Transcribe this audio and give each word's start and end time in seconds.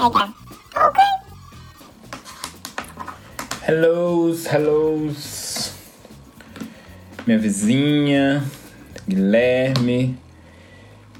BH. 0.00 0.32
Ok? 0.76 1.02
Hellos, 3.68 4.46
hellos. 4.46 5.72
Minha 7.26 7.38
vizinha, 7.38 8.42
Guilherme, 9.06 10.18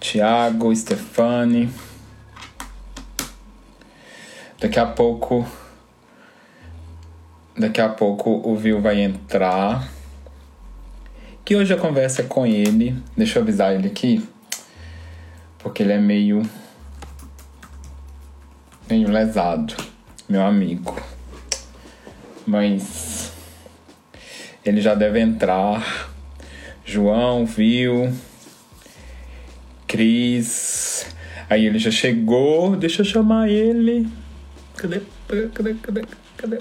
Tiago, 0.01 0.74
Stefani. 0.74 1.69
Daqui 4.59 4.79
a 4.79 4.87
pouco. 4.87 5.47
Daqui 7.57 7.83
a 7.83 7.88
pouco 7.91 8.30
o 8.30 8.57
Vil 8.57 8.80
vai 8.80 9.02
entrar. 9.02 9.87
Que 11.45 11.55
hoje 11.55 11.74
a 11.74 11.77
conversa 11.77 12.23
é 12.23 12.24
com 12.24 12.47
ele. 12.47 12.97
Deixa 13.15 13.38
eu 13.38 13.43
avisar 13.43 13.74
ele 13.74 13.88
aqui. 13.88 14.27
Porque 15.59 15.83
ele 15.83 15.93
é 15.93 15.99
meio. 15.99 16.43
Meio 18.91 19.09
lesado. 19.09 19.74
Meu 20.29 20.43
amigo. 20.43 21.01
Mas. 22.46 23.32
Ele 24.65 24.80
já 24.80 24.95
deve 24.95 25.21
entrar. 25.21 26.10
João, 26.85 27.47
Vil. 27.47 28.13
Cris. 29.87 31.07
Aí 31.49 31.65
ele 31.66 31.79
já 31.79 31.91
chegou. 31.91 32.77
Deixa 32.77 33.02
eu 33.02 33.07
chamar 33.07 33.49
ele. 33.49 34.09
Cadê? 34.77 35.01
Cadê? 35.54 35.75
Cadê? 35.75 36.04
Cadê? 36.37 36.59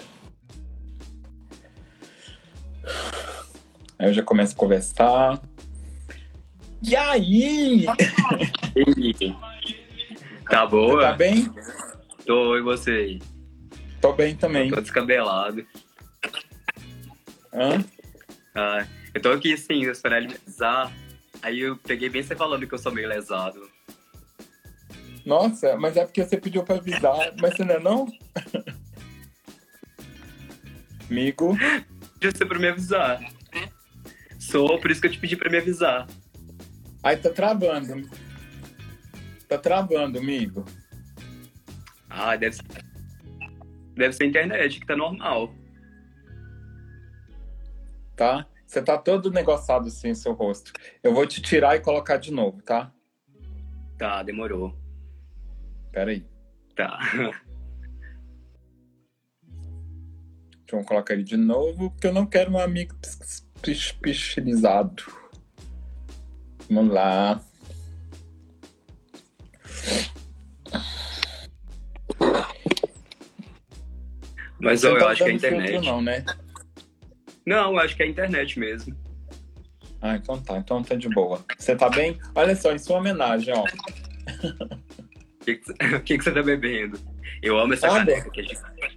Aí 3.97 4.07
eu 4.07 4.13
já 4.13 4.23
começo 4.23 4.53
a 4.53 4.57
conversar. 4.57 5.41
E 6.81 6.95
aí? 6.95 7.85
Tá 10.49 10.65
boa? 10.65 11.03
Tá 11.03 11.13
bem? 11.13 11.47
Tô, 12.29 12.55
e 12.55 12.61
você 12.61 12.91
aí? 12.91 13.21
Tô 13.99 14.13
bem 14.13 14.35
também. 14.35 14.69
Tô 14.69 14.79
descabelado. 14.79 15.65
Hã? 17.51 17.83
Ah, 18.53 18.85
eu 19.15 19.19
tô 19.19 19.31
aqui, 19.31 19.51
assim, 19.51 19.81
esperando 19.81 20.25
ele 20.25 20.27
me 20.27 20.35
avisar. 20.35 20.93
Aí 21.41 21.61
eu 21.61 21.75
peguei 21.75 22.07
bem 22.07 22.21
você 22.21 22.35
falando 22.35 22.67
que 22.67 22.73
eu 22.75 22.77
sou 22.77 22.91
meio 22.91 23.09
lesado. 23.09 23.67
Nossa, 25.25 25.75
mas 25.75 25.97
é 25.97 26.05
porque 26.05 26.23
você 26.23 26.37
pediu 26.37 26.63
pra 26.63 26.75
avisar. 26.75 27.33
Mas 27.41 27.55
você 27.55 27.65
não 27.65 27.73
é 27.73 27.79
não? 27.79 28.05
Amigo. 31.09 31.57
Pediu 32.19 32.31
você 32.31 32.45
pra 32.45 32.59
me 32.59 32.67
avisar. 32.67 33.21
Sou, 34.37 34.79
por 34.79 34.91
isso 34.91 35.01
que 35.01 35.07
eu 35.07 35.11
te 35.11 35.17
pedi 35.17 35.35
pra 35.35 35.49
me 35.49 35.57
avisar. 35.57 36.05
Aí 37.01 37.17
tá 37.17 37.31
travando. 37.31 38.07
Tá 39.47 39.57
travando, 39.57 40.19
amigo. 40.19 40.63
Ah, 42.09 42.35
deve 42.35 42.55
ser. 42.55 42.63
Deve 43.95 44.13
ser 44.13 44.23
a 44.23 44.27
internet, 44.27 44.79
que 44.79 44.85
tá 44.85 44.95
normal. 44.95 45.53
Tá? 48.15 48.47
Você 48.65 48.81
tá 48.81 48.97
todo 48.97 49.31
negociado 49.31 49.87
assim, 49.87 50.13
seu 50.13 50.33
rosto. 50.33 50.71
Eu 51.01 51.13
vou 51.13 51.25
te 51.25 51.41
tirar 51.41 51.75
e 51.75 51.79
colocar 51.79 52.17
de 52.17 52.31
novo, 52.31 52.61
tá? 52.61 52.93
Tá, 53.97 54.23
demorou. 54.23 54.77
Pera 55.91 56.11
aí. 56.11 56.25
Tá. 56.75 56.99
Vamos 60.71 60.85
colocar 60.85 61.13
ele 61.15 61.23
de 61.23 61.35
novo, 61.35 61.89
porque 61.89 62.07
eu 62.07 62.13
não 62.13 62.25
quero 62.25 62.51
um 62.51 62.59
amigo 62.59 62.95
pichilizado. 64.01 65.03
Vamos 66.69 66.93
lá. 66.93 67.41
Mas 74.59 74.83
eu, 74.83 74.97
tá 74.99 75.09
acho 75.09 75.23
que 75.23 75.29
é 75.31 75.35
a 75.35 75.39
filtro, 75.39 75.47
internet. 75.57 75.85
Não, 75.85 76.01
né? 76.01 76.25
Não, 77.45 77.71
eu 77.73 77.79
acho 77.79 77.95
que 77.95 78.03
é 78.03 78.05
a 78.05 78.09
internet 78.09 78.59
mesmo. 78.59 78.95
Ah, 80.01 80.15
então 80.15 80.41
tá. 80.41 80.57
Então 80.57 80.83
tá 80.83 80.95
de 80.95 81.09
boa. 81.09 81.43
Você 81.57 81.75
tá 81.75 81.89
bem? 81.89 82.17
Olha 82.35 82.55
só, 82.55 82.71
em 82.71 82.79
sua 82.79 82.97
homenagem, 82.97 83.53
ó. 83.53 83.63
O 83.63 85.43
que, 85.45 85.55
que, 85.55 85.65
você- 85.65 85.99
que 86.17 86.31
tá 86.31 86.43
bebendo? 86.43 86.99
Eu 87.41 87.57
amo 87.57 87.73
essa 87.73 87.87
Água. 87.87 87.99
caneca 87.99 88.29
que 88.29 88.41
é 88.41 88.43
gigante. 88.43 88.95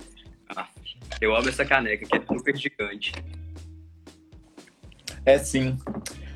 Ah, 0.56 0.68
eu 1.20 1.34
amo 1.34 1.48
essa 1.48 1.64
caneca 1.64 2.04
que 2.06 2.16
é 2.16 2.20
super 2.26 2.56
gigante. 2.56 3.12
É 5.24 5.38
sim. 5.38 5.78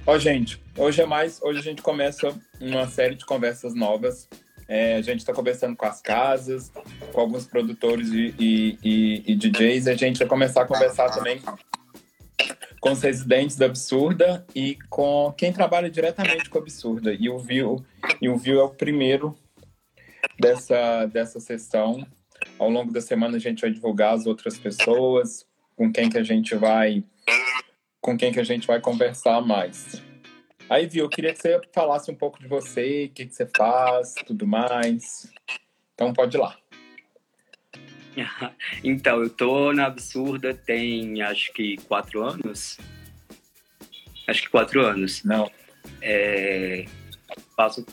Ó, 0.07 0.17
gente, 0.19 0.63
hoje 0.77 1.03
é 1.03 1.07
mais. 1.07 1.43
Hoje 1.43 1.59
a 1.59 1.63
gente 1.63 1.83
começa 1.83 2.33
uma 2.61 2.87
série 2.87 3.17
de 3.17 3.25
conversas 3.27 3.75
novas. 3.75 4.29
É, 4.69 4.97
a 4.97 5.03
gente 5.03 5.19
está 5.21 5.33
conversando 5.33 5.77
com 5.77 5.87
as 5.87 6.01
casas, 6.01 6.73
com 7.17 7.23
alguns 7.23 7.47
produtores 7.47 8.11
e, 8.13 8.35
e, 8.39 8.79
e- 8.85 9.23
e 9.33 9.35
DJs. 9.35 9.89
A 9.89 9.95
gente 9.95 10.19
vai 10.19 10.29
começar 10.29 10.63
a 10.63 10.67
conversar 10.67 11.09
também 11.11 11.41
com 12.79 12.91
os 12.93 13.01
residentes 13.01 13.57
da 13.57 13.65
Absurda 13.65 14.47
e 14.55 14.77
com 14.91 15.33
quem 15.35 15.51
trabalha 15.51 15.89
diretamente 15.91 16.51
com 16.51 16.59
a 16.59 16.61
Absurda. 16.61 17.15
E 17.19 17.31
o 17.31 17.39
Vil, 17.39 17.83
e 18.21 18.29
o 18.29 18.37
Vil 18.37 18.61
é 18.61 18.65
o 18.65 18.69
primeiro 18.69 19.35
dessa, 20.39 21.07
dessa 21.07 21.41
sessão. 21.41 22.07
Ao 22.59 22.69
longo 22.69 22.93
da 22.93 23.01
semana 23.01 23.39
a 23.39 23.41
gente 23.41 23.63
vai 23.63 23.71
divulgar 23.71 24.13
as 24.13 24.27
outras 24.27 24.59
pessoas, 24.59 25.47
com 25.75 25.91
quem 25.91 26.11
que 26.11 26.19
a 26.19 26.23
gente 26.23 26.55
vai 26.55 27.03
com 27.99 28.17
quem 28.17 28.31
que 28.31 28.39
a 28.39 28.45
gente 28.45 28.67
vai 28.67 28.79
conversar 28.79 29.41
mais. 29.41 30.01
Aí, 30.69 30.87
viu, 30.87 31.05
eu 31.07 31.09
queria 31.09 31.33
que 31.33 31.41
você 31.41 31.61
falasse 31.75 32.09
um 32.11 32.15
pouco 32.15 32.39
de 32.39 32.47
você, 32.47 33.07
o 33.07 33.15
que, 33.15 33.27
que 33.27 33.35
você 33.35 33.47
faz, 33.57 34.15
tudo 34.27 34.47
mais. 34.47 35.29
Então 35.95 36.13
pode 36.13 36.37
ir 36.37 36.41
lá. 36.41 36.57
Então, 38.83 39.23
eu 39.23 39.31
tô 39.31 39.73
na 39.73 39.87
Absurda 39.87 40.55
tem 40.55 41.23
acho 41.23 41.53
que 41.53 41.77
quatro 41.89 42.25
anos. 42.25 42.79
Acho 44.27 44.43
que 44.43 44.49
quatro 44.49 44.85
anos. 44.85 45.23
Não. 45.25 45.51
É, 46.01 46.85
faço. 47.57 47.85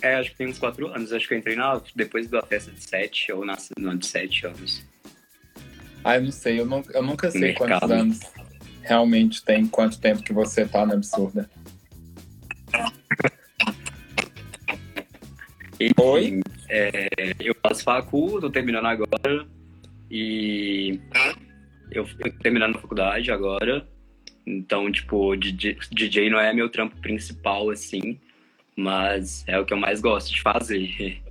É, 0.00 0.16
acho 0.16 0.30
que 0.30 0.36
tem 0.36 0.48
uns 0.48 0.58
quatro 0.58 0.88
anos. 0.88 1.12
Acho 1.12 1.26
que 1.28 1.34
eu 1.34 1.38
entrei 1.38 1.56
na, 1.56 1.80
depois 1.94 2.28
da 2.28 2.42
festa 2.42 2.70
de 2.70 2.82
sete, 2.82 3.32
ou 3.32 3.44
nasci 3.44 3.72
no 3.78 3.90
ano 3.90 3.98
de 3.98 4.06
sete 4.06 4.46
anos. 4.46 4.84
Ah, 6.02 6.16
eu 6.16 6.22
não 6.22 6.32
sei, 6.32 6.60
eu, 6.60 6.66
não, 6.66 6.82
eu 6.92 7.02
nunca 7.02 7.30
sei 7.30 7.40
Mercado. 7.40 7.80
quantos 7.80 7.90
anos 7.90 8.20
realmente 8.82 9.42
tem, 9.42 9.66
quanto 9.66 9.98
tempo 9.98 10.22
que 10.22 10.34
você 10.34 10.66
tá 10.66 10.84
na 10.84 10.94
absurda. 10.94 11.48
E, 15.80 15.90
Oi? 15.98 16.40
é, 16.68 17.08
eu 17.40 17.54
faço 17.62 17.82
facu, 17.82 18.40
tô 18.40 18.50
terminando 18.50 18.86
agora. 18.86 19.46
E 20.10 21.00
eu 21.90 22.06
terminando 22.40 22.76
a 22.76 22.80
faculdade 22.80 23.30
agora. 23.30 23.86
Então, 24.46 24.90
tipo, 24.92 25.34
DJ, 25.36 25.78
DJ 25.90 26.30
não 26.30 26.38
é 26.38 26.52
meu 26.52 26.68
trampo 26.68 26.96
principal, 27.00 27.70
assim. 27.70 28.20
Mas 28.76 29.44
é 29.46 29.58
o 29.58 29.64
que 29.64 29.72
eu 29.72 29.78
mais 29.78 30.00
gosto 30.00 30.32
de 30.32 30.42
fazer. 30.42 31.22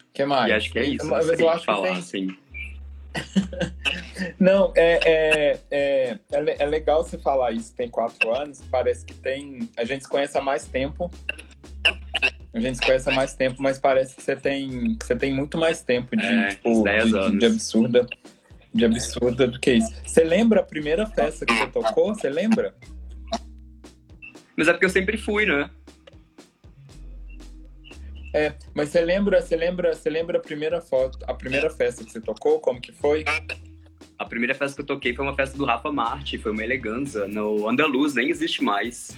O 0.00 0.12
que 0.12 0.24
mais? 0.24 0.48
E 0.48 0.52
acho 0.52 0.72
que 0.72 0.78
é 0.78 0.84
isso. 0.84 1.12
Eu 1.12 1.22
sei 1.36 1.48
acho 1.48 1.60
que 1.60 1.66
falar, 1.66 1.88
tem. 1.88 1.96
assim. 1.96 2.36
Não, 4.38 4.72
é, 4.76 5.00
é, 5.04 5.60
é, 5.70 6.18
é, 6.32 6.56
é 6.58 6.66
legal 6.66 7.02
você 7.02 7.18
falar 7.18 7.52
isso. 7.52 7.74
Tem 7.74 7.88
quatro 7.88 8.34
anos, 8.34 8.62
parece 8.70 9.04
que 9.04 9.14
tem. 9.14 9.68
A 9.76 9.84
gente 9.84 10.04
se 10.04 10.08
conhece 10.08 10.38
há 10.38 10.40
mais 10.40 10.66
tempo. 10.66 11.10
A 12.54 12.60
gente 12.60 12.78
se 12.78 12.86
conhece 12.86 13.10
há 13.10 13.12
mais 13.12 13.34
tempo, 13.34 13.60
mas 13.60 13.78
parece 13.78 14.14
que 14.14 14.22
você 14.22 14.36
tem, 14.36 14.96
você 15.02 15.16
tem 15.16 15.34
muito 15.34 15.58
mais 15.58 15.82
tempo 15.82 16.16
de, 16.16 16.24
É, 16.24 16.48
tipo, 16.50 16.70
uns 16.70 16.84
10 16.84 17.04
de, 17.10 17.38
de- 17.38 17.46
absurda. 17.46 18.06
De 18.72 18.84
absurda 18.84 19.46
do 19.48 19.58
que 19.58 19.72
isso. 19.72 19.92
Você 20.06 20.22
lembra 20.24 20.60
a 20.60 20.62
primeira 20.62 21.06
festa 21.06 21.44
que 21.44 21.52
você 21.52 21.66
tocou? 21.66 22.14
Você 22.14 22.28
lembra? 22.30 22.74
Mas 24.56 24.68
é 24.68 24.72
porque 24.72 24.86
eu 24.86 24.90
sempre 24.90 25.16
fui, 25.16 25.46
né? 25.46 25.68
É, 28.32 28.52
mas 28.74 28.88
você 28.88 29.00
lembra, 29.00 29.40
você 29.40 29.56
lembra, 29.56 29.94
você 29.94 30.10
lembra 30.10 30.38
a 30.38 30.40
primeira 30.40 30.80
foto, 30.80 31.18
a 31.26 31.34
primeira 31.34 31.70
festa 31.70 32.04
que 32.04 32.10
você 32.10 32.20
tocou? 32.20 32.58
Como 32.60 32.80
que 32.80 32.92
foi? 32.92 33.24
A 34.18 34.24
primeira 34.24 34.54
festa 34.54 34.74
que 34.76 34.82
eu 34.82 34.86
toquei 34.86 35.14
foi 35.14 35.24
uma 35.24 35.34
festa 35.36 35.56
do 35.56 35.64
Rafa 35.64 35.90
Marte, 35.92 36.38
foi 36.38 36.50
uma 36.52 36.62
eleganza, 36.64 37.28
no 37.28 37.68
Andaluz, 37.68 38.14
nem 38.14 38.30
existe 38.30 38.62
mais. 38.62 39.16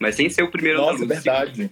Mas 0.00 0.14
sem 0.14 0.28
ser 0.30 0.42
o 0.42 0.50
primeiro 0.50 0.78
Nossa, 0.78 1.02
Andaluz. 1.04 1.24
verdade. 1.24 1.70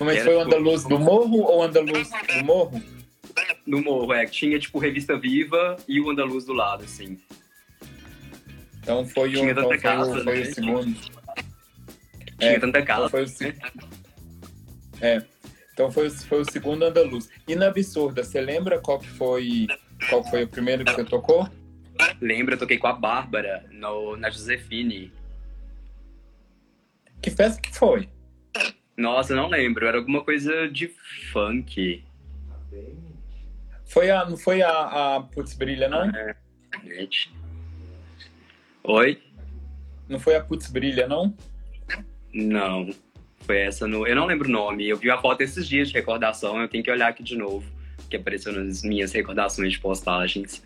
Mas 0.00 0.16
Era 0.16 0.24
foi 0.24 0.34
o 0.34 0.38
tipo- 0.38 0.50
Andaluz 0.54 0.84
do 0.84 0.98
Morro 0.98 1.38
ou 1.42 1.62
Andaluz 1.62 2.10
do 2.10 2.44
Morro? 2.44 2.82
No 3.66 3.80
morro, 3.82 4.12
é, 4.12 4.26
tinha 4.26 4.58
tipo 4.58 4.78
Revista 4.78 5.18
Viva 5.18 5.76
e 5.88 6.00
o 6.00 6.10
Andaluz 6.10 6.44
do 6.44 6.52
lado, 6.52 6.84
assim. 6.84 7.18
Então 8.80 9.04
foi 9.06 9.30
o, 9.30 9.32
Tinha 9.32 9.50
então 9.50 9.64
tanta 9.64 9.76
o, 9.76 9.80
casa, 9.80 10.22
foi 10.24 10.34
né? 10.36 10.40
o 10.42 10.54
segundo. 10.54 10.94
Tinha 12.38 12.50
É, 12.52 12.58
tanta 12.60 12.82
casa. 12.82 13.06
Então 13.06 13.10
foi 13.10 13.22
o, 13.22 13.28
se- 13.28 13.54
é, 15.00 15.22
então 15.72 15.90
foi, 15.90 16.06
o- 16.08 16.10
foi 16.10 16.40
o 16.42 16.50
segundo 16.50 16.84
Andaluz. 16.84 17.28
E 17.48 17.54
na 17.56 17.68
Absurda, 17.68 18.22
você 18.22 18.40
lembra 18.40 18.78
qual 18.78 18.98
que 18.98 19.08
foi 19.08 19.66
qual 20.10 20.22
foi 20.28 20.44
o 20.44 20.48
primeiro 20.48 20.84
que 20.84 20.92
você 20.92 21.04
tocou? 21.04 21.48
Lembra, 22.20 22.54
eu 22.54 22.58
toquei 22.58 22.76
com 22.78 22.86
a 22.88 22.92
Bárbara 22.92 23.64
no, 23.72 24.16
na 24.16 24.28
Josefine. 24.30 25.10
Que 27.24 27.30
festa 27.30 27.58
que 27.58 27.74
foi? 27.74 28.06
Nossa, 28.98 29.34
não 29.34 29.48
lembro. 29.48 29.86
Era 29.86 29.96
alguma 29.96 30.22
coisa 30.22 30.68
de 30.68 30.88
funk. 31.32 32.04
Foi 33.86 34.10
a, 34.10 34.26
não 34.26 34.36
foi 34.36 34.60
a, 34.60 35.16
a 35.16 35.20
Putz 35.22 35.54
Brilha, 35.54 35.88
não? 35.88 36.04
É, 36.10 36.36
gente. 36.84 37.32
Oi? 38.82 39.22
Não 40.06 40.20
foi 40.20 40.36
a 40.36 40.44
Putz 40.44 40.70
Brilha, 40.70 41.08
não? 41.08 41.34
Não. 42.30 42.90
Foi 43.40 43.60
essa 43.60 43.88
no. 43.88 44.06
Eu 44.06 44.16
não 44.16 44.26
lembro 44.26 44.46
o 44.46 44.52
nome. 44.52 44.86
Eu 44.86 44.98
vi 44.98 45.10
a 45.10 45.16
foto 45.16 45.40
esses 45.40 45.66
dias 45.66 45.88
de 45.88 45.94
recordação. 45.94 46.60
Eu 46.60 46.68
tenho 46.68 46.84
que 46.84 46.90
olhar 46.90 47.08
aqui 47.08 47.22
de 47.22 47.38
novo. 47.38 47.64
Que 48.10 48.16
apareceu 48.16 48.52
nas 48.52 48.82
minhas 48.82 49.12
recordações 49.12 49.72
de 49.72 49.80
postagens. 49.80 50.62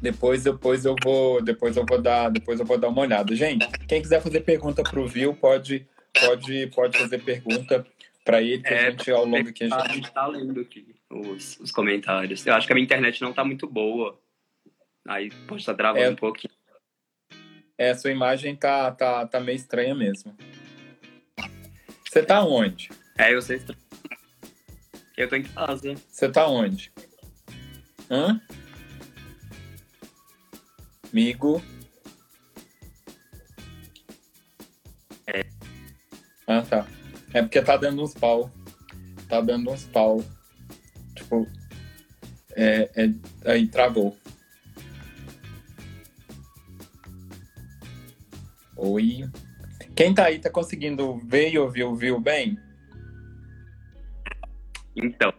Depois, 0.00 0.44
depois 0.44 0.84
eu 0.84 0.94
vou, 1.02 1.42
depois 1.42 1.76
eu 1.76 1.84
vou 1.86 2.00
dar, 2.00 2.30
depois 2.30 2.58
eu 2.58 2.64
vou 2.66 2.78
dar 2.78 2.88
uma 2.88 3.02
olhada. 3.02 3.34
Gente, 3.34 3.66
quem 3.86 4.00
quiser 4.00 4.22
fazer 4.22 4.40
pergunta 4.40 4.82
pro 4.82 5.06
Viu, 5.06 5.34
pode, 5.34 5.86
pode, 6.18 6.66
pode 6.68 6.98
fazer 6.98 7.22
pergunta 7.22 7.86
para 8.24 8.40
ele 8.40 8.62
que 8.62 8.72
É, 8.72 8.86
a 8.86 8.90
gente 8.90 9.10
ao 9.10 9.24
longo 9.26 9.48
aqui 9.48 9.64
a 9.64 9.76
A 9.76 9.82
gente 9.88 9.94
gente 9.96 10.10
tá 10.12 10.26
lendo 10.26 10.60
aqui 10.60 10.94
os, 11.10 11.58
os 11.60 11.70
comentários. 11.70 12.46
Eu 12.46 12.54
acho 12.54 12.66
que 12.66 12.72
a 12.72 12.74
minha 12.74 12.84
internet 12.84 13.20
não 13.20 13.32
tá 13.32 13.44
muito 13.44 13.66
boa. 13.66 14.18
Aí 15.06 15.30
pode 15.46 15.60
estar 15.62 15.74
travando 15.74 16.04
É. 16.04 16.10
um 16.10 16.16
pouquinho. 16.16 16.54
É, 17.76 17.94
sua 17.94 18.10
imagem 18.10 18.54
tá, 18.56 18.90
tá, 18.92 19.26
tá 19.26 19.40
meio 19.40 19.56
estranha 19.56 19.94
mesmo. 19.94 20.36
Você 22.08 22.22
tá 22.22 22.42
onde? 22.44 22.90
É, 23.18 23.34
eu 23.34 23.40
sei. 23.42 23.60
Eu 25.16 25.28
tô 25.28 25.36
em 25.36 25.42
casa. 25.42 25.94
Você 26.08 26.28
tá 26.28 26.46
onde? 26.46 26.92
Hã? 28.10 28.40
Amigo? 31.12 31.62
É. 35.26 35.44
Ah, 36.46 36.62
tá. 36.62 36.86
É 37.32 37.42
porque 37.42 37.60
tá 37.62 37.76
dando 37.76 38.02
uns 38.02 38.14
pau. 38.14 38.50
Tá 39.28 39.40
dando 39.40 39.70
uns 39.70 39.84
pau. 39.84 40.24
Tipo. 41.14 41.46
É, 42.52 42.90
é, 42.94 43.50
aí 43.50 43.68
travou. 43.68 44.16
Oi. 48.76 49.28
Quem 49.94 50.14
tá 50.14 50.26
aí 50.26 50.38
tá 50.38 50.50
conseguindo 50.50 51.18
ver 51.26 51.52
e 51.52 51.58
ouvir, 51.58 51.84
ouviu 51.84 52.20
bem? 52.20 52.58
Então, 54.96 55.32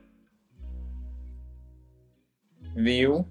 Viu? 2.75 3.27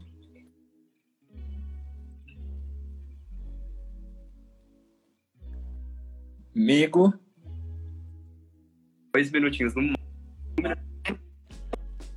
Amigo? 6.60 7.14
dois 9.14 9.30
minutinhos 9.30 9.74
no 9.74 9.94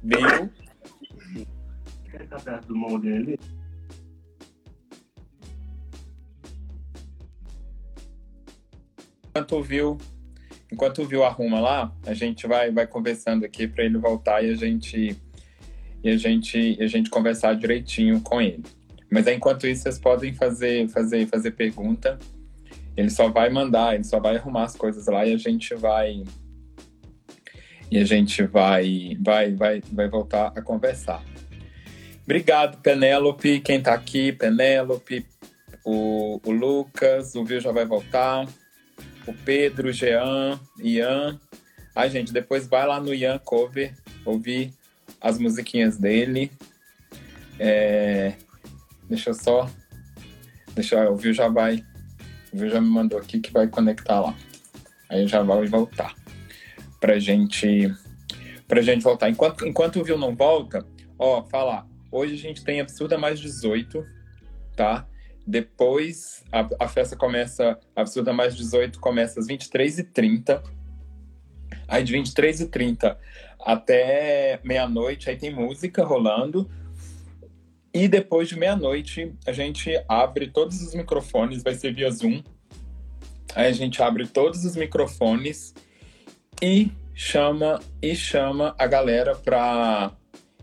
Viu? 0.03 0.49
Quer 2.11 2.27
perto 2.43 2.67
do 2.67 2.75
mão 2.75 2.99
dele? 2.99 3.39
Enquanto 9.29 9.63
viu, 9.63 9.97
enquanto 10.69 11.05
viu 11.05 11.23
arruma 11.23 11.61
lá, 11.61 11.95
a 12.05 12.13
gente 12.13 12.45
vai, 12.45 12.69
vai 12.69 12.85
conversando 12.85 13.45
aqui 13.45 13.65
para 13.65 13.85
ele 13.85 13.97
voltar 13.97 14.43
e 14.43 14.51
a 14.51 14.55
gente 14.55 15.17
e 16.03 16.09
a 16.09 16.17
gente 16.17 16.75
e 16.77 16.83
a 16.83 16.87
gente 16.87 17.09
conversar 17.09 17.53
direitinho 17.55 18.19
com 18.19 18.41
ele. 18.41 18.61
Mas 19.09 19.25
aí, 19.25 19.37
enquanto 19.37 19.65
isso, 19.65 19.83
vocês 19.83 19.97
podem 19.97 20.33
fazer 20.33 20.89
fazer 20.89 21.27
fazer 21.27 21.51
pergunta. 21.51 22.19
Ele 22.95 23.09
só 23.09 23.29
vai 23.29 23.49
mandar, 23.49 23.95
ele 23.95 24.03
só 24.03 24.19
vai 24.19 24.35
arrumar 24.35 24.63
as 24.63 24.75
coisas 24.75 25.07
lá 25.07 25.25
e 25.25 25.33
a 25.33 25.37
gente 25.37 25.73
vai 25.75 26.23
e 27.91 27.97
a 27.97 28.05
gente 28.05 28.43
vai 28.43 29.17
vai 29.21 29.53
vai 29.53 29.81
vai 29.91 30.07
voltar 30.07 30.51
a 30.55 30.61
conversar. 30.61 31.23
Obrigado, 32.23 32.77
Penélope, 32.81 33.59
quem 33.59 33.81
tá 33.81 33.93
aqui, 33.93 34.31
Penélope, 34.31 35.25
o, 35.83 36.39
o 36.45 36.51
Lucas, 36.51 37.35
o 37.35 37.43
Viu 37.43 37.59
já 37.59 37.71
vai 37.71 37.85
voltar 37.85 38.47
o 39.27 39.33
Pedro, 39.33 39.89
o 39.89 39.91
Jean, 39.91 40.59
Ian. 40.81 41.39
Ai, 41.95 42.09
gente, 42.09 42.31
depois 42.31 42.67
vai 42.67 42.87
lá 42.87 42.99
no 42.99 43.13
Ian 43.13 43.37
Cover, 43.39 43.93
ouvir 44.25 44.73
as 45.19 45.37
musiquinhas 45.37 45.97
dele. 45.97 46.51
É, 47.59 48.33
Deixa 49.13 49.29
eu 49.29 49.33
só. 49.33 49.69
Deixa 50.73 50.95
eu. 50.95 51.13
O 51.13 51.15
Viu 51.15 51.33
já 51.33 51.47
vai. 51.47 51.85
O 52.53 52.57
Viu 52.57 52.69
já 52.69 52.79
me 52.79 52.87
mandou 52.87 53.17
aqui 53.17 53.39
que 53.39 53.51
vai 53.51 53.67
conectar 53.67 54.19
lá. 54.19 54.35
Aí 55.09 55.27
já 55.27 55.41
vai 55.41 55.65
voltar. 55.65 56.13
Pra 56.99 57.17
gente. 57.17 57.91
Pra 58.67 58.81
gente 58.81 59.03
voltar. 59.03 59.29
Enquanto, 59.29 59.67
enquanto 59.67 59.99
o 59.99 60.03
Viu 60.03 60.17
não 60.17 60.35
volta, 60.35 60.85
ó, 61.17 61.43
falar. 61.43 61.87
Hoje 62.11 62.35
a 62.35 62.37
gente 62.37 62.63
tem 62.63 62.79
Absurda 62.79 63.17
Mais 63.17 63.39
18, 63.39 64.05
tá? 64.75 65.07
Depois 65.45 66.43
a, 66.51 66.85
a 66.85 66.87
festa 66.87 67.15
começa, 67.15 67.77
Absurda 67.95 68.31
Mais 68.31 68.55
18 68.55 68.99
começa 68.99 69.39
às 69.39 69.47
23h30. 69.47 70.61
Aí 71.87 72.03
de 72.03 72.13
23h30 72.15 73.17
até 73.59 74.59
meia-noite, 74.63 75.29
aí 75.29 75.37
tem 75.37 75.53
música 75.53 76.03
rolando. 76.03 76.69
E 77.93 78.07
depois 78.07 78.49
de 78.49 78.57
meia-noite, 78.57 79.35
a 79.45 79.51
gente 79.51 79.91
abre 80.09 80.47
todos 80.47 80.81
os 80.81 80.95
microfones, 80.95 81.61
vai 81.61 81.75
ser 81.75 81.93
via 81.93 82.09
Zoom. 82.09 82.41
Aí 83.55 83.67
a 83.67 83.71
gente 83.71 84.01
abre 84.01 84.25
todos 84.25 84.65
os 84.65 84.75
microfones 84.75 85.75
e 86.59 86.91
chama 87.13 87.79
e 88.01 88.15
chama 88.15 88.75
a 88.79 88.87
galera 88.87 89.35
para 89.35 90.11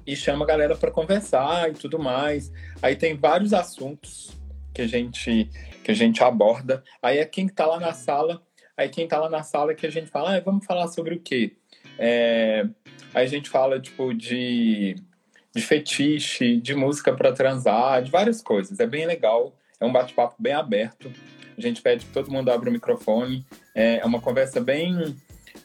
e 0.04 0.16
chama 0.16 0.44
a 0.44 0.48
galera 0.48 0.74
para 0.74 0.90
conversar 0.90 1.70
e 1.70 1.74
tudo 1.74 2.00
mais. 2.00 2.50
Aí 2.82 2.96
tem 2.96 3.16
vários 3.16 3.52
assuntos 3.52 4.36
que 4.74 4.82
a 4.82 4.88
gente 4.88 5.48
que 5.84 5.92
a 5.92 5.94
gente 5.94 6.24
aborda. 6.24 6.82
Aí 7.00 7.18
é 7.18 7.24
quem 7.24 7.48
tá 7.48 7.64
lá 7.64 7.78
na 7.78 7.92
sala, 7.92 8.42
aí 8.76 8.88
quem 8.88 9.06
tá 9.06 9.20
lá 9.20 9.30
na 9.30 9.44
sala 9.44 9.72
que 9.72 9.86
a 9.86 9.90
gente 9.90 10.10
fala, 10.10 10.36
ah, 10.36 10.40
vamos 10.40 10.66
falar 10.66 10.88
sobre 10.88 11.14
o 11.14 11.20
quê? 11.20 11.56
É, 11.96 12.66
aí 13.14 13.24
a 13.24 13.28
gente 13.28 13.48
fala 13.48 13.78
tipo 13.78 14.12
de 14.12 14.96
de 15.54 15.62
fetiche, 15.62 16.60
de 16.60 16.74
música 16.74 17.12
para 17.12 17.32
transar, 17.32 18.02
de 18.02 18.10
várias 18.10 18.40
coisas. 18.40 18.78
É 18.78 18.86
bem 18.86 19.06
legal, 19.06 19.52
é 19.78 19.84
um 19.84 19.92
bate-papo 19.92 20.34
bem 20.38 20.52
aberto. 20.52 21.10
A 21.56 21.60
gente 21.60 21.82
pede 21.82 22.06
que 22.06 22.12
todo 22.12 22.30
mundo 22.30 22.50
abra 22.50 22.70
o 22.70 22.72
microfone. 22.72 23.44
É, 23.74 23.98
é 23.98 24.04
uma 24.04 24.20
conversa 24.20 24.60
bem 24.60 25.16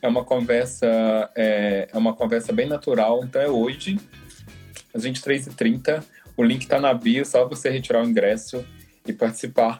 é 0.02 0.08
uma 0.08 0.24
conversa 0.24 1.32
é, 1.36 1.88
é 1.92 1.98
uma 1.98 2.14
conversa 2.14 2.52
bem 2.52 2.68
natural. 2.68 3.24
Então 3.24 3.42
é 3.42 3.48
hoje 3.48 4.00
às 4.94 5.04
23h30. 5.04 6.04
O 6.38 6.44
link 6.44 6.64
está 6.64 6.80
na 6.80 6.94
bio, 6.94 7.26
só 7.26 7.48
você 7.48 7.70
retirar 7.70 8.04
o 8.04 8.08
ingresso 8.08 8.66
e 9.08 9.14
participar 9.14 9.80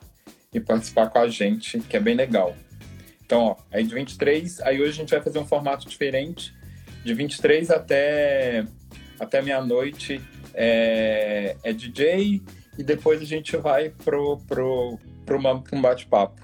e 0.54 0.60
participar 0.60 1.10
com 1.10 1.20
a 1.20 1.28
gente, 1.28 1.80
que 1.80 1.98
é 1.98 2.00
bem 2.00 2.16
legal. 2.16 2.56
Então, 3.26 3.42
ó, 3.42 3.56
aí 3.72 3.84
de 3.84 3.94
23, 3.94 4.62
aí 4.62 4.80
hoje 4.80 4.92
a 4.92 4.94
gente 4.94 5.10
vai 5.10 5.22
fazer 5.22 5.40
um 5.40 5.46
formato 5.46 5.88
diferente. 5.88 6.54
De 7.04 7.14
23 7.14 7.70
até 7.70 8.66
até 9.20 9.42
meia-noite 9.42 10.22
é, 10.54 11.56
é 11.64 11.74
DJ 11.74 12.42
e 12.78 12.84
depois 12.84 13.22
a 13.22 13.26
gente 13.26 13.56
vai 13.58 13.90
pro, 13.90 14.38
pro, 14.48 15.00
pro, 15.26 15.40
um 15.74 15.82
bate-papo. 15.82 16.44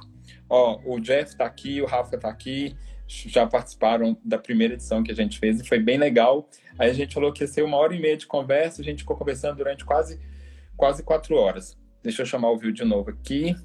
Ó, 0.49 0.79
o 0.85 0.99
Jeff 0.99 1.35
tá 1.35 1.45
aqui, 1.45 1.81
o 1.81 1.85
Rafa 1.85 2.17
tá 2.17 2.29
aqui, 2.29 2.75
já 3.07 3.45
participaram 3.45 4.17
da 4.23 4.37
primeira 4.37 4.73
edição 4.73 5.03
que 5.03 5.11
a 5.11 5.15
gente 5.15 5.39
fez 5.39 5.59
e 5.59 5.67
foi 5.67 5.79
bem 5.79 5.97
legal. 5.97 6.49
Aí 6.77 6.89
a 6.89 6.93
gente 6.93 7.13
falou 7.13 7.31
que 7.31 7.43
ia 7.43 7.47
ser 7.47 7.63
uma 7.63 7.77
hora 7.77 7.95
e 7.95 8.01
meia 8.01 8.17
de 8.17 8.25
conversa, 8.25 8.81
a 8.81 8.85
gente 8.85 8.99
ficou 8.99 9.15
conversando 9.15 9.57
durante 9.57 9.85
quase, 9.85 10.19
quase 10.75 11.03
quatro 11.03 11.35
horas. 11.35 11.77
Deixa 12.03 12.21
eu 12.21 12.25
chamar 12.25 12.49
o 12.51 12.57
Viu 12.57 12.71
de 12.71 12.83
novo 12.83 13.11
aqui. 13.11 13.55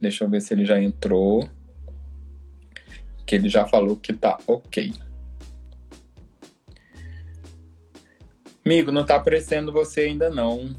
Deixa 0.00 0.24
eu 0.24 0.28
ver 0.28 0.40
se 0.40 0.52
ele 0.52 0.64
já 0.64 0.80
entrou. 0.80 1.48
Que 3.24 3.34
ele 3.34 3.48
já 3.48 3.66
falou 3.66 3.96
que 3.96 4.12
tá 4.12 4.38
ok. 4.46 4.92
Amigo, 8.66 8.90
não 8.90 9.06
tá 9.06 9.14
aparecendo 9.14 9.70
você 9.70 10.00
ainda 10.00 10.28
não. 10.28 10.74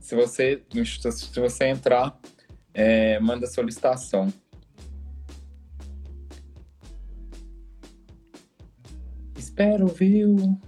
Se 0.00 0.16
você, 0.16 0.60
se 0.68 1.38
você 1.38 1.66
entrar, 1.66 2.18
é, 2.74 3.20
manda 3.20 3.46
solicitação. 3.46 4.34
Espero, 9.38 9.86
viu? 9.86 10.58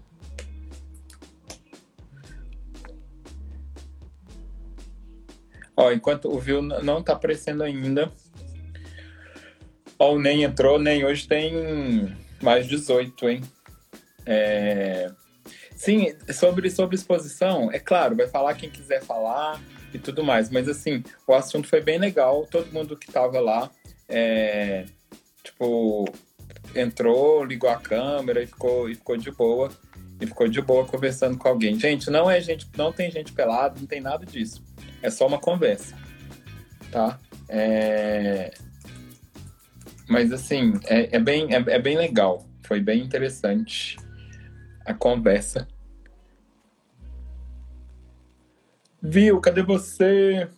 Ó, 5.76 5.90
enquanto 5.90 6.32
o 6.32 6.38
Viu 6.38 6.62
não 6.62 7.02
tá 7.02 7.14
aparecendo 7.14 7.64
ainda. 7.64 8.12
Ó, 9.98 10.14
o 10.14 10.20
Nem 10.20 10.44
entrou, 10.44 10.78
Nem 10.78 11.04
hoje 11.04 11.26
tem 11.26 12.16
mais 12.40 12.68
18, 12.68 13.28
hein? 13.28 13.40
É... 14.24 15.10
Sim, 15.76 16.16
sobre, 16.32 16.70
sobre 16.70 16.96
exposição, 16.96 17.70
é 17.70 17.78
claro, 17.78 18.16
vai 18.16 18.26
falar 18.26 18.54
quem 18.54 18.70
quiser 18.70 19.02
falar, 19.02 19.60
e 19.92 19.98
tudo 19.98 20.22
mais. 20.24 20.50
Mas 20.50 20.68
assim, 20.68 21.02
o 21.26 21.34
assunto 21.34 21.68
foi 21.68 21.80
bem 21.80 21.98
legal, 21.98 22.46
todo 22.50 22.72
mundo 22.72 22.96
que 22.96 23.10
tava 23.10 23.40
lá, 23.40 23.70
é, 24.08 24.84
tipo, 25.42 26.04
entrou, 26.74 27.44
ligou 27.44 27.68
a 27.68 27.76
câmera 27.76 28.42
e 28.42 28.46
ficou, 28.46 28.88
e 28.88 28.94
ficou 28.94 29.16
de 29.16 29.30
boa. 29.30 29.70
E 30.18 30.26
ficou 30.26 30.48
de 30.48 30.62
boa 30.62 30.86
conversando 30.86 31.36
com 31.36 31.46
alguém. 31.46 31.78
Gente, 31.78 32.10
não 32.10 32.30
é 32.30 32.40
gente, 32.40 32.66
não 32.74 32.90
tem 32.90 33.10
gente 33.10 33.32
pelada, 33.32 33.78
não 33.78 33.86
tem 33.86 34.00
nada 34.00 34.24
disso. 34.24 34.64
É 35.02 35.10
só 35.10 35.26
uma 35.26 35.38
conversa. 35.38 35.94
Tá? 36.90 37.18
É... 37.50 38.50
Mas 40.08 40.32
assim, 40.32 40.72
é, 40.84 41.16
é 41.16 41.20
bem, 41.20 41.54
é, 41.54 41.56
é 41.56 41.78
bem 41.78 41.98
legal. 41.98 42.46
Foi 42.62 42.80
bem 42.80 43.02
interessante 43.02 43.98
a 44.86 44.94
conversa. 44.94 45.66
Viu, 49.02 49.40
cadê 49.40 49.62
você? 49.62 50.48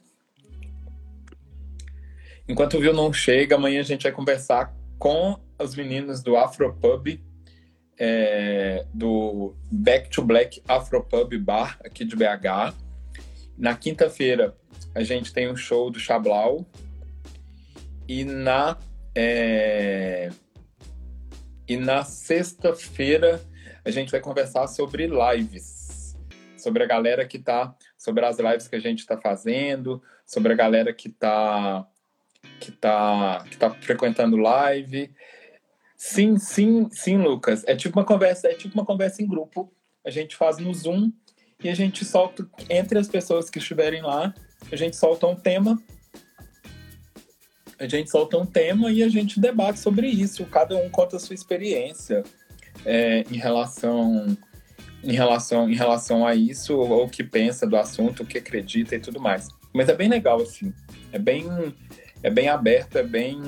Enquanto 2.49 2.77
o 2.77 2.81
Viu 2.81 2.93
não 2.93 3.13
chega, 3.13 3.57
amanhã 3.57 3.81
a 3.81 3.85
gente 3.85 4.03
vai 4.03 4.13
conversar 4.13 4.75
com 4.99 5.39
os 5.59 5.75
meninos 5.75 6.23
do 6.23 6.37
Afropub, 6.37 7.21
é, 7.99 8.87
do 8.95 9.55
Back 9.71 10.09
to 10.11 10.23
Black 10.23 10.63
Afropub 10.69 11.37
Bar, 11.39 11.79
aqui 11.85 12.05
de 12.05 12.15
BH. 12.15 12.75
Na 13.57 13.75
quinta-feira, 13.75 14.57
a 14.95 15.03
gente 15.03 15.33
tem 15.33 15.51
um 15.51 15.57
show 15.57 15.91
do 15.91 15.99
Chablau. 15.99 16.65
E 18.07 18.25
na, 18.25 18.79
é, 19.15 20.31
e 21.69 21.77
na 21.77 22.05
sexta-feira, 22.05 23.43
a 23.89 23.93
gente 23.93 24.11
vai 24.11 24.21
conversar 24.21 24.67
sobre 24.67 25.07
lives. 25.07 26.15
Sobre 26.57 26.83
a 26.83 26.87
galera 26.87 27.27
que 27.27 27.39
tá. 27.39 27.75
Sobre 27.97 28.25
as 28.25 28.39
lives 28.39 28.69
que 28.69 28.77
a 28.77 28.81
gente 28.81 29.01
está 29.01 29.19
fazendo, 29.19 30.03
sobre 30.27 30.53
a 30.53 30.57
galera 30.57 30.93
que 30.93 31.09
está 31.09 31.87
que 32.61 32.71
tá, 32.71 33.45
que 33.51 33.57
tá 33.57 33.71
frequentando 33.71 34.37
live. 34.37 35.11
Sim, 35.97 36.39
sim, 36.39 36.89
sim, 36.93 37.17
Lucas. 37.17 37.65
É 37.67 37.75
tipo 37.75 37.99
uma 37.99 38.05
conversa, 38.05 38.49
é 38.49 38.55
tipo 38.55 38.75
uma 38.75 38.85
conversa 38.85 39.23
em 39.23 39.27
grupo. 39.27 39.73
A 40.05 40.11
gente 40.11 40.37
faz 40.37 40.59
no 40.59 40.73
Zoom 40.73 41.11
e 41.63 41.69
a 41.69 41.75
gente 41.75 42.05
solta 42.05 42.49
entre 42.71 42.99
as 42.99 43.09
pessoas 43.09 43.51
que 43.51 43.59
estiverem 43.59 44.03
lá, 44.03 44.33
a 44.71 44.77
gente 44.77 44.97
solta 44.97 45.27
um 45.27 45.35
tema. 45.35 45.83
A 47.79 47.87
gente 47.87 48.11
solta 48.11 48.37
um 48.37 48.47
tema 48.47 48.91
e 48.93 49.03
a 49.03 49.09
gente 49.09 49.41
debate 49.41 49.79
sobre 49.79 50.09
isso. 50.09 50.45
Cada 50.47 50.77
um 50.77 50.91
conta 50.91 51.17
a 51.17 51.21
sua 51.21 51.35
experiência 51.35 52.23
é, 52.85 53.25
em 53.31 53.37
relação 53.37 54.37
em 55.03 55.13
relação 55.13 55.71
em 55.71 55.77
relação 55.77 56.27
a 56.27 56.35
isso, 56.35 56.77
ou 56.77 57.05
o 57.05 57.09
que 57.09 57.23
pensa 57.23 57.67
do 57.67 57.77
assunto, 57.77 58.23
o 58.23 58.27
que 58.27 58.39
acredita 58.39 58.97
e 58.97 59.01
tudo 59.01 59.21
mais. 59.21 59.49
Mas 59.73 59.89
é 59.89 59.95
bem 59.95 60.09
legal 60.09 60.41
assim. 60.41 60.73
É 61.13 61.19
bem 61.19 61.47
é 62.23 62.31
bem 62.31 62.49
aberto, 62.49 62.97
é 62.97 63.03
bem, 63.03 63.41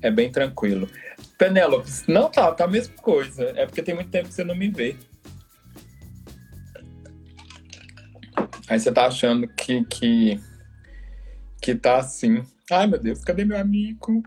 é 0.00 0.10
bem 0.10 0.30
tranquilo. 0.30 0.88
Penélope, 1.36 1.90
não 2.06 2.30
tá, 2.30 2.52
tá 2.52 2.64
a 2.64 2.68
mesma 2.68 2.94
coisa. 2.96 3.52
É 3.56 3.66
porque 3.66 3.82
tem 3.82 3.94
muito 3.94 4.10
tempo 4.10 4.28
que 4.28 4.34
você 4.34 4.44
não 4.44 4.54
me 4.54 4.68
vê. 4.68 4.96
Aí 8.68 8.78
você 8.78 8.92
tá 8.92 9.06
achando 9.06 9.48
que, 9.48 9.84
que, 9.84 10.40
que 11.60 11.74
tá 11.74 11.98
assim. 11.98 12.44
Ai, 12.70 12.86
meu 12.86 13.00
Deus, 13.00 13.24
cadê 13.24 13.44
meu 13.44 13.58
amigo? 13.58 14.22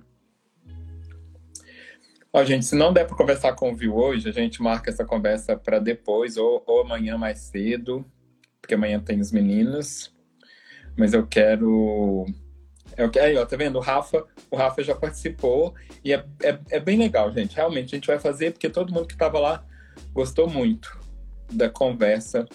Ó, 2.36 2.44
gente, 2.44 2.66
se 2.66 2.76
não 2.76 2.92
der 2.92 3.06
para 3.06 3.16
conversar 3.16 3.54
com 3.54 3.72
o 3.72 3.76
Viu 3.76 3.96
hoje, 3.96 4.28
a 4.28 4.32
gente 4.32 4.60
marca 4.60 4.90
essa 4.90 5.06
conversa 5.06 5.56
para 5.56 5.78
depois 5.78 6.36
ou, 6.36 6.64
ou 6.66 6.82
amanhã 6.82 7.16
mais 7.16 7.38
cedo, 7.38 8.04
porque 8.60 8.74
amanhã 8.74 9.00
tem 9.00 9.20
os 9.20 9.32
meninos. 9.32 10.12
Mas 10.98 11.14
eu 11.14 11.28
quero 11.28 12.26
que 13.12 13.20
aí, 13.20 13.36
ó, 13.38 13.46
tá 13.46 13.56
vendo? 13.56 13.78
O 13.78 13.82
Rafa, 13.82 14.26
o 14.52 14.56
Rafa 14.56 14.84
já 14.84 14.96
participou 14.96 15.74
e 16.04 16.14
é, 16.14 16.26
é, 16.42 16.60
é, 16.72 16.80
bem 16.80 16.98
legal, 16.98 17.32
gente. 17.32 17.56
Realmente 17.56 17.94
a 17.94 17.98
gente 17.98 18.08
vai 18.08 18.20
fazer 18.20 18.52
porque 18.52 18.70
todo 18.70 18.94
mundo 18.94 19.08
que 19.08 19.18
tava 19.18 19.40
lá 19.40 19.66
gostou 20.12 20.48
muito 20.50 21.00
da 21.52 21.70
conversa, 21.70 22.48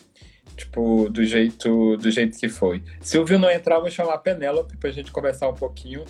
tipo, 0.57 1.09
do 1.09 1.25
jeito, 1.25 1.97
do 1.97 2.11
jeito 2.11 2.39
que 2.39 2.49
foi. 2.49 2.83
Se 3.01 3.19
o 3.19 3.25
Viu 3.25 3.39
não 3.39 3.51
entrar, 3.51 3.77
eu 3.77 3.83
vou 3.83 3.91
chamar 3.91 4.15
a 4.15 4.19
Penélope 4.19 4.77
pra 4.77 4.91
gente 4.91 5.11
conversar 5.11 5.49
um 5.49 5.55
pouquinho 5.55 6.05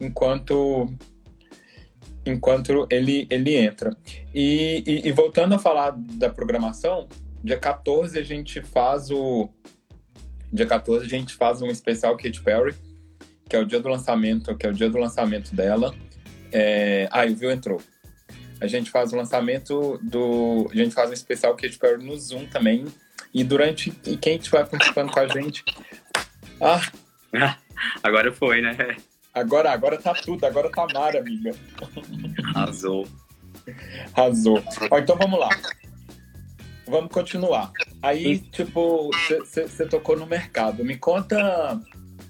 enquanto 0.00 0.86
enquanto 2.30 2.86
ele, 2.90 3.26
ele 3.30 3.56
entra. 3.56 3.96
E, 4.34 4.82
e, 4.86 5.08
e 5.08 5.12
voltando 5.12 5.54
a 5.54 5.58
falar 5.58 5.94
da 5.96 6.30
programação, 6.30 7.08
dia 7.42 7.58
14 7.58 8.18
a 8.18 8.22
gente 8.22 8.62
faz 8.62 9.10
o 9.10 9.48
dia 10.52 10.66
14 10.66 11.06
a 11.06 11.08
gente 11.08 11.34
faz 11.34 11.62
um 11.62 11.68
especial 11.68 12.16
Katy 12.16 12.42
Perry 12.42 12.74
que 13.50 13.56
é 13.56 13.58
o 13.58 13.66
dia 13.66 13.80
do 13.80 13.88
lançamento, 13.88 14.56
que 14.56 14.64
é 14.64 14.70
o 14.70 14.72
dia 14.72 14.88
do 14.88 14.96
lançamento 14.96 15.54
dela. 15.54 15.92
É... 16.52 17.08
Ah, 17.10 17.26
o 17.26 17.34
Viu 17.34 17.50
entrou. 17.50 17.82
A 18.60 18.66
gente 18.68 18.90
faz 18.90 19.12
o 19.12 19.16
lançamento 19.16 19.98
do. 20.02 20.68
A 20.70 20.76
gente 20.76 20.94
faz 20.94 21.10
um 21.10 21.12
especial 21.12 21.56
Kate 21.56 21.76
Perry 21.76 22.04
no 22.04 22.16
Zoom 22.16 22.46
também. 22.46 22.86
E 23.34 23.42
durante. 23.42 23.92
E 24.06 24.16
quem 24.16 24.36
estiver 24.36 24.66
participando 24.68 25.10
com 25.10 25.18
a 25.18 25.26
gente. 25.26 25.64
Ah! 26.60 26.80
Agora 28.02 28.30
foi, 28.32 28.60
né? 28.60 28.76
Agora, 29.32 29.70
agora 29.72 29.96
tá 29.96 30.14
tudo, 30.14 30.44
agora 30.44 30.70
tá 30.70 30.86
mar, 30.92 31.16
amiga. 31.16 31.54
Arrasou. 32.54 33.06
Arrasou. 34.14 34.62
Ó, 34.90 34.98
então 34.98 35.16
vamos 35.16 35.38
lá. 35.38 35.48
Vamos 36.86 37.12
continuar. 37.12 37.70
Aí, 38.02 38.38
tipo, 38.38 39.10
você 39.38 39.86
tocou 39.86 40.16
no 40.16 40.26
mercado. 40.26 40.84
Me 40.84 40.96
conta 40.96 41.80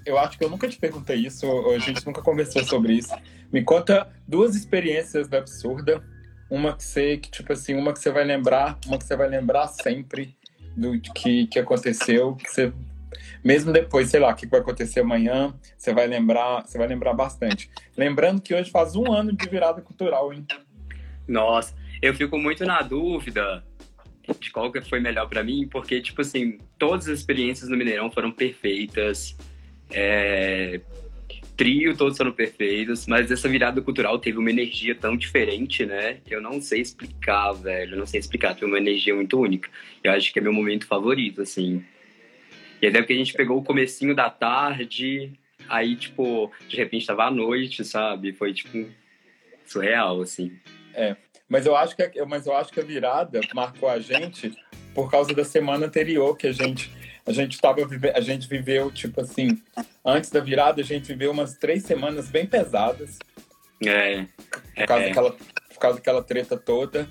eu 0.05 0.17
acho 0.17 0.37
que 0.37 0.43
eu 0.43 0.49
nunca 0.49 0.67
te 0.67 0.77
perguntei 0.77 1.17
isso, 1.17 1.45
a 1.69 1.79
gente 1.79 2.05
nunca 2.05 2.21
conversou 2.21 2.63
sobre 2.63 2.93
isso. 2.93 3.13
Me 3.51 3.63
conta 3.63 4.07
duas 4.27 4.55
experiências 4.55 5.27
da 5.27 5.37
absurda. 5.37 6.03
Uma 6.49 6.75
que 6.75 6.83
você, 6.83 7.17
que, 7.17 7.29
tipo 7.29 7.53
assim, 7.53 7.75
uma 7.75 7.93
que 7.93 7.99
você 7.99 8.11
vai 8.11 8.23
lembrar, 8.23 8.77
uma 8.85 8.97
que 8.97 9.05
você 9.05 9.15
vai 9.15 9.29
lembrar 9.29 9.67
sempre 9.67 10.35
do 10.75 10.99
que, 10.99 11.47
que 11.47 11.59
aconteceu, 11.59 12.35
que 12.35 12.49
você 12.49 12.73
mesmo 13.43 13.71
depois, 13.71 14.09
sei 14.09 14.19
lá, 14.19 14.31
o 14.31 14.35
que 14.35 14.45
vai 14.45 14.59
acontecer 14.59 15.01
amanhã, 15.01 15.53
você 15.77 15.93
vai 15.93 16.07
lembrar, 16.07 16.65
você 16.65 16.77
vai 16.77 16.87
lembrar 16.87 17.13
bastante. 17.13 17.69
Lembrando 17.97 18.41
que 18.41 18.53
hoje 18.53 18.69
faz 18.69 18.95
um 18.95 19.11
ano 19.11 19.35
de 19.35 19.49
virada 19.49 19.81
cultural, 19.81 20.31
hein? 20.33 20.45
Nossa, 21.27 21.75
eu 22.01 22.13
fico 22.13 22.37
muito 22.37 22.65
na 22.65 22.81
dúvida 22.81 23.63
de 24.39 24.51
qual 24.51 24.71
que 24.71 24.81
foi 24.81 24.99
melhor 24.99 25.27
para 25.27 25.43
mim, 25.43 25.67
porque 25.67 26.01
tipo 26.01 26.21
assim, 26.21 26.59
todas 26.77 27.07
as 27.07 27.19
experiências 27.19 27.69
no 27.69 27.77
Mineirão 27.77 28.11
foram 28.11 28.31
perfeitas. 28.31 29.35
É, 29.89 30.79
trio, 31.61 31.95
todos 31.95 32.17
foram 32.17 32.31
perfeitos, 32.31 33.05
mas 33.05 33.29
essa 33.29 33.47
virada 33.47 33.81
cultural 33.81 34.17
teve 34.17 34.37
uma 34.39 34.49
energia 34.49 34.95
tão 34.95 35.15
diferente, 35.15 35.85
né? 35.85 36.17
Eu 36.27 36.41
não 36.41 36.59
sei 36.59 36.81
explicar, 36.81 37.51
velho. 37.53 37.93
Eu 37.93 37.99
não 37.99 38.05
sei 38.07 38.19
explicar. 38.19 38.55
Teve 38.55 38.65
uma 38.65 38.79
energia 38.79 39.13
muito 39.13 39.39
única. 39.39 39.69
Eu 40.03 40.11
acho 40.11 40.33
que 40.33 40.39
é 40.39 40.41
meu 40.41 40.53
momento 40.53 40.87
favorito, 40.87 41.41
assim. 41.41 41.83
E 42.81 42.87
até 42.87 42.99
porque 42.99 43.13
a 43.13 43.17
gente 43.17 43.33
pegou 43.33 43.59
o 43.59 43.63
comecinho 43.63 44.15
da 44.15 44.29
tarde, 44.29 45.33
aí, 45.69 45.95
tipo, 45.95 46.51
de 46.67 46.75
repente 46.77 47.05
tava 47.05 47.25
à 47.25 47.31
noite, 47.31 47.85
sabe? 47.85 48.33
Foi, 48.33 48.53
tipo, 48.53 48.89
surreal, 49.65 50.21
assim. 50.21 50.51
É. 50.93 51.15
Mas 51.47 51.65
eu 51.65 51.75
acho 51.75 51.95
que, 51.95 52.25
mas 52.25 52.47
eu 52.47 52.55
acho 52.55 52.71
que 52.71 52.79
a 52.79 52.83
virada 52.83 53.41
marcou 53.53 53.89
a 53.89 53.99
gente 53.99 54.55
por 54.93 55.09
causa 55.09 55.33
da 55.33 55.43
semana 55.43 55.85
anterior 55.85 56.37
que 56.37 56.47
a 56.47 56.51
gente 56.51 56.91
a 57.25 57.31
gente 57.31 57.59
tava 57.59 57.81
a 58.13 58.21
gente 58.21 58.47
viveu 58.47 58.91
tipo 58.91 59.21
assim 59.21 59.61
antes 60.03 60.29
da 60.29 60.39
virada 60.39 60.81
a 60.81 60.83
gente 60.83 61.07
viveu 61.07 61.31
umas 61.31 61.55
três 61.55 61.83
semanas 61.83 62.29
bem 62.29 62.45
pesadas 62.45 63.19
é, 63.85 64.25
por 64.75 64.85
causa 64.87 65.03
é. 65.03 65.07
daquela 65.07 65.31
por 65.31 65.79
causa 65.79 65.97
daquela 65.97 66.23
treta 66.23 66.57
toda 66.57 67.07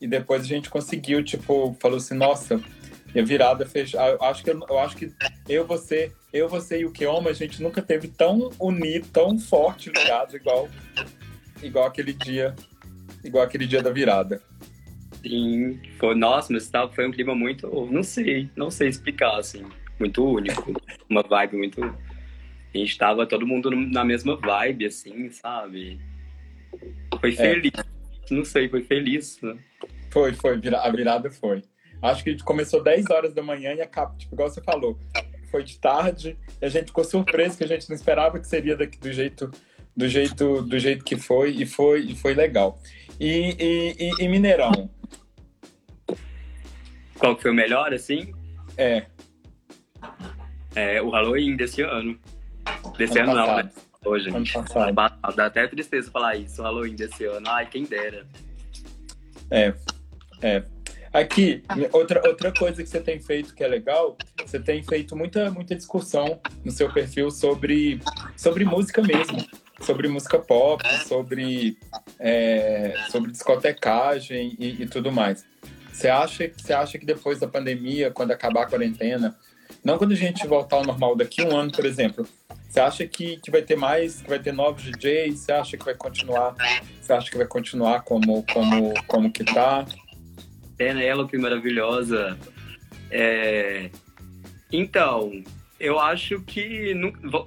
e 0.00 0.06
depois 0.06 0.42
a 0.42 0.46
gente 0.46 0.70
conseguiu 0.70 1.24
tipo 1.24 1.76
falou 1.80 1.98
assim 1.98 2.14
nossa 2.14 2.60
e 3.14 3.20
a 3.20 3.24
virada 3.24 3.66
eu 3.74 4.22
acho 4.22 4.42
que 4.42 4.50
eu 4.50 4.78
acho 4.78 4.96
que 4.96 5.12
eu 5.48 5.66
você 5.66 6.12
eu 6.32 6.48
você 6.48 6.80
e 6.80 6.84
o 6.84 6.90
Kioma 6.90 7.30
a 7.30 7.34
gente 7.34 7.62
nunca 7.62 7.80
teve 7.80 8.08
tão 8.08 8.50
unido 8.58 9.06
tão 9.12 9.38
forte 9.38 9.90
ligado 9.90 10.36
igual 10.36 10.68
igual 11.62 11.86
aquele 11.86 12.12
dia 12.12 12.54
igual 13.22 13.44
aquele 13.44 13.66
dia 13.66 13.82
da 13.82 13.90
virada 13.90 14.40
Sim, 15.26 15.80
foi, 15.98 16.14
nossa, 16.14 16.52
mas 16.52 16.70
foi 16.94 17.08
um 17.08 17.10
clima 17.10 17.34
muito, 17.34 17.66
não 17.90 18.02
sei, 18.02 18.50
não 18.54 18.70
sei 18.70 18.88
explicar, 18.88 19.38
assim, 19.38 19.64
muito 19.98 20.22
único, 20.22 20.78
uma 21.08 21.22
vibe 21.22 21.56
muito, 21.56 21.82
a 21.82 22.78
gente 22.78 22.98
tava 22.98 23.26
todo 23.26 23.46
mundo 23.46 23.70
na 23.70 24.04
mesma 24.04 24.36
vibe, 24.36 24.84
assim, 24.84 25.30
sabe? 25.30 25.98
Foi 27.18 27.30
é. 27.30 27.36
feliz, 27.36 27.72
é. 27.74 28.34
não 28.34 28.44
sei, 28.44 28.68
foi 28.68 28.82
feliz, 28.82 29.40
né? 29.40 29.56
Foi, 30.10 30.34
foi, 30.34 30.60
a 30.76 30.90
virada 30.90 31.30
foi. 31.30 31.62
Acho 32.04 32.22
que 32.22 32.36
começou 32.42 32.82
10 32.82 33.08
horas 33.08 33.32
da 33.32 33.42
manhã 33.42 33.72
e 33.72 33.80
acabou, 33.80 34.14
tipo, 34.18 34.34
igual 34.34 34.50
você 34.50 34.60
falou, 34.60 34.98
foi 35.50 35.64
de 35.64 35.78
tarde, 35.78 36.36
e 36.60 36.64
a 36.66 36.68
gente 36.68 36.88
ficou 36.88 37.02
surpreso 37.02 37.56
que 37.56 37.64
a 37.64 37.66
gente 37.66 37.88
não 37.88 37.96
esperava 37.96 38.38
que 38.38 38.46
seria 38.46 38.76
daqui 38.76 38.98
do 38.98 39.10
jeito 39.10 39.50
do 39.96 40.06
jeito 40.06 40.60
do 40.62 40.78
jeito 40.78 41.02
que 41.02 41.16
foi 41.16 41.52
e 41.52 41.64
foi 41.64 42.00
e 42.00 42.14
foi 42.14 42.34
legal. 42.34 42.78
E, 43.18 43.56
e, 43.98 44.22
e, 44.22 44.28
Mineirão, 44.28 44.90
qual 47.18 47.36
que 47.36 47.42
foi 47.42 47.52
o 47.52 47.54
melhor, 47.54 47.94
assim? 47.94 48.34
É. 48.76 49.06
É, 50.74 51.00
o 51.00 51.08
Halloween 51.08 51.56
desse 51.56 51.80
ano. 51.80 52.18
Desse 52.98 53.18
ano, 53.18 53.32
Ano 53.32 53.46
não, 53.46 53.56
né? 53.56 53.70
Hoje. 54.04 54.28
Ano. 54.28 54.44
Passado. 54.94 55.36
Dá 55.36 55.46
até 55.46 55.66
tristeza 55.68 56.10
falar 56.10 56.36
isso, 56.36 56.60
o 56.60 56.64
Halloween 56.64 56.96
desse 56.96 57.24
ano. 57.24 57.48
Ai, 57.48 57.66
quem 57.66 57.84
dera. 57.84 58.26
É, 59.50 59.72
é. 60.42 60.73
Aqui, 61.14 61.62
outra, 61.92 62.20
outra 62.26 62.52
coisa 62.52 62.82
que 62.82 62.88
você 62.88 63.00
tem 63.00 63.20
feito 63.20 63.54
que 63.54 63.62
é 63.62 63.68
legal, 63.68 64.18
você 64.44 64.58
tem 64.58 64.82
feito 64.82 65.14
muita, 65.14 65.48
muita 65.48 65.76
discussão 65.76 66.40
no 66.64 66.72
seu 66.72 66.92
perfil 66.92 67.30
sobre, 67.30 68.00
sobre 68.36 68.64
música 68.64 69.00
mesmo, 69.00 69.38
sobre 69.80 70.08
música 70.08 70.40
pop, 70.40 70.82
sobre, 71.06 71.78
é, 72.18 72.94
sobre 73.12 73.30
discotecagem 73.30 74.56
e, 74.58 74.82
e 74.82 74.86
tudo 74.88 75.12
mais. 75.12 75.46
Você 75.92 76.08
acha, 76.08 76.50
você 76.56 76.72
acha 76.72 76.98
que 76.98 77.06
depois 77.06 77.38
da 77.38 77.46
pandemia, 77.46 78.10
quando 78.10 78.32
acabar 78.32 78.64
a 78.64 78.66
quarentena, 78.66 79.38
não 79.84 79.96
quando 79.96 80.10
a 80.10 80.16
gente 80.16 80.44
voltar 80.48 80.78
ao 80.78 80.84
normal 80.84 81.14
daqui 81.14 81.42
um 81.42 81.56
ano, 81.56 81.70
por 81.70 81.86
exemplo, 81.86 82.26
você 82.68 82.80
acha 82.80 83.06
que, 83.06 83.36
que 83.36 83.52
vai 83.52 83.62
ter 83.62 83.76
mais, 83.76 84.20
que 84.20 84.28
vai 84.28 84.40
ter 84.40 84.52
novos 84.52 84.82
DJs? 84.82 85.38
Você 85.38 85.52
acha 85.52 85.76
que 85.76 85.84
vai 85.84 85.94
continuar? 85.94 86.56
Você 87.00 87.12
acha 87.12 87.30
que 87.30 87.36
vai 87.36 87.46
continuar 87.46 88.02
como, 88.02 88.44
como, 88.52 88.92
como 89.06 89.30
que 89.30 89.44
tá? 89.44 89.86
Penélope 90.76 91.36
maravilhosa. 91.38 92.38
É... 93.10 93.90
Então, 94.72 95.42
eu 95.78 95.98
acho 95.98 96.40
que 96.40 96.94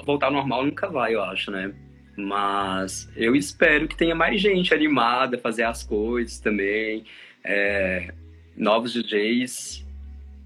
voltar 0.05 0.27
ao 0.27 0.33
normal 0.33 0.65
nunca 0.65 0.87
vai, 0.87 1.15
eu 1.15 1.23
acho, 1.23 1.51
né? 1.51 1.73
Mas 2.15 3.09
eu 3.15 3.35
espero 3.35 3.87
que 3.87 3.95
tenha 3.95 4.15
mais 4.15 4.41
gente 4.41 4.73
animada 4.73 5.37
a 5.37 5.39
fazer 5.39 5.63
as 5.63 5.83
coisas 5.83 6.39
também. 6.39 7.05
É, 7.43 8.13
Novos 8.55 8.91
DJs. 8.93 9.85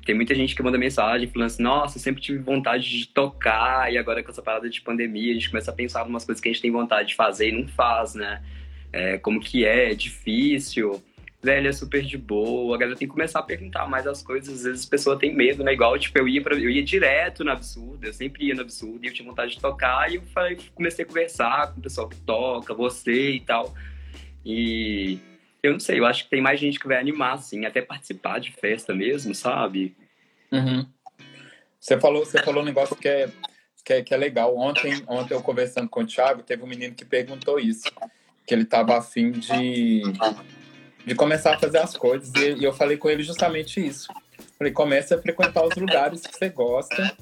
Tem 0.05 0.15
muita 0.15 0.33
gente 0.35 0.55
que 0.55 0.63
manda 0.63 0.77
mensagem 0.77 1.29
falando 1.29 1.47
assim: 1.47 1.63
Nossa, 1.63 2.00
sempre 2.00 2.21
tive 2.21 2.39
vontade 2.39 2.89
de 2.89 3.07
tocar, 3.07 3.91
e 3.93 3.97
agora 3.97 4.21
com 4.23 4.31
essa 4.31 4.41
parada 4.41 4.69
de 4.69 4.81
pandemia, 4.81 5.31
a 5.31 5.33
gente 5.35 5.50
começa 5.50 5.71
a 5.71 5.73
pensar 5.73 6.05
em 6.05 6.09
umas 6.09 6.25
coisas 6.25 6.41
que 6.41 6.50
a 6.50 6.51
gente 6.51 6.61
tem 6.61 6.71
vontade 6.71 7.09
de 7.09 7.15
fazer 7.15 7.50
e 7.50 7.51
não 7.51 7.67
faz, 7.67 8.15
né? 8.15 8.41
É, 8.91 9.17
como 9.17 9.39
que 9.39 9.63
é, 9.63 9.91
é 9.91 9.95
difícil 9.95 11.01
velho, 11.41 11.67
é 11.67 11.71
super 11.71 12.03
de 12.03 12.17
boa. 12.17 12.75
A 12.75 12.79
galera 12.79 12.98
tem 12.98 13.07
que 13.07 13.13
começar 13.13 13.39
a 13.39 13.43
perguntar 13.43 13.88
mais 13.88 14.05
as 14.05 14.21
coisas. 14.21 14.60
Às 14.60 14.63
vezes 14.63 14.88
a 14.88 14.89
pessoa 14.89 15.17
tem 15.17 15.33
medo, 15.33 15.63
né? 15.63 15.74
Igual, 15.74 15.98
tipo, 15.98 16.17
eu 16.17 16.27
ia, 16.27 16.41
pra, 16.41 16.55
eu 16.55 16.69
ia 16.69 16.83
direto 16.83 17.43
no 17.43 17.51
absurdo, 17.51 18.05
eu 18.05 18.13
sempre 18.13 18.45
ia 18.45 18.55
no 18.55 18.62
absurdo 18.62 19.03
e 19.03 19.07
eu 19.07 19.13
tinha 19.13 19.27
vontade 19.27 19.55
de 19.55 19.60
tocar. 19.60 20.12
E 20.12 20.15
eu 20.15 20.21
falei, 20.33 20.57
comecei 20.75 21.03
a 21.03 21.07
conversar 21.07 21.74
com 21.74 21.79
o 21.79 21.83
pessoal 21.83 22.07
que 22.07 22.17
toca, 22.17 22.74
você 22.74 23.31
e 23.31 23.39
tal. 23.39 23.74
E 24.45 25.19
eu 25.63 25.74
não 25.74 25.79
sei, 25.79 26.00
eu 26.00 26.05
acho 26.05 26.24
que 26.24 26.29
tem 26.29 26.41
mais 26.41 26.60
gente 26.60 26.79
que 26.79 26.88
vai 26.88 26.98
animar, 26.98 27.33
assim, 27.33 27.65
até 27.65 27.81
participar 27.81 28.39
de 28.39 28.51
festa 28.51 28.93
mesmo, 28.93 29.33
sabe? 29.33 29.95
Uhum. 30.51 30.86
Você 31.79 32.00
falou, 32.00 32.25
você 32.25 32.41
falou 32.43 32.62
um 32.62 32.65
negócio 32.65 32.95
que 32.95 33.07
é, 33.07 33.29
que 33.83 33.93
é, 33.93 34.01
que 34.03 34.13
é 34.13 34.17
legal. 34.17 34.55
Ontem, 34.55 35.03
ontem 35.07 35.33
eu 35.33 35.41
conversando 35.41 35.89
com 35.89 36.01
o 36.01 36.05
Thiago, 36.05 36.43
teve 36.43 36.63
um 36.63 36.67
menino 36.67 36.93
que 36.93 37.05
perguntou 37.05 37.60
isso, 37.60 37.91
que 38.45 38.53
ele 38.53 38.63
estava 38.63 38.98
afim 38.98 39.31
de, 39.31 40.01
de 41.05 41.16
começar 41.16 41.55
a 41.55 41.59
fazer 41.59 41.79
as 41.79 41.96
coisas, 41.96 42.31
e, 42.35 42.59
e 42.59 42.64
eu 42.64 42.74
falei 42.74 42.98
com 42.98 43.09
ele 43.09 43.24
justamente 43.24 43.85
isso. 43.85 44.07
Falei, 44.57 44.72
começa 44.72 45.16
a 45.16 45.22
frequentar 45.22 45.66
os 45.66 45.75
lugares 45.75 46.22
que 46.22 46.37
você 46.37 46.50
gosta, 46.50 47.16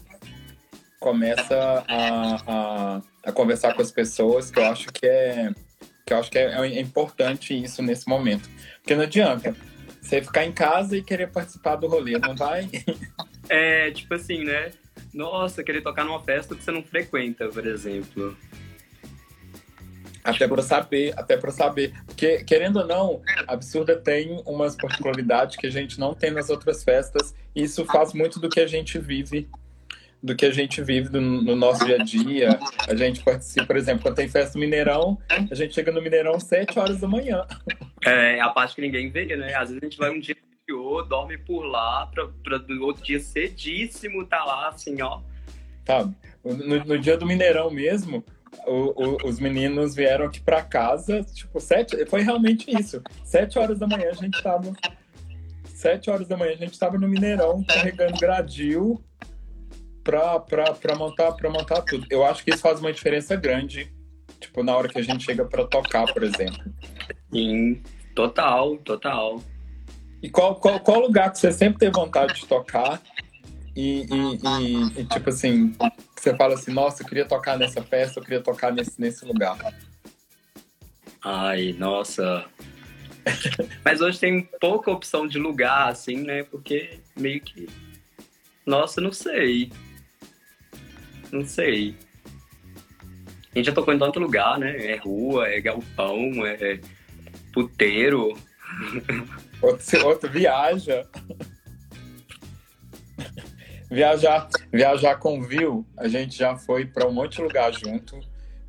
começa 1.00 1.86
a, 1.88 2.36
a, 2.48 3.02
a 3.24 3.32
conversar 3.32 3.74
com 3.74 3.82
as 3.82 3.92
pessoas, 3.92 4.52
que 4.52 4.60
eu 4.60 4.66
acho 4.66 4.88
que 4.92 5.06
é 5.06 5.52
que 6.06 6.14
eu 6.14 6.18
acho 6.18 6.32
que 6.32 6.40
é, 6.40 6.52
é 6.56 6.82
importante 6.82 7.54
isso 7.54 7.84
nesse 7.84 8.10
momento. 8.10 8.50
Porque 8.82 8.96
não 8.96 9.04
adianta 9.04 9.56
você 10.02 10.22
ficar 10.22 10.44
em 10.44 10.52
casa 10.52 10.98
e 10.98 11.04
querer 11.04 11.28
participar 11.28 11.76
do 11.76 11.88
rolê, 11.88 12.18
não 12.18 12.36
vai? 12.36 12.68
É, 13.48 13.92
tipo 13.92 14.14
assim, 14.14 14.44
né? 14.44 14.72
Nossa, 15.14 15.64
querer 15.64 15.82
tocar 15.82 16.04
numa 16.04 16.22
festa 16.22 16.56
que 16.56 16.64
você 16.64 16.72
não 16.72 16.84
frequenta, 16.84 17.48
por 17.48 17.66
exemplo. 17.66 18.38
Até 20.30 20.48
para 20.48 20.62
saber, 20.62 21.14
até 21.18 21.38
para 21.38 21.52
saber. 21.52 21.94
Porque, 22.06 22.44
querendo 22.44 22.80
ou 22.80 22.88
não, 22.88 23.22
a 23.48 23.54
Absurda 23.54 23.96
tem 23.96 24.42
umas 24.46 24.76
particularidades 24.76 25.56
que 25.56 25.68
a 25.68 25.72
gente 25.72 26.00
não 26.00 26.14
tem 26.14 26.32
nas 26.32 26.50
outras 26.50 26.84
festas. 26.84 27.34
E 27.56 27.64
isso 27.64 27.86
faz 27.86 28.14
muito 28.14 28.40
do 28.40 28.50
que 28.50 28.60
a 28.60 28.68
gente 28.68 29.00
vive, 29.00 29.50
do 30.22 30.36
que 30.36 30.46
a 30.46 30.52
gente 30.52 30.82
vive 30.82 31.10
no, 31.10 31.42
no 31.42 31.56
nosso 31.56 31.86
dia 31.86 31.96
a 31.96 32.04
dia. 32.04 32.60
A 32.88 32.96
gente 32.96 33.24
participa, 33.24 33.66
por 33.66 33.78
exemplo, 33.78 34.04
quando 34.04 34.16
tem 34.16 34.28
festa 34.28 34.58
no 34.58 34.62
Mineirão, 34.62 35.18
a 35.30 35.56
gente 35.56 35.74
chega 35.74 35.92
no 35.92 36.02
Mineirão 36.02 36.36
às 36.36 36.44
7 36.44 36.78
horas 36.78 37.00
da 37.00 37.08
manhã. 37.08 37.46
É 38.06 38.40
a 38.40 38.50
parte 38.50 38.76
que 38.76 38.82
ninguém 38.82 39.10
vê, 39.10 39.36
né? 39.36 39.56
Às 39.56 39.70
vezes 39.70 39.82
a 39.82 39.86
gente 39.86 39.98
vai 39.98 40.12
um 40.12 40.20
dia 40.20 40.36
anterior, 40.70 41.08
dorme 41.08 41.38
por 41.38 41.64
lá, 41.64 42.06
pra, 42.08 42.28
pra 42.44 42.60
no 42.60 42.86
outro 42.86 43.04
dia 43.04 43.20
cedíssimo 43.20 44.26
tá 44.26 44.44
lá, 44.44 44.70
assim, 44.70 45.02
ó. 45.02 45.22
Sabe? 45.86 46.14
No, 46.44 46.86
no 46.86 47.00
dia 47.00 47.18
do 47.18 47.26
Mineirão 47.26 47.72
mesmo, 47.72 48.24
o- 48.66 49.04
o- 49.04 49.28
os 49.28 49.40
meninos 49.40 49.96
vieram 49.96 50.26
aqui 50.26 50.40
para 50.40 50.62
casa, 50.62 51.24
tipo, 51.24 51.60
sete, 51.60 52.06
foi 52.06 52.22
realmente 52.22 52.70
isso. 52.70 53.02
Sete 53.24 53.58
horas 53.60 53.80
da 53.80 53.88
manhã 53.88 54.10
a 54.10 54.14
gente 54.14 54.42
tava. 54.42 54.74
Sete 55.66 56.10
horas 56.10 56.28
da 56.28 56.36
manhã 56.36 56.54
a 56.54 56.58
gente 56.58 56.78
tava 56.78 56.98
no 56.98 57.08
Mineirão 57.08 57.64
carregando 57.64 58.20
gradil 58.20 59.02
pra, 60.04 60.40
pra, 60.40 60.74
pra, 60.74 60.96
montar, 60.96 61.32
pra 61.34 61.50
montar 61.50 61.82
tudo. 61.84 62.06
Eu 62.10 62.26
acho 62.26 62.44
que 62.44 62.52
isso 62.52 62.62
faz 62.62 62.80
uma 62.80 62.92
diferença 62.92 63.36
grande, 63.36 63.92
tipo, 64.40 64.64
na 64.64 64.76
hora 64.76 64.90
que 64.90 65.00
a 65.00 65.04
gente 65.04 65.24
chega 65.24 65.46
para 65.46 65.66
tocar, 65.66 66.12
por 66.14 66.24
exemplo. 66.24 66.64
Sim, 67.34 67.82
total, 68.16 68.78
total. 68.78 69.42
E 70.22 70.30
qual, 70.30 70.56
qual, 70.56 70.80
qual 70.82 71.00
lugar 71.00 71.32
que 71.32 71.40
você 71.40 71.52
sempre 71.52 71.80
teve 71.80 71.94
vontade 71.94 72.34
de 72.42 72.46
tocar? 72.46 73.02
E, 73.80 74.02
e- 74.02 74.36
e- 74.36 75.02
e, 75.02 75.06
tipo 75.06 75.30
assim, 75.30 75.74
você 76.14 76.36
fala 76.36 76.56
assim, 76.56 76.74
nossa, 76.74 77.02
eu 77.02 77.08
queria 77.08 77.24
tocar 77.24 77.58
nessa 77.58 77.82
festa, 77.82 78.20
eu 78.20 78.24
queria 78.26 78.42
tocar 78.42 78.74
nesse, 78.74 79.00
nesse 79.00 79.24
lugar. 79.24 79.58
Ai, 81.24 81.74
nossa. 81.80 82.46
Mas 83.86 84.02
hoje 84.02 84.20
tem 84.20 84.42
pouca 84.60 84.92
opção 84.92 85.26
de 85.26 85.40
lugar, 85.40 85.88
assim, 85.88 86.18
né? 86.18 86.44
Porque 86.44 87.00
meio 87.16 87.40
que. 87.40 87.70
Nossa, 88.66 89.00
não 89.00 89.14
sei. 89.14 89.72
Não 91.32 91.46
sei. 91.46 91.96
A 93.54 93.58
gente 93.58 93.68
já 93.68 93.72
tocou 93.74 93.94
em 93.94 94.00
tanto 94.00 94.20
lugar, 94.20 94.60
né? 94.60 94.76
É 94.88 94.98
rua, 94.98 95.48
é 95.48 95.62
galpão, 95.62 96.46
é 96.46 96.82
puteiro. 97.54 98.38
Outro, 99.62 100.06
outro 100.06 100.30
viaja. 100.30 101.08
Viajar, 103.90 104.48
viajar 104.72 105.16
com 105.18 105.42
Viu, 105.42 105.86
a 105.98 106.08
gente 106.08 106.38
já 106.38 106.56
foi 106.56 106.86
para 106.86 107.08
um 107.08 107.12
monte 107.12 107.38
de 107.38 107.42
lugar 107.44 107.72
junto. 107.74 108.20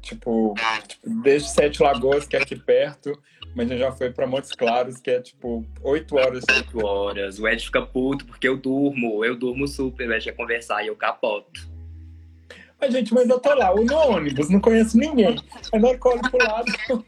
Tipo, 0.01 0.55
tipo, 0.89 1.23
desde 1.23 1.51
Sete 1.51 1.83
Lagoas, 1.83 2.27
que 2.27 2.35
é 2.37 2.43
aqui 2.43 2.57
perto, 2.57 3.13
mas 3.55 3.67
a 3.67 3.71
gente 3.71 3.81
já 3.81 3.93
foi 3.93 4.11
para 4.11 4.27
Montes 4.27 4.53
Claros, 4.53 4.99
que 4.99 5.11
é 5.11 5.21
tipo 5.21 5.65
oito 5.83 6.17
horas. 6.17 6.45
Oito 6.51 6.85
horas. 6.87 7.39
O 7.39 7.47
Ed 7.47 7.65
fica 7.65 7.83
puto 7.83 8.25
porque 8.25 8.49
eu 8.49 8.57
durmo. 8.57 9.25
Eu 9.25 9.37
durmo 9.37 9.67
super. 9.69 10.09
O 10.09 10.15
Ed 10.15 10.25
quer 10.25 10.33
conversar 10.33 10.83
e 10.83 10.87
eu 10.87 10.97
capoto. 10.97 11.69
Mas, 12.81 12.93
gente, 12.93 13.13
mas 13.13 13.29
eu 13.29 13.39
tô 13.39 13.55
lá, 13.55 13.73
eu 13.73 13.85
no 13.85 13.95
ônibus, 13.95 14.49
não 14.49 14.59
conheço 14.59 14.97
ninguém. 14.97 15.37
Aí 15.71 15.79
na 15.79 15.89
olho 15.89 15.99
pro 15.99 16.39
lado, 16.39 17.05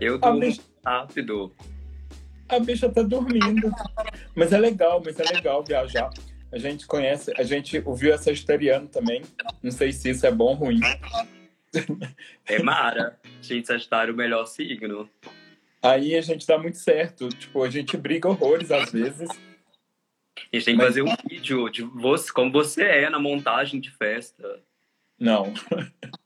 Eu 0.00 0.14
a 0.14 0.18
durmo 0.18 0.40
bicha, 0.40 0.62
rápido. 0.84 1.52
a 2.48 2.58
bicha 2.60 2.88
tá 2.88 3.02
dormindo. 3.02 3.72
Mas 4.40 4.54
é 4.54 4.58
legal, 4.58 5.02
mas 5.04 5.20
é 5.20 5.34
legal 5.34 5.62
viajar. 5.62 6.08
A 6.50 6.56
gente 6.56 6.86
conhece, 6.86 7.30
a 7.36 7.42
gente 7.42 7.82
ouviu 7.84 8.10
essa 8.14 8.24
sagitariano 8.24 8.88
também. 8.88 9.20
Não 9.62 9.70
sei 9.70 9.92
se 9.92 10.08
isso 10.08 10.24
é 10.24 10.30
bom 10.30 10.46
ou 10.46 10.54
ruim. 10.54 10.80
É 12.46 12.62
Mara. 12.62 13.20
Gente, 13.42 13.66
Sagitário, 13.66 14.14
o 14.14 14.16
melhor 14.16 14.46
signo. 14.46 15.10
Aí 15.82 16.16
a 16.16 16.22
gente 16.22 16.46
dá 16.46 16.56
muito 16.56 16.78
certo. 16.78 17.28
Tipo, 17.28 17.62
a 17.62 17.68
gente 17.68 17.98
briga 17.98 18.30
horrores 18.30 18.70
às 18.70 18.90
vezes. 18.90 19.28
A 19.28 20.56
gente 20.56 20.64
tem 20.64 20.78
que 20.78 20.82
fazer 20.82 21.02
um 21.02 21.14
vídeo 21.28 21.68
de 21.68 21.82
você, 21.82 22.32
como 22.32 22.50
você 22.50 22.82
é 22.84 23.10
na 23.10 23.18
montagem 23.18 23.78
de 23.78 23.90
festa. 23.90 24.62
Não. 25.18 25.52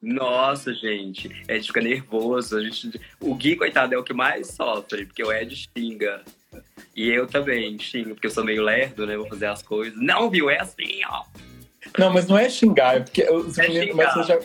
Nossa, 0.01 0.73
gente. 0.73 1.29
Ed 1.49 1.67
fica 1.67 1.81
nervoso. 1.81 2.59
A 2.59 2.63
gente... 2.63 2.93
O 3.19 3.35
Gui, 3.35 3.57
coitado, 3.57 3.93
é 3.93 3.99
o 3.99 4.05
que 4.05 4.15
mais 4.15 4.53
sofre, 4.53 5.05
porque 5.05 5.25
o 5.25 5.33
Ed 5.33 5.53
xinga. 5.57 6.23
E 6.97 7.09
eu 7.11 7.27
também 7.27 7.79
xingo, 7.79 8.11
porque 8.15 8.27
eu 8.27 8.31
sou 8.31 8.45
meio 8.45 8.63
lerdo, 8.63 9.07
né? 9.07 9.17
Vou 9.17 9.27
fazer 9.29 9.47
as 9.47 9.63
coisas. 9.63 9.99
Não, 10.01 10.31
viu? 10.31 10.49
É 10.49 10.61
assim, 10.61 11.01
ó. 11.09 11.25
Não, 11.99 12.13
mas 12.13 12.27
não 12.27 12.39
é 12.39 12.49
xingar, 12.49 12.97
é 12.97 13.01
porque 13.01 13.23
os 13.31 13.59
É 13.59 13.69
meninos. 13.69 13.95
Mas 13.97 14.13
vocês 14.15 14.27
já, 14.27 14.39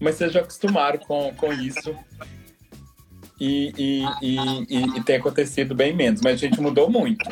mas 0.00 0.14
vocês 0.16 0.32
já 0.32 0.40
acostumaram 0.40 0.98
com, 0.98 1.32
com 1.34 1.52
isso. 1.52 1.94
E, 3.40 3.72
e, 3.78 4.04
e, 4.22 4.36
e- 4.68 4.98
e 4.98 5.02
tem 5.04 5.16
acontecido 5.16 5.74
bem 5.74 5.94
menos. 5.94 6.20
Mas 6.22 6.34
a 6.34 6.36
gente 6.36 6.60
mudou 6.60 6.90
muito. 6.90 7.24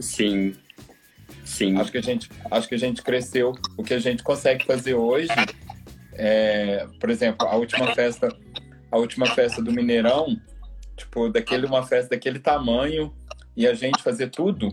Sim. 0.00 0.54
Sim. 1.44 1.76
Acho 1.78 1.90
que 1.92 1.98
a 1.98 2.02
gente, 2.02 2.30
acho 2.50 2.68
que 2.68 2.74
a 2.74 2.78
gente 2.78 3.02
cresceu. 3.02 3.52
O 3.76 3.82
que 3.82 3.94
a 3.94 3.98
gente 3.98 4.22
consegue 4.22 4.64
fazer 4.64 4.94
hoje, 4.94 5.28
é, 6.14 6.86
por 7.00 7.10
exemplo, 7.10 7.46
a 7.46 7.56
última 7.56 7.94
festa, 7.94 8.28
a 8.90 8.96
última 8.96 9.26
festa 9.26 9.60
do 9.62 9.70
Mineirão, 9.72 10.40
tipo, 10.96 11.28
daquele 11.28 11.66
uma 11.66 11.82
festa 11.86 12.10
daquele 12.10 12.38
tamanho 12.38 13.12
e 13.56 13.66
a 13.66 13.74
gente 13.74 14.02
fazer 14.02 14.28
tudo, 14.28 14.70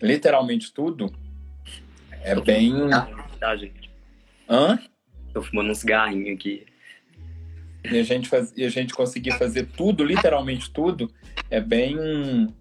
literalmente 0.00 0.72
tudo, 0.72 1.12
É 2.22 2.34
bem. 2.40 2.72
Tá, 3.38 3.56
gente? 3.56 3.90
Hã? 4.48 4.78
Tô 5.32 5.42
fumando 5.42 5.70
um 5.70 5.74
cigarrinho 5.74 6.34
aqui. 6.34 6.66
E 7.84 7.98
a 7.98 8.02
gente, 8.02 8.28
faz... 8.28 8.52
e 8.56 8.64
a 8.64 8.68
gente 8.68 8.92
conseguir 8.94 9.32
fazer 9.38 9.66
tudo, 9.66 10.04
literalmente 10.04 10.70
tudo, 10.70 11.10
é 11.50 11.60
bem. 11.60 12.52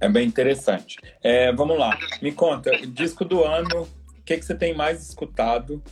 É 0.00 0.08
bem 0.08 0.26
interessante. 0.26 0.98
É, 1.22 1.52
vamos 1.52 1.78
lá, 1.78 1.96
me 2.20 2.32
conta, 2.32 2.70
disco 2.86 3.24
do 3.24 3.44
ano, 3.44 3.82
o 3.82 4.22
que, 4.24 4.36
que 4.36 4.44
você 4.44 4.54
tem 4.54 4.74
mais 4.74 5.08
escutado 5.08 5.82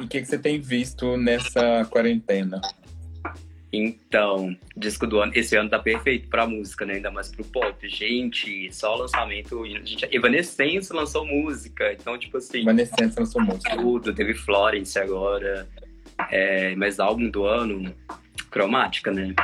e 0.00 0.04
o 0.04 0.08
que, 0.08 0.20
que 0.20 0.26
você 0.26 0.38
tem 0.38 0.60
visto 0.60 1.16
nessa 1.16 1.84
quarentena? 1.90 2.60
Então, 3.72 4.56
disco 4.76 5.06
do 5.06 5.20
ano. 5.20 5.32
Esse 5.34 5.56
ano 5.56 5.68
tá 5.68 5.78
perfeito 5.78 6.28
pra 6.28 6.46
música, 6.46 6.86
né? 6.86 6.94
Ainda 6.94 7.10
mais 7.10 7.28
pro 7.28 7.44
pop. 7.44 7.88
Gente, 7.88 8.72
só 8.72 8.94
lançamento. 8.94 9.64
Gente, 9.84 10.08
Evanescence 10.10 10.92
lançou 10.92 11.26
música. 11.26 11.92
Então, 11.92 12.16
tipo 12.18 12.38
assim. 12.38 12.60
Evanescence 12.60 13.18
lançou 13.18 13.42
música. 13.42 13.76
Tudo. 13.76 14.14
Teve 14.14 14.34
Florence 14.34 14.98
agora. 14.98 15.68
É, 16.30 16.74
mas 16.76 16.98
álbum 16.98 17.28
do 17.28 17.44
ano, 17.44 17.94
cromática, 18.50 19.12
né? 19.12 19.34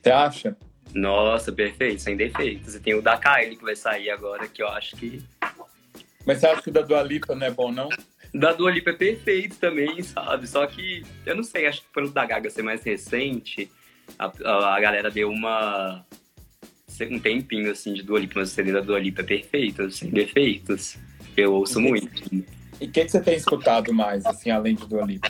Você 0.00 0.10
acha? 0.10 0.56
Nossa, 0.94 1.52
perfeito, 1.52 2.02
sem 2.02 2.16
defeitos. 2.16 2.74
E 2.74 2.80
tem 2.80 2.94
o 2.94 3.02
da 3.02 3.16
Kylie 3.16 3.56
que 3.56 3.64
vai 3.64 3.76
sair 3.76 4.10
agora, 4.10 4.46
que 4.46 4.62
eu 4.62 4.68
acho 4.68 4.96
que. 4.96 5.22
Mas 6.26 6.38
você 6.38 6.46
acha 6.46 6.62
que 6.62 6.68
o 6.68 6.72
da 6.72 6.82
Dua 6.82 7.02
Lipa 7.02 7.34
não 7.34 7.46
é 7.46 7.50
bom, 7.50 7.72
não? 7.72 7.88
Da 8.32 8.52
Dua 8.52 8.70
Lipa 8.70 8.90
é 8.90 8.94
perfeito 8.94 9.56
também, 9.56 10.02
sabe? 10.02 10.46
Só 10.46 10.66
que, 10.66 11.02
eu 11.26 11.34
não 11.34 11.42
sei, 11.42 11.66
acho 11.66 11.82
que 11.82 11.88
pelo 11.92 12.10
da 12.10 12.24
Gaga 12.24 12.48
ser 12.50 12.62
mais 12.62 12.82
recente, 12.82 13.70
a, 14.18 14.32
a, 14.44 14.76
a 14.76 14.80
galera 14.80 15.10
deu 15.10 15.30
uma. 15.30 16.04
um 17.10 17.18
tempinho 17.18 17.70
assim 17.70 17.92
de 17.94 18.02
Dua 18.02 18.20
Lipa, 18.20 18.34
mas 18.40 18.50
o 18.50 18.54
CD 18.54 18.72
da 18.72 18.80
Dua 18.80 19.00
Lipa 19.00 19.22
é 19.22 19.24
perfeito, 19.24 19.90
sem 19.90 20.10
defeitos. 20.10 20.96
Eu 21.36 21.52
ouço 21.54 21.80
E- 21.80 21.82
muito. 21.82 22.34
E 22.80 22.86
o 22.86 22.90
que, 22.90 23.04
que 23.04 23.08
você 23.10 23.20
tem 23.20 23.34
escutado 23.36 23.92
mais, 23.92 24.24
assim, 24.24 24.50
além 24.50 24.74
de 24.74 24.86
Dua 24.86 25.04
Lipa? 25.04 25.28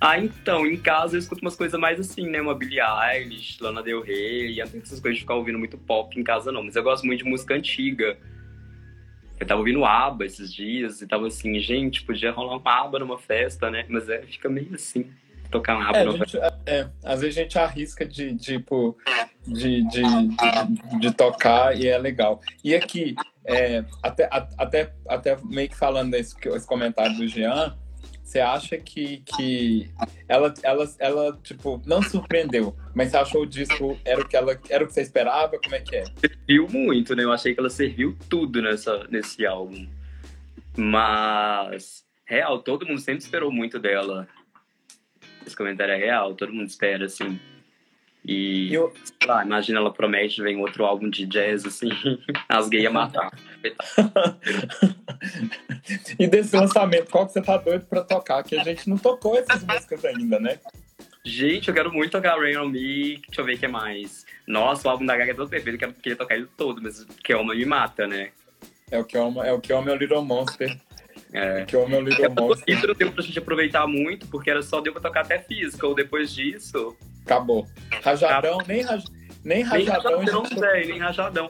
Ah, 0.00 0.18
então, 0.18 0.64
em 0.66 0.76
casa 0.76 1.16
eu 1.16 1.18
escuto 1.18 1.42
umas 1.42 1.56
coisas 1.56 1.78
mais 1.78 1.98
assim, 1.98 2.28
né? 2.28 2.40
Uma 2.40 2.54
Billie 2.54 2.80
Eilish, 2.80 3.60
Lana 3.60 3.82
Del 3.82 4.00
Rey, 4.00 4.52
e 4.54 4.56
não 4.58 4.80
essas 4.80 5.00
coisas 5.00 5.16
de 5.16 5.20
ficar 5.22 5.34
ouvindo 5.34 5.58
muito 5.58 5.76
pop 5.76 6.18
em 6.18 6.22
casa, 6.22 6.52
não. 6.52 6.62
Mas 6.62 6.76
eu 6.76 6.82
gosto 6.82 7.04
muito 7.04 7.24
de 7.24 7.28
música 7.28 7.54
antiga. 7.54 8.16
Eu 9.40 9.46
tava 9.46 9.60
ouvindo 9.60 9.84
ABBA 9.84 10.26
esses 10.26 10.52
dias 10.52 11.00
e 11.00 11.06
tava 11.06 11.26
assim, 11.26 11.58
gente, 11.60 12.02
podia 12.04 12.32
rolar 12.32 12.56
uma 12.56 12.80
ABBA 12.84 12.98
numa 12.98 13.18
festa, 13.18 13.70
né? 13.70 13.84
Mas 13.88 14.08
é, 14.08 14.22
fica 14.22 14.48
meio 14.48 14.74
assim, 14.74 15.10
tocar 15.50 15.76
uma 15.76 15.88
ABBA 15.88 15.98
É, 15.98 16.04
numa 16.04 16.26
gente, 16.26 16.38
é, 16.66 16.88
às 17.04 17.20
vezes 17.20 17.38
a 17.38 17.42
gente 17.42 17.58
arrisca 17.58 18.04
de, 18.04 18.36
tipo, 18.36 18.96
de, 19.46 19.82
de, 19.88 20.02
de, 20.02 20.98
de 21.00 21.14
tocar 21.14 21.76
e 21.76 21.86
é 21.86 21.96
legal. 21.96 22.40
E 22.64 22.74
aqui, 22.74 23.14
é, 23.44 23.84
até, 24.02 24.28
até, 24.58 24.92
até 25.08 25.36
meio 25.44 25.68
que 25.68 25.76
falando 25.76 26.14
esse, 26.14 26.36
esse 26.48 26.66
comentário 26.66 27.16
do 27.16 27.26
Jean, 27.26 27.76
você 28.28 28.40
acha 28.40 28.76
que, 28.76 29.22
que 29.24 29.90
ela, 30.28 30.52
ela, 30.62 30.94
ela, 30.98 31.38
tipo, 31.42 31.80
não 31.86 32.02
surpreendeu, 32.02 32.76
mas 32.94 33.10
você 33.10 33.16
achou 33.16 33.42
o 33.42 33.46
disco 33.46 33.98
era 34.04 34.20
o 34.20 34.28
que 34.28 34.36
ela 34.36 34.60
era 34.68 34.84
o 34.84 34.86
que 34.86 34.92
você 34.92 35.00
esperava? 35.00 35.58
Como 35.58 35.74
é 35.74 35.80
que 35.80 35.96
é? 35.96 36.04
serviu 36.20 36.68
muito, 36.68 37.16
né? 37.16 37.24
Eu 37.24 37.32
achei 37.32 37.54
que 37.54 37.60
ela 37.60 37.70
serviu 37.70 38.14
tudo 38.28 38.60
nessa, 38.60 39.06
nesse 39.08 39.46
álbum. 39.46 39.88
Mas, 40.76 42.04
real, 42.26 42.58
todo 42.58 42.86
mundo 42.86 43.00
sempre 43.00 43.24
esperou 43.24 43.50
muito 43.50 43.78
dela. 43.78 44.28
Esse 45.46 45.56
comentário 45.56 45.94
é 45.94 45.96
real, 45.96 46.34
todo 46.34 46.52
mundo 46.52 46.68
espera, 46.68 47.06
assim. 47.06 47.40
E, 48.30 48.74
eu- 48.74 48.92
sei 49.04 49.26
lá, 49.26 49.42
imagina 49.42 49.78
ela 49.78 49.90
promete, 49.90 50.42
vem 50.42 50.60
outro 50.60 50.84
álbum 50.84 51.08
de 51.08 51.24
jazz, 51.24 51.64
assim, 51.64 51.88
as 52.46 52.68
gays 52.68 52.84
a 52.86 52.90
matar. 52.90 53.30
E 56.18 56.26
desse 56.26 56.54
lançamento, 56.54 57.10
qual 57.10 57.26
que 57.26 57.32
você 57.32 57.40
tá 57.40 57.56
doido 57.56 57.86
pra 57.86 58.02
tocar? 58.04 58.42
Que 58.44 58.58
a 58.58 58.62
gente 58.62 58.88
não 58.88 58.98
tocou 58.98 59.36
essas 59.38 59.64
músicas 59.64 60.04
ainda, 60.04 60.38
né? 60.38 60.58
Gente, 61.24 61.68
eu 61.68 61.74
quero 61.74 61.92
muito 61.92 62.12
tocar 62.12 62.38
Rain 62.38 62.56
On 62.58 62.68
Me, 62.68 63.16
deixa 63.26 63.40
eu 63.40 63.44
ver 63.44 63.54
o 63.54 63.58
que 63.58 63.68
mais. 63.68 64.26
Nossa, 64.46 64.86
o 64.86 64.90
álbum 64.90 65.06
da 65.06 65.16
Gaga 65.16 65.32
é 65.32 65.34
todo 65.34 65.48
perfeito, 65.48 65.82
eu 65.82 65.92
queria 65.94 66.16
tocar 66.16 66.36
ele 66.36 66.46
todo, 66.56 66.82
mas 66.82 67.04
que 67.24 67.34
uma 67.34 67.54
me 67.54 67.64
mata, 67.64 68.06
né? 68.06 68.30
É 68.90 68.98
o 68.98 69.04
que 69.04 69.16
ama, 69.16 69.46
é 69.46 69.52
o 69.52 69.60
que 69.60 69.72
ama 69.72 69.90
é 69.90 69.94
o 69.94 69.96
Little 69.96 70.22
Monster. 70.22 70.78
É. 71.32 71.62
O 71.62 71.66
que 71.66 71.76
ama 71.76 71.96
é 71.96 71.98
o 71.98 72.02
Little 72.02 72.24
É 72.24 72.28
Monster. 72.28 72.86
não 72.86 72.94
deu 72.94 73.12
pra 73.12 73.22
gente 73.22 73.38
aproveitar 73.38 73.86
muito, 73.86 74.26
porque 74.28 74.50
era 74.50 74.62
só 74.62 74.80
deu 74.80 74.92
pra 74.92 75.02
tocar 75.02 75.20
até 75.20 75.38
physical. 75.38 75.94
Depois 75.94 76.32
disso, 76.34 76.96
Acabou. 77.24 77.66
Rajadão, 78.02 78.58
nem, 78.66 78.80
raj... 78.82 79.04
nem 79.44 79.58
Nem 79.58 79.62
rajadão. 79.64 80.18
rajadão, 80.20 80.42
a 80.42 80.48
gente- 80.48 80.60
velho, 80.60 80.88
nem 80.88 80.98
rajadão. 80.98 81.48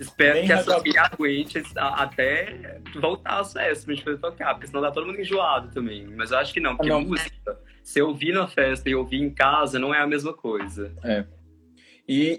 Espero 0.00 0.34
Nem 0.34 0.46
que 0.46 0.52
rajadão. 0.52 0.74
essa 0.74 0.82
Bia 0.82 1.02
aguente 1.02 1.62
até 1.76 2.80
voltar 3.00 3.40
às 3.40 3.52
festas 3.52 3.84
pra 3.84 3.94
gente 3.94 4.04
poder 4.04 4.18
tocar, 4.18 4.54
porque 4.54 4.66
senão 4.66 4.80
dá 4.82 4.90
todo 4.90 5.06
mundo 5.06 5.20
enjoado 5.20 5.68
também. 5.72 6.06
Mas 6.16 6.30
eu 6.32 6.38
acho 6.38 6.52
que 6.52 6.60
não, 6.60 6.76
porque 6.76 6.90
Não. 6.90 7.00
música, 7.02 7.58
se 7.82 8.00
eu 8.00 8.08
ouvir 8.08 8.32
na 8.32 8.48
festa 8.48 8.88
e 8.90 8.94
ouvir 8.94 9.20
em 9.22 9.30
casa, 9.30 9.78
não 9.78 9.94
é 9.94 10.00
a 10.00 10.06
mesma 10.06 10.32
coisa. 10.32 10.92
E, 11.04 11.24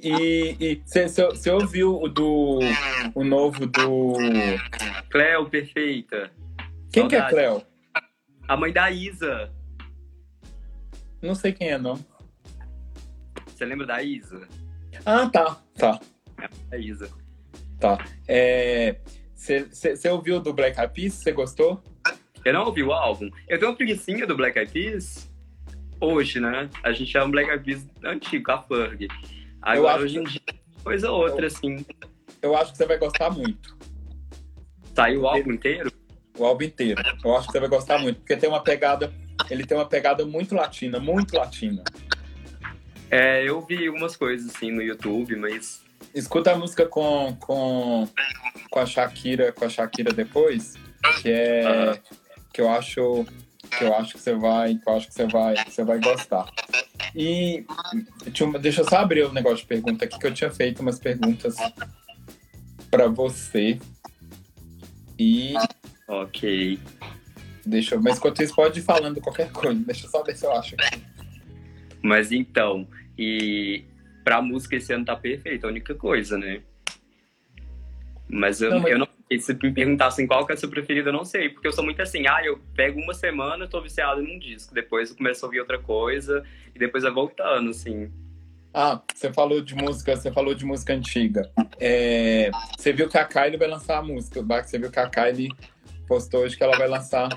e, 0.03 0.55
e 0.59 0.81
você, 0.85 1.49
ouviu 1.51 1.99
o 2.01 2.07
do. 2.07 2.59
O 3.13 3.23
novo 3.23 3.65
do. 3.65 4.13
Cleo, 5.09 5.49
perfeita. 5.49 6.31
Quem 6.91 7.07
que 7.07 7.15
é 7.15 7.19
Saudade. 7.19 7.35
Cleo? 7.35 7.63
A 8.47 8.55
mãe 8.55 8.71
da 8.71 8.91
Isa. 8.91 9.51
Não 11.21 11.33
sei 11.33 11.51
quem 11.51 11.69
é, 11.69 11.77
não. 11.77 11.97
Você 13.47 13.65
lembra 13.65 13.87
da 13.87 14.03
Isa? 14.03 14.47
Ah, 15.05 15.27
tá. 15.29 15.59
Tá. 15.75 15.99
A 16.71 16.77
Isa. 16.77 17.09
É, 18.27 18.97
Você 19.33 19.65
você- 19.65 19.95
você 19.95 20.09
ouviu 20.09 20.39
do 20.39 20.53
Black 20.53 20.79
Eyed 20.79 20.93
Peas? 20.93 21.13
Você 21.13 21.31
gostou? 21.31 21.81
Eu 22.43 22.53
não 22.53 22.65
ouvi 22.65 22.83
o 22.83 22.91
álbum. 22.91 23.29
Eu 23.47 23.57
tenho 23.59 23.71
uma 23.71 23.77
preguiçinha 23.77 24.25
do 24.27 24.35
Black 24.35 24.57
Eyed 24.57 24.71
Peas. 24.71 25.27
Hoje, 25.99 26.39
né? 26.39 26.69
A 26.83 26.91
gente 26.91 27.11
chama 27.11 27.31
Black 27.31 27.49
Eyed 27.49 27.63
Peas 27.63 27.87
antigo, 28.03 28.51
a 28.51 28.61
Ferg. 28.61 29.07
Agora, 29.65 29.95
acho 29.95 30.03
hoje 30.03 30.19
em 30.19 30.23
dia, 30.23 30.41
coisa 30.83 31.11
ou 31.11 31.23
outra, 31.23 31.47
assim. 31.47 31.83
Eu 32.41 32.55
acho 32.55 32.71
que 32.71 32.77
você 32.77 32.85
vai 32.85 32.97
gostar 32.99 33.31
muito. 33.31 33.75
Saiu 34.93 35.21
o 35.21 35.27
álbum 35.27 35.51
inteiro? 35.51 35.91
O 36.37 36.45
álbum 36.45 36.63
inteiro. 36.63 37.01
Eu 37.23 37.35
acho 37.35 37.47
que 37.47 37.53
você 37.53 37.59
vai 37.59 37.69
gostar 37.69 37.97
muito. 37.97 38.19
Porque 38.19 38.37
tem 38.37 38.47
uma 38.47 38.63
pegada. 38.63 39.11
Ele 39.49 39.65
tem 39.65 39.75
uma 39.75 39.87
pegada 39.87 40.23
muito 40.25 40.53
latina, 40.53 40.99
muito 40.99 41.35
latina. 41.35 41.83
É, 43.09 43.43
eu 43.43 43.59
vi 43.61 43.87
algumas 43.87 44.15
coisas, 44.15 44.55
assim, 44.55 44.71
no 44.71 44.81
YouTube, 44.81 45.35
mas... 45.35 45.83
Escuta 46.13 46.51
a 46.51 46.55
música 46.57 46.85
com, 46.85 47.35
com, 47.39 48.07
com 48.69 48.79
a 48.79 48.85
Shakira, 48.85 49.51
com 49.51 49.65
a 49.65 49.69
Shakira 49.69 50.13
depois, 50.13 50.75
que 51.21 51.29
é 51.29 51.65
Aham. 51.65 51.99
que 52.53 52.61
eu 52.61 52.69
acho 52.69 53.25
que 53.65 53.83
eu 53.83 53.93
acho 53.95 54.13
que 54.13 54.19
você 54.19 54.33
vai, 54.35 54.75
que 54.75 54.87
eu 54.89 54.93
acho 54.95 55.07
que 55.07 55.13
você 55.13 55.27
vai, 55.27 55.55
que 55.63 55.71
você 55.71 55.83
vai 55.83 55.99
gostar. 55.99 56.45
E 57.15 57.65
deixa 58.23 58.43
eu, 58.43 58.59
deixa 58.59 58.81
eu 58.81 58.85
só 58.85 58.97
abrir 58.97 59.23
o 59.23 59.31
negócio 59.33 59.57
de 59.59 59.65
pergunta 59.65 60.05
aqui 60.05 60.19
que 60.19 60.27
eu 60.27 60.33
tinha 60.33 60.51
feito 60.51 60.81
umas 60.81 60.99
perguntas 60.99 61.57
para 62.91 63.07
você. 63.07 63.79
E 65.17 65.55
Ok. 66.07 66.79
deixa 67.65 67.95
eu, 67.95 68.01
mas 68.01 68.17
enquanto 68.17 68.41
isso 68.43 68.53
pode 68.55 68.79
ir 68.79 68.83
falando 68.83 69.21
qualquer 69.21 69.51
coisa. 69.51 69.79
Deixa 69.85 70.05
eu 70.05 70.09
só 70.09 70.21
ver 70.23 70.35
se 70.35 70.45
eu 70.45 70.51
acho. 70.53 70.75
aqui. 70.75 71.01
Mas 72.01 72.31
então, 72.31 72.87
e 73.17 73.83
pra 74.23 74.41
música 74.41 74.75
esse 74.75 74.91
ano 74.93 75.05
tá 75.05 75.15
perfeito, 75.15 75.65
a 75.65 75.69
única 75.69 75.95
coisa, 75.95 76.37
né? 76.37 76.61
Mas 78.27 78.61
eu 78.61 78.71
não, 78.71 78.81
mas- 78.81 78.91
eu 78.91 78.99
não 78.99 79.04
se 79.39 79.53
me 79.55 79.71
perguntassem 79.73 80.27
qual 80.27 80.45
que 80.45 80.51
é 80.51 80.55
a 80.55 80.57
sua 80.57 80.69
preferida, 80.69 81.09
eu 81.09 81.13
não 81.13 81.25
sei. 81.25 81.49
Porque 81.49 81.67
eu 81.67 81.71
sou 81.71 81.83
muito 81.83 82.01
assim, 82.01 82.27
ah, 82.27 82.43
eu 82.45 82.59
pego 82.75 82.99
uma 82.99 83.13
semana, 83.13 83.67
tô 83.67 83.81
viciado 83.81 84.21
num 84.21 84.37
disco. 84.37 84.73
Depois 84.73 85.09
eu 85.09 85.15
começo 85.17 85.43
a 85.43 85.47
ouvir 85.47 85.59
outra 85.59 85.79
coisa, 85.79 86.43
e 86.75 86.79
depois 86.79 87.03
vai 87.03 87.11
voltando, 87.11 87.69
assim. 87.71 88.11
Ah, 88.73 89.01
você 89.13 89.31
falou 89.31 89.61
de 89.61 89.73
música, 89.73 90.15
você 90.15 90.31
falou 90.31 90.53
de 90.53 90.65
música 90.65 90.93
antiga. 90.93 91.49
É, 91.79 92.51
você 92.77 92.91
viu 92.93 93.07
que 93.09 93.17
a 93.17 93.23
Kylie 93.25 93.57
vai 93.57 93.67
lançar 93.69 93.97
a 93.99 94.01
música, 94.03 94.41
você 94.43 94.77
viu 94.77 94.91
que 94.91 94.99
a 94.99 95.09
Kylie 95.09 95.49
postou 96.07 96.41
hoje 96.41 96.57
que 96.57 96.63
ela 96.63 96.77
vai 96.77 96.87
lançar. 96.87 97.29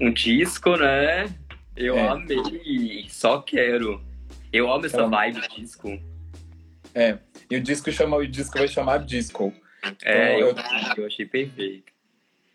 Um 0.00 0.12
disco, 0.12 0.76
né? 0.76 1.34
Eu 1.74 1.96
É. 1.96 2.08
amei, 2.08 3.06
só 3.08 3.40
quero. 3.40 4.00
Eu 4.52 4.70
amo 4.70 4.84
essa 4.84 4.96
Então- 4.98 5.10
vibe 5.10 5.40
disco. 5.56 5.98
E 7.50 7.56
o 7.56 7.60
disco 7.62 7.90
chama, 7.90 8.16
o 8.18 8.26
disco 8.26 8.58
vai 8.58 8.68
chamar 8.68 8.98
Disco. 8.98 9.52
É, 10.02 10.38
Então, 10.38 10.40
eu, 10.40 10.54
eu 10.96 11.06
achei 11.06 11.26
perfeito. 11.26 11.92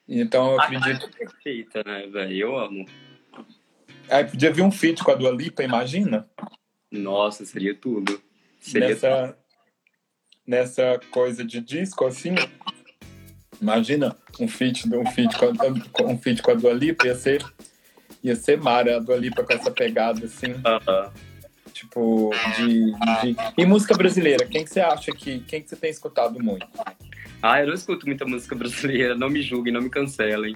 Então 0.07 0.51
eu 0.51 0.59
acredito. 0.59 1.05
é 1.05 1.25
perfeita, 1.25 1.83
né, 1.83 2.07
velho? 2.07 2.33
Eu 2.37 2.57
amo. 2.57 2.85
Aí 4.09 4.23
podia 4.25 4.51
vir 4.53 4.61
um 4.61 4.71
feat 4.71 5.03
com 5.03 5.11
a 5.11 5.15
Dua 5.15 5.31
Lipa, 5.31 5.63
imagina? 5.63 6.29
Nossa, 6.91 7.43
seria 7.45 7.73
tudo. 7.73 8.21
Seria 8.59 8.89
Nessa, 8.89 9.37
nessa 10.45 10.99
coisa 11.11 11.43
de 11.43 11.59
disco, 11.59 12.05
assim. 12.05 12.35
Imagina 13.59 14.15
um 14.39 14.47
feat, 14.47 14.87
um 14.93 15.05
feat, 15.07 15.35
com, 15.37 15.45
a- 15.45 16.03
um 16.11 16.17
feat 16.17 16.41
com 16.43 16.51
a 16.51 16.55
Dua 16.55 16.73
Lipa, 16.73 17.05
ia 17.07 17.15
ser, 17.15 17.43
ia 18.23 18.35
ser 18.35 18.57
mara 18.61 18.97
a 18.97 18.99
Dua 18.99 19.15
Lipa 19.15 19.43
com 19.43 19.53
essa 19.53 19.71
pegada, 19.71 20.25
assim. 20.25 20.53
Aham. 20.63 21.11
Tipo, 21.73 22.31
de, 22.55 22.91
de- 23.21 23.35
E 23.57 23.65
música 23.65 23.95
brasileira, 23.95 24.45
quem 24.45 24.63
que 24.63 24.69
você 24.69 24.79
acha 24.81 25.11
que. 25.11 25.39
Quem 25.41 25.61
que 25.61 25.69
você 25.69 25.75
tem 25.75 25.89
escutado 25.89 26.41
muito? 26.41 26.67
Ah, 27.47 27.61
eu 27.61 27.67
não 27.67 27.75
escuto 27.75 28.07
muita 28.07 28.25
música 28.25 28.55
brasileira, 28.55 29.13
não 29.13 29.29
me 29.29 29.39
julguem, 29.39 29.71
não 29.71 29.79
me 29.79 29.89
cancelem. 29.89 30.55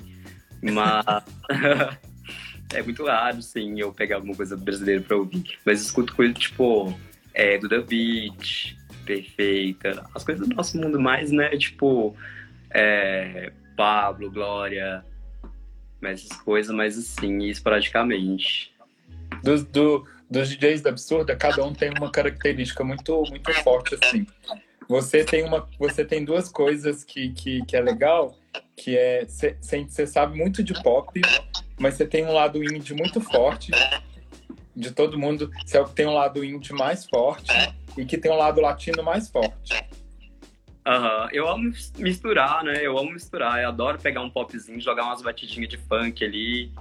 Mas 0.59 1.05
é 2.73 2.81
muito 2.81 3.05
raro, 3.05 3.43
sim, 3.43 3.79
eu 3.79 3.93
pegar 3.93 4.15
alguma 4.15 4.35
coisa 4.35 4.57
brasileira 4.57 4.99
pra 4.99 5.17
ouvir. 5.17 5.59
Mas 5.63 5.81
escuto 5.81 6.15
coisa 6.15 6.33
tipo 6.33 6.91
é, 7.31 7.59
Duda 7.59 7.83
Beat, 7.83 8.75
Perfeita, 9.05 10.03
as 10.15 10.23
coisas 10.23 10.47
do 10.47 10.55
nosso 10.55 10.77
mundo 10.81 10.99
mais, 10.99 11.31
né? 11.31 11.49
Tipo, 11.57 12.17
é, 12.71 13.51
Pablo, 13.77 14.31
Glória, 14.31 15.05
mas 16.01 16.25
essas 16.25 16.41
coisas 16.41 16.75
mais 16.75 16.97
assim, 16.97 17.43
esporadicamente. 17.49 18.73
Dos, 19.43 19.63
do, 19.63 20.07
dos 20.27 20.49
DJs 20.49 20.81
da 20.81 20.89
Absurda, 20.89 21.35
cada 21.35 21.63
um 21.63 21.71
tem 21.71 21.91
uma 21.91 22.11
característica 22.11 22.83
muito, 22.83 23.21
muito 23.29 23.53
forte, 23.61 23.95
assim. 24.01 24.25
Você 24.89 25.23
tem, 25.23 25.45
uma, 25.45 25.69
você 25.77 26.03
tem 26.03 26.25
duas 26.25 26.49
coisas 26.49 27.03
que, 27.03 27.29
que, 27.29 27.63
que 27.63 27.77
é 27.77 27.79
legal, 27.79 28.35
que 28.75 28.97
é, 28.97 29.23
você 29.23 30.07
sabe 30.07 30.35
muito 30.35 30.63
de 30.63 30.73
pop, 30.81 31.21
mas 31.79 31.93
você 31.93 32.07
tem 32.07 32.25
um 32.25 32.33
lado 32.33 32.63
indie 32.63 32.95
muito 32.95 33.21
forte, 33.21 33.71
de 34.75 34.89
todo 34.89 35.19
mundo, 35.19 35.51
você 35.63 35.83
tem 35.93 36.07
um 36.07 36.13
lado 36.13 36.43
indie 36.43 36.73
mais 36.73 37.05
forte, 37.05 37.51
e 37.95 38.03
que 38.03 38.17
tem 38.17 38.31
um 38.31 38.37
lado 38.37 38.59
latino 38.61 39.03
mais 39.03 39.29
forte. 39.29 39.73
Uhum. 40.87 41.27
eu 41.31 41.47
amo 41.47 41.71
misturar, 41.99 42.63
né? 42.63 42.79
Eu 42.81 42.97
amo 42.97 43.11
misturar. 43.11 43.61
Eu 43.61 43.69
adoro 43.69 43.99
pegar 43.99 44.21
um 44.21 44.29
popzinho, 44.29 44.81
jogar 44.81 45.03
umas 45.03 45.21
batidinhas 45.21 45.69
de 45.69 45.77
funk 45.77 46.25
ali. 46.25 46.71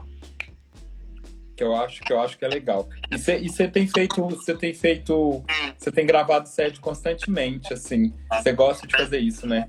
Que 1.58 1.64
eu 1.64 1.74
acho 1.74 2.00
que 2.02 2.12
eu 2.12 2.20
acho 2.20 2.38
que 2.38 2.44
é 2.44 2.48
legal. 2.48 2.88
E 3.10 3.18
você 3.18 3.66
tem 3.66 3.84
feito, 3.88 4.22
você 4.28 4.54
tem 4.54 4.72
feito, 4.72 5.42
você 5.76 5.90
tem 5.90 6.06
gravado 6.06 6.48
set 6.48 6.78
constantemente, 6.78 7.74
assim. 7.74 8.14
Você 8.30 8.52
gosta 8.52 8.86
de 8.86 8.96
fazer 8.96 9.18
isso, 9.18 9.44
né? 9.44 9.68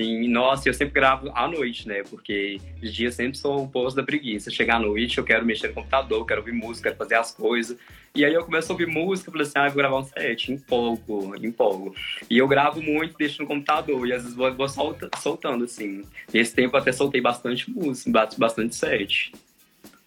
Sim, 0.00 0.28
nossa, 0.28 0.66
eu 0.66 0.72
sempre 0.72 0.94
gravo 0.94 1.30
à 1.34 1.46
noite, 1.46 1.86
né? 1.86 2.02
Porque 2.08 2.58
de 2.80 2.90
dia 2.90 3.12
sempre 3.12 3.36
sou 3.36 3.64
o 3.64 3.68
poço 3.68 3.94
da 3.94 4.02
preguiça. 4.02 4.50
Chegar 4.50 4.76
à 4.76 4.78
noite, 4.78 5.18
eu 5.18 5.24
quero 5.24 5.44
mexer 5.44 5.68
no 5.68 5.74
computador, 5.74 6.24
quero 6.24 6.40
ouvir 6.40 6.52
música, 6.52 6.88
quero 6.88 6.96
fazer 6.96 7.16
as 7.16 7.34
coisas. 7.34 7.76
E 8.14 8.24
aí 8.24 8.32
eu 8.32 8.42
começo 8.42 8.72
a 8.72 8.74
ouvir 8.74 8.86
música, 8.86 9.30
falei 9.30 9.46
assim, 9.46 9.58
ah, 9.58 9.68
vou 9.68 9.76
gravar 9.76 9.98
um 9.98 10.04
set, 10.04 10.50
empolgo, 10.50 11.36
empolgo. 11.44 11.94
E 12.30 12.38
eu 12.38 12.48
gravo 12.48 12.80
muito, 12.80 13.18
deixo 13.18 13.42
no 13.42 13.46
computador, 13.46 14.08
e 14.08 14.14
às 14.14 14.22
vezes 14.22 14.34
vou, 14.34 14.50
vou 14.54 14.68
solta, 14.70 15.10
soltando, 15.18 15.64
assim. 15.64 16.02
Nesse 16.32 16.54
tempo 16.54 16.78
até 16.78 16.92
soltei 16.92 17.20
bastante 17.20 17.70
música, 17.70 18.26
bastante 18.38 18.74
set. 18.74 19.32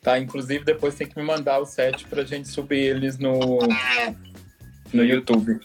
Tá, 0.03 0.19
inclusive 0.19 0.65
depois 0.65 0.95
tem 0.95 1.07
que 1.07 1.17
me 1.17 1.23
mandar 1.23 1.59
o 1.59 1.65
set 1.65 2.05
pra 2.07 2.25
gente 2.25 2.49
subir 2.49 2.77
eles 2.77 3.17
no, 3.17 3.59
no 4.93 5.03
YouTube. 5.03 5.61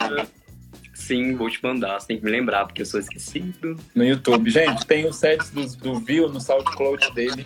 Sim, 0.95 1.35
vou 1.35 1.51
te 1.51 1.61
mandar. 1.61 2.01
Você 2.01 2.07
tem 2.07 2.19
que 2.19 2.25
me 2.25 2.31
lembrar, 2.31 2.65
porque 2.65 2.83
eu 2.83 2.87
sou 2.87 3.01
esquecido. 3.01 3.77
No 3.97 4.05
YouTube. 4.05 4.49
Gente, 4.49 4.87
tem 4.87 5.07
os 5.07 5.17
sets 5.17 5.51
do, 5.51 5.67
do 5.79 5.99
Viu 5.99 6.29
no 6.29 6.41
SoundCloud 6.41 7.13
dele, 7.15 7.45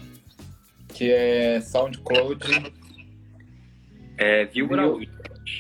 que 0.89 1.11
é 1.11 1.63
SoundCloud. 1.63 2.73
É 4.19 4.45
Viu 4.45 4.71
Araújo. 4.75 5.11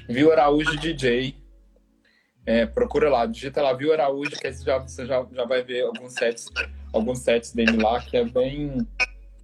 Viu 0.09 0.33
Araújo 0.33 0.77
DJ. 0.77 1.35
É, 2.45 2.67
procura 2.67 3.09
lá, 3.09 3.25
digita 3.25 3.63
lá 3.63 3.73
Viu 3.73 3.93
Araújo, 3.93 4.33
que 4.33 4.47
aí 4.47 4.53
você 4.53 4.65
já, 4.65 4.79
você 4.79 5.07
já, 5.07 5.27
já 5.33 5.45
vai 5.45 5.63
ver 5.63 5.83
alguns 5.83 6.13
sets, 6.13 6.47
alguns 6.93 7.21
sets 7.21 7.53
dele 7.53 7.77
lá, 7.77 8.01
que 8.01 8.17
é 8.17 8.25
bem. 8.25 8.87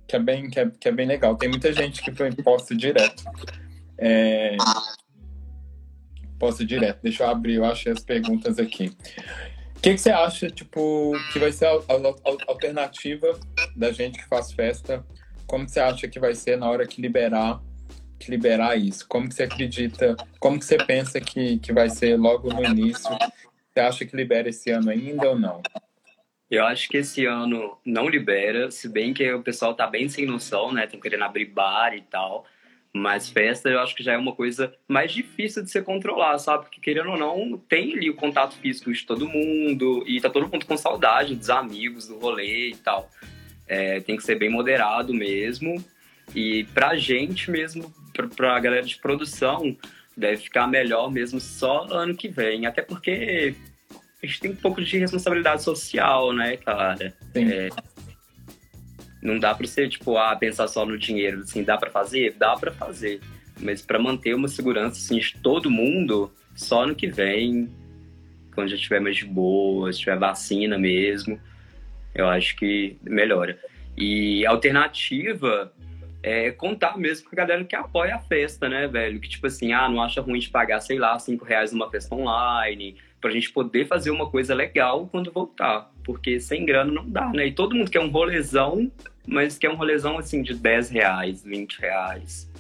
Que 0.09 0.17
é 0.17 0.19
bem, 0.19 0.49
que 0.49 0.59
é, 0.59 0.71
que 0.81 0.89
é 0.89 0.93
bem 0.93 1.07
legal. 1.07 1.37
Tem 1.37 1.49
muita 1.49 1.73
gente 1.73 2.03
que 2.03 2.11
posta 2.43 2.75
direto. 2.75 3.23
É, 3.99 4.57
ir 6.59 6.67
direto. 6.67 7.01
Deixa 7.03 7.25
eu 7.25 7.29
abrir, 7.29 7.55
eu 7.55 7.65
achei 7.65 7.93
as 7.93 8.03
perguntas 8.03 8.59
aqui. 8.59 8.97
O 9.77 9.81
que, 9.81 9.93
que, 9.93 9.99
você 9.99 10.11
acha, 10.11 10.51
tipo, 10.51 11.13
que 11.33 11.39
vai 11.39 11.53
ser 11.53 11.67
a, 11.67 11.73
a, 11.73 11.75
a, 11.75 12.51
alternativa 12.51 13.39
da 13.77 13.93
gente 13.93 14.19
que 14.19 14.27
faz 14.27 14.51
festa? 14.53 15.05
Como 15.47 15.69
você 15.69 15.79
acha 15.79 16.09
que 16.09 16.19
vai 16.19 16.35
ser 16.35 16.57
na 16.57 16.69
hora 16.69 16.87
que 16.87 17.01
liberar, 17.01 17.61
que 18.19 18.31
liberar 18.31 18.77
isso? 18.77 19.07
Como 19.07 19.29
que 19.29 19.35
você 19.35 19.45
acredita? 19.45 20.17
Como 20.41 20.59
que 20.59 20.65
você 20.65 20.79
pensa 20.79 21.21
que, 21.21 21.59
que 21.59 21.73
vai 21.73 21.91
ser 21.91 22.17
logo 22.19 22.53
no 22.53 22.65
início? 22.65 23.11
Você 23.73 23.81
acha 23.81 24.05
que 24.05 24.17
libera 24.17 24.49
esse 24.49 24.71
ano 24.71 24.91
ainda 24.91 25.29
ou 25.29 25.39
não? 25.39 25.63
Eu 26.51 26.65
acho 26.65 26.89
que 26.89 26.97
esse 26.97 27.27
ano 27.27 27.77
não 27.85 28.09
libera, 28.09 28.71
se 28.71 28.89
bem 28.89 29.13
que 29.13 29.31
o 29.33 29.43
pessoal 29.43 29.75
tá 29.75 29.87
bem 29.87 30.09
sem 30.09 30.25
noção, 30.25 30.73
né? 30.73 30.85
Estão 30.85 30.99
querendo 30.99 31.25
abrir 31.25 31.45
bar 31.47 31.95
e 31.95 32.01
tal. 32.01 32.47
Mas 32.93 33.29
festa 33.29 33.69
eu 33.69 33.81
acho 33.81 33.95
que 33.95 34.03
já 34.03 34.15
é 34.15 34.17
uma 34.17 34.35
coisa 34.35 34.75
mais 34.89 35.13
difícil 35.13 35.63
de 35.63 35.71
se 35.71 35.83
controlar, 35.83 36.39
sabe? 36.39 36.65
Porque 36.65 36.81
querendo 36.81 37.11
ou 37.11 37.19
não, 37.19 37.59
tem 37.69 37.93
ali 37.93 38.09
o 38.09 38.17
contato 38.17 38.55
físico 38.57 38.91
de 38.91 39.05
todo 39.05 39.29
mundo 39.29 40.03
e 40.07 40.21
tá 40.21 40.31
todo 40.31 40.49
mundo 40.49 40.65
com 40.65 40.77
saudade 40.77 41.37
dos 41.37 41.51
amigos, 41.51 42.09
do 42.09 42.19
rolê 42.19 42.71
e 42.71 42.77
tal. 42.77 43.11
É, 43.67 44.01
tem 44.01 44.17
que 44.17 44.23
ser 44.23 44.37
bem 44.37 44.49
moderado 44.49 45.13
mesmo. 45.13 45.85
E 46.35 46.65
pra 46.73 46.97
gente 46.97 47.51
mesmo, 47.51 47.93
pra, 48.15 48.27
pra 48.27 48.59
galera 48.59 48.85
de 48.85 48.97
produção, 48.97 49.77
deve 50.17 50.39
ficar 50.39 50.67
melhor 50.67 51.11
mesmo 51.11 51.39
só 51.41 51.87
ano 51.91 52.17
que 52.17 52.29
vem. 52.29 52.65
Até 52.65 52.81
porque 52.81 53.55
a 54.23 54.27
gente 54.27 54.41
tem 54.41 54.51
um 54.51 54.57
pouco 54.57 54.83
de 54.83 54.99
responsabilidade 54.99 55.63
social, 55.63 56.33
né, 56.33 56.57
cara? 56.57 57.15
Sim. 57.33 57.51
É, 57.51 57.69
não 59.23 59.39
dá 59.39 59.55
para 59.55 59.67
você, 59.67 59.89
tipo, 59.89 60.17
ah, 60.17 60.35
pensar 60.37 60.69
só 60.69 60.85
no 60.85 60.99
dinheiro. 60.99 61.41
Assim, 61.41 61.63
dá 61.63 61.77
para 61.77 61.91
fazer? 61.91 62.35
Dá 62.39 62.57
para 62.57 62.73
fazer. 62.73 63.21
Mas 63.61 63.83
para 63.83 63.99
manter 63.99 64.35
uma 64.35 64.49
segurança, 64.49 64.99
assim, 64.99 65.19
de 65.19 65.37
todo 65.43 65.71
mundo, 65.71 66.33
só 66.55 66.87
no 66.87 66.95
que 66.95 67.09
vem, 67.09 67.69
quando 68.55 68.71
já 68.71 68.77
tiver 68.77 69.01
mais 69.01 69.17
de 69.17 69.25
boa, 69.25 69.93
se 69.93 70.01
tiver 70.01 70.19
vacina 70.19 70.79
mesmo, 70.79 71.41
eu 72.15 72.29
acho 72.29 72.57
que 72.57 72.97
melhora. 73.03 73.59
E 73.97 74.47
a 74.47 74.51
alternativa 74.51 75.73
é 76.23 76.51
contar 76.51 76.97
mesmo 76.97 77.29
com 77.29 77.35
a 77.35 77.39
galera 77.39 77.65
que 77.65 77.75
apoia 77.75 78.17
a 78.17 78.19
festa, 78.21 78.69
né, 78.69 78.87
velho? 78.87 79.21
Que, 79.21 79.29
tipo 79.29 79.47
assim, 79.47 79.73
ah, 79.73 79.89
não 79.89 80.03
acha 80.03 80.21
ruim 80.21 80.39
de 80.39 80.49
pagar, 80.49 80.81
sei 80.81 80.99
lá, 80.99 81.19
cinco 81.19 81.45
reais 81.45 81.73
numa 81.73 81.91
festa 81.91 82.15
online, 82.15 82.97
pra 83.21 83.31
gente 83.31 83.51
poder 83.51 83.87
fazer 83.87 84.11
uma 84.11 84.31
coisa 84.31 84.55
legal 84.55 85.09
quando 85.11 85.33
voltar. 85.33 85.91
Porque 86.05 86.41
sem 86.41 86.65
grana 86.65 86.93
não 86.93 87.09
dá, 87.09 87.29
né? 87.31 87.47
E 87.47 87.53
todo 87.53 87.75
mundo 87.75 87.91
quer 87.91 88.01
um 88.01 88.11
rolezão, 88.11 88.91
mas 89.27 89.59
quer 89.59 89.71
um 89.71 89.77
rolezão 89.77 90.19
assim 90.19 90.43
de 90.43 90.55
10 90.55 90.91
reais, 90.91 91.45
20 91.45 91.81
reais. 91.81 92.51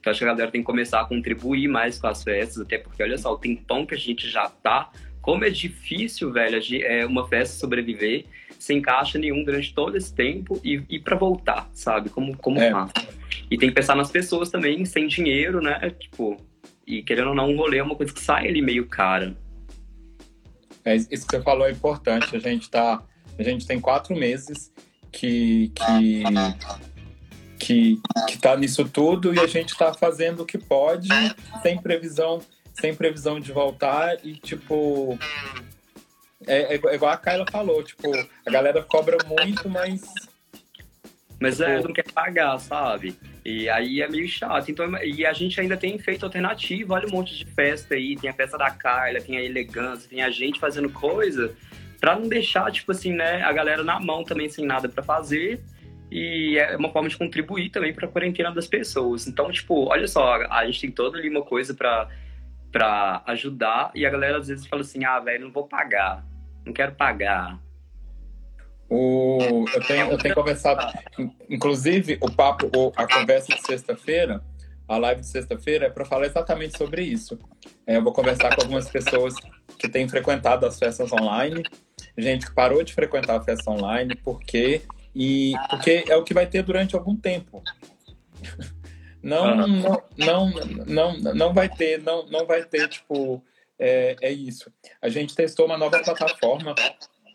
Então 0.00 0.10
acho 0.10 0.20
que 0.20 0.24
a 0.24 0.28
galera 0.28 0.50
tem 0.50 0.60
que 0.60 0.66
começar 0.66 1.00
a 1.00 1.04
contribuir 1.04 1.68
mais 1.68 1.98
com 1.98 2.06
as 2.06 2.22
festas, 2.22 2.60
até 2.62 2.78
porque, 2.78 3.02
olha 3.02 3.18
só, 3.18 3.32
o 3.32 3.38
tempão 3.38 3.84
que 3.84 3.94
a 3.94 3.98
gente 3.98 4.28
já 4.28 4.48
tá, 4.48 4.90
como 5.20 5.44
é 5.44 5.50
difícil, 5.50 6.32
velho, 6.32 6.60
é 6.82 7.04
uma 7.04 7.26
festa 7.28 7.58
sobreviver 7.58 8.24
sem 8.58 8.80
caixa 8.80 9.18
nenhum 9.18 9.44
durante 9.44 9.72
todo 9.72 9.96
esse 9.96 10.12
tempo 10.12 10.60
e, 10.64 10.82
e 10.88 10.98
para 10.98 11.16
voltar, 11.16 11.68
sabe? 11.72 12.08
Como, 12.08 12.36
como 12.36 12.60
é. 12.60 12.72
E 13.50 13.56
tem 13.56 13.68
que 13.68 13.74
pensar 13.74 13.94
nas 13.94 14.10
pessoas 14.10 14.50
também, 14.50 14.84
sem 14.84 15.06
dinheiro, 15.06 15.60
né? 15.60 15.90
Tipo, 15.98 16.36
e 16.86 17.02
querendo 17.02 17.28
ou 17.28 17.34
não, 17.34 17.50
um 17.50 17.56
rolê 17.56 17.78
é 17.78 17.82
uma 17.82 17.94
coisa 17.94 18.12
que 18.12 18.20
sai 18.20 18.48
ali 18.48 18.60
meio 18.60 18.86
cara. 18.86 19.36
É, 20.84 20.94
isso 20.96 21.26
que 21.26 21.36
você 21.36 21.42
falou 21.42 21.66
é 21.66 21.70
importante. 21.70 22.34
A 22.34 22.38
gente 22.38 22.70
tá, 22.70 23.02
a 23.38 23.42
gente 23.42 23.66
tem 23.66 23.80
quatro 23.80 24.16
meses 24.16 24.72
que 25.12 25.72
que 25.74 26.22
que, 27.58 28.00
que 28.28 28.38
tá 28.38 28.56
nisso 28.56 28.88
tudo 28.88 29.34
e 29.34 29.40
a 29.40 29.46
gente 29.46 29.70
está 29.70 29.92
fazendo 29.92 30.42
o 30.42 30.46
que 30.46 30.56
pode, 30.56 31.08
sem 31.60 31.76
previsão, 31.76 32.40
sem 32.72 32.94
previsão 32.94 33.40
de 33.40 33.52
voltar 33.52 34.24
e 34.24 34.34
tipo 34.34 35.18
é, 36.46 36.74
é 36.74 36.94
igual 36.94 37.12
a 37.12 37.16
Kyla 37.16 37.44
falou, 37.50 37.82
tipo, 37.82 38.08
a 38.46 38.50
galera 38.50 38.82
cobra 38.82 39.18
muito, 39.26 39.68
mas 39.68 40.02
mas 41.40 41.60
é, 41.60 41.80
não 41.80 41.92
quer 41.92 42.10
pagar, 42.12 42.58
sabe? 42.58 43.16
E 43.48 43.66
aí 43.70 44.02
é 44.02 44.08
meio 44.08 44.28
chato. 44.28 44.70
Então, 44.70 44.86
e 45.02 45.24
a 45.24 45.32
gente 45.32 45.58
ainda 45.58 45.74
tem 45.74 45.98
feito 45.98 46.26
alternativa, 46.26 46.92
olha 46.92 47.06
um 47.08 47.12
monte 47.12 47.34
de 47.34 47.46
festa 47.46 47.94
aí, 47.94 48.14
tem 48.14 48.28
a 48.28 48.34
festa 48.34 48.58
da 48.58 48.70
Carla, 48.70 49.22
tem 49.22 49.38
a 49.38 49.42
elegância, 49.42 50.06
tem 50.06 50.22
a 50.22 50.28
gente 50.28 50.60
fazendo 50.60 50.90
coisa 50.90 51.54
para 51.98 52.14
não 52.14 52.28
deixar, 52.28 52.70
tipo 52.70 52.92
assim, 52.92 53.14
né, 53.14 53.42
a 53.42 53.50
galera 53.50 53.82
na 53.82 53.98
mão 53.98 54.22
também 54.22 54.50
sem 54.50 54.66
nada 54.66 54.86
para 54.86 55.02
fazer. 55.02 55.62
E 56.10 56.58
é 56.58 56.76
uma 56.76 56.90
forma 56.90 57.08
de 57.08 57.16
contribuir 57.16 57.70
também 57.70 57.94
para 57.94 58.06
a 58.06 58.10
quarentena 58.10 58.50
das 58.50 58.66
pessoas. 58.66 59.26
Então, 59.26 59.50
tipo, 59.50 59.86
olha 59.88 60.06
só, 60.06 60.42
a 60.50 60.66
gente 60.66 60.82
tem 60.82 60.90
toda 60.90 61.16
ali 61.16 61.30
uma 61.30 61.42
coisa 61.42 61.72
para 61.72 62.08
para 62.70 63.22
ajudar 63.28 63.90
e 63.94 64.04
a 64.04 64.10
galera 64.10 64.36
às 64.36 64.48
vezes 64.48 64.66
fala 64.66 64.82
assim: 64.82 65.02
"Ah, 65.02 65.18
velho, 65.20 65.46
não 65.46 65.50
vou 65.50 65.66
pagar. 65.66 66.22
Não 66.66 66.72
quero 66.72 66.92
pagar. 66.94 67.58
O, 68.90 69.66
eu, 69.74 69.86
tenho, 69.86 70.10
eu 70.10 70.18
tenho 70.18 70.34
conversado, 70.34 70.98
inclusive, 71.48 72.18
o 72.22 72.30
papo, 72.30 72.70
a 72.96 73.06
conversa 73.06 73.54
de 73.54 73.60
sexta-feira, 73.60 74.42
a 74.88 74.96
live 74.96 75.20
de 75.20 75.26
sexta-feira, 75.26 75.86
é 75.86 75.90
para 75.90 76.06
falar 76.06 76.26
exatamente 76.26 76.78
sobre 76.78 77.02
isso. 77.02 77.38
É, 77.86 77.96
eu 77.96 78.02
vou 78.02 78.12
conversar 78.12 78.54
com 78.54 78.62
algumas 78.62 78.88
pessoas 78.88 79.34
que 79.78 79.88
têm 79.88 80.08
frequentado 80.08 80.64
as 80.64 80.78
festas 80.78 81.12
online, 81.12 81.62
gente 82.16 82.46
que 82.46 82.54
parou 82.54 82.82
de 82.82 82.94
frequentar 82.94 83.36
a 83.36 83.42
festa 83.42 83.70
online, 83.70 84.14
porque 84.16 84.82
e 85.14 85.52
porque 85.68 86.04
é 86.08 86.16
o 86.16 86.24
que 86.24 86.32
vai 86.32 86.46
ter 86.46 86.62
durante 86.62 86.94
algum 86.94 87.16
tempo. 87.16 87.62
Não, 89.20 89.56
não, 89.56 90.02
não, 90.16 90.50
não, 90.86 91.18
não 91.18 91.52
vai 91.52 91.68
ter, 91.68 92.00
não, 92.00 92.24
não 92.28 92.46
vai 92.46 92.62
ter 92.62 92.88
tipo 92.88 93.42
é, 93.76 94.16
é 94.22 94.32
isso. 94.32 94.72
A 95.02 95.08
gente 95.08 95.34
testou 95.34 95.66
uma 95.66 95.76
nova 95.76 96.00
plataforma 96.00 96.72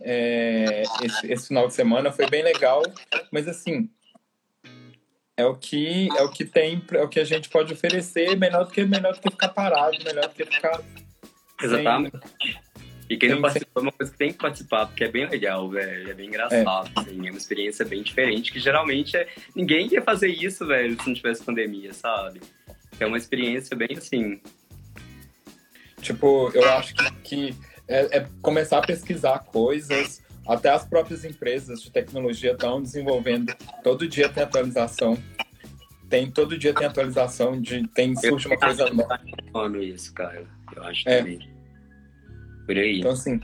é, 0.03 0.83
esse, 1.01 1.31
esse 1.31 1.47
final 1.47 1.67
de 1.67 1.73
semana, 1.73 2.11
foi 2.11 2.29
bem 2.29 2.43
legal, 2.43 2.83
mas 3.31 3.47
assim, 3.47 3.89
é 5.35 5.45
o 5.45 5.55
que 5.55 6.09
é 6.15 6.21
o 6.21 6.29
que 6.29 6.45
tem, 6.45 6.83
é 6.91 7.01
o 7.01 7.09
que 7.09 7.19
a 7.19 7.25
gente 7.25 7.49
pode 7.49 7.73
oferecer, 7.73 8.37
melhor 8.37 8.65
do 8.65 8.71
que 8.71 8.83
melhor 8.85 9.13
do 9.13 9.21
que 9.21 9.31
ficar 9.31 9.49
parado, 9.49 9.97
melhor 10.03 10.27
do 10.27 10.35
que 10.35 10.45
ficar 10.45 10.81
Exatamente. 11.61 12.17
Sem... 12.41 12.63
E 13.09 13.17
quem 13.17 13.29
não 13.29 13.41
participou 13.41 13.81
é 13.81 13.85
uma 13.85 13.91
coisa 13.91 14.11
que 14.11 14.17
tem 14.17 14.31
que 14.31 14.37
participar, 14.37 14.87
porque 14.87 15.03
é 15.03 15.11
bem 15.11 15.27
legal, 15.27 15.69
velho. 15.69 16.09
É 16.09 16.13
bem 16.13 16.27
engraçado, 16.27 16.89
é. 16.95 16.99
Assim, 16.99 17.27
é 17.27 17.31
uma 17.31 17.37
experiência 17.37 17.85
bem 17.85 18.01
diferente, 18.01 18.51
que 18.51 18.59
geralmente 18.59 19.15
é... 19.15 19.27
ninguém 19.55 19.87
ia 19.91 20.01
fazer 20.01 20.29
isso, 20.29 20.65
velho, 20.65 20.99
se 20.99 21.07
não 21.07 21.13
tivesse 21.13 21.43
pandemia, 21.43 21.93
sabe? 21.93 22.41
É 22.99 23.05
uma 23.05 23.17
experiência 23.17 23.75
bem 23.75 23.89
assim. 23.95 24.41
Tipo, 26.01 26.51
eu 26.53 26.69
acho 26.71 26.93
que, 26.95 27.11
que 27.23 27.55
é, 27.87 28.17
é 28.17 28.27
começar 28.41 28.79
a 28.79 28.81
pesquisar 28.81 29.39
coisas, 29.39 30.21
até 30.47 30.69
as 30.69 30.85
próprias 30.85 31.23
empresas 31.23 31.81
de 31.81 31.91
tecnologia 31.91 32.51
estão 32.51 32.81
desenvolvendo. 32.81 33.53
Todo 33.83 34.07
dia 34.07 34.29
tem 34.29 34.43
atualização. 34.43 35.17
Tem, 36.09 36.29
todo 36.29 36.57
dia 36.57 36.73
tem 36.73 36.85
atualização 36.85 37.59
de. 37.59 37.87
Tem 37.87 38.15
surge 38.15 38.47
uma 38.47 38.57
coisa 38.57 38.89
nova. 38.89 39.19
Eu 39.53 39.83
isso, 39.83 40.13
cara. 40.13 40.45
Eu 40.75 40.83
acho 40.83 41.07
é. 41.07 41.17
também. 41.17 41.49
Por 42.65 42.77
aí. 42.77 42.99
Então, 42.99 43.11
assim. 43.11 43.39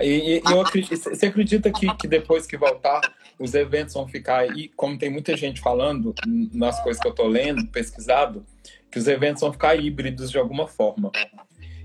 E, 0.00 0.38
e 0.38 0.42
eu 0.50 0.60
acredito, 0.60 0.96
você 0.96 1.26
acredita 1.26 1.70
que, 1.70 1.94
que 1.96 2.08
depois 2.08 2.46
que 2.46 2.56
voltar, 2.56 3.00
os 3.38 3.54
eventos 3.54 3.92
vão 3.92 4.08
ficar 4.08 4.38
aí, 4.38 4.68
como 4.68 4.96
tem 4.96 5.10
muita 5.10 5.36
gente 5.36 5.60
falando 5.60 6.14
nas 6.52 6.82
coisas 6.82 7.00
que 7.00 7.06
eu 7.06 7.12
tô 7.12 7.26
lendo, 7.26 7.66
pesquisado, 7.66 8.46
que 8.90 8.98
os 8.98 9.06
eventos 9.06 9.42
vão 9.42 9.52
ficar 9.52 9.74
híbridos 9.74 10.30
de 10.30 10.38
alguma 10.38 10.66
forma. 10.66 11.10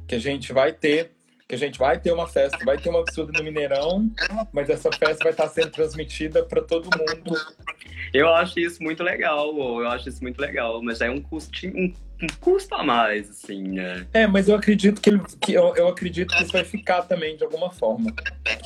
Que 0.08 0.15
a 0.15 0.20
gente 0.20 0.54
vai 0.54 0.72
ter 0.72 1.16
que 1.47 1.55
a 1.55 1.57
gente 1.57 1.79
vai 1.79 1.97
ter 1.97 2.12
uma 2.12 2.27
festa, 2.27 2.57
vai 2.65 2.77
ter 2.77 2.89
uma 2.89 2.99
absurda 2.99 3.31
no 3.38 3.43
Mineirão, 3.43 4.12
mas 4.51 4.69
essa 4.69 4.91
festa 4.91 5.23
vai 5.23 5.31
estar 5.31 5.47
sendo 5.47 5.71
transmitida 5.71 6.43
para 6.43 6.62
todo 6.62 6.89
mundo. 6.97 7.39
Eu 8.13 8.27
acho 8.33 8.60
isso 8.60 8.83
muito 8.83 9.01
legal, 9.01 9.55
eu 9.57 9.88
acho 9.88 10.10
isso 10.10 10.21
muito 10.21 10.39
legal, 10.39 10.81
mas 10.83 10.99
é 10.99 11.10
um 11.10 11.21
custo, 11.21 11.51
um, 11.67 11.93
um 12.21 12.27
custo 12.41 12.75
a 12.75 12.83
mais, 12.83 13.29
assim, 13.29 13.63
né? 13.63 14.05
É, 14.13 14.27
mas 14.27 14.49
eu 14.49 14.55
acredito 14.55 14.99
que, 14.99 15.17
que 15.39 15.53
eu, 15.53 15.73
eu 15.77 15.88
acredito 15.88 16.36
que 16.36 16.43
isso 16.43 16.51
vai 16.51 16.65
ficar 16.65 17.03
também 17.03 17.38
de 17.38 17.45
alguma 17.45 17.71
forma. 17.71 18.13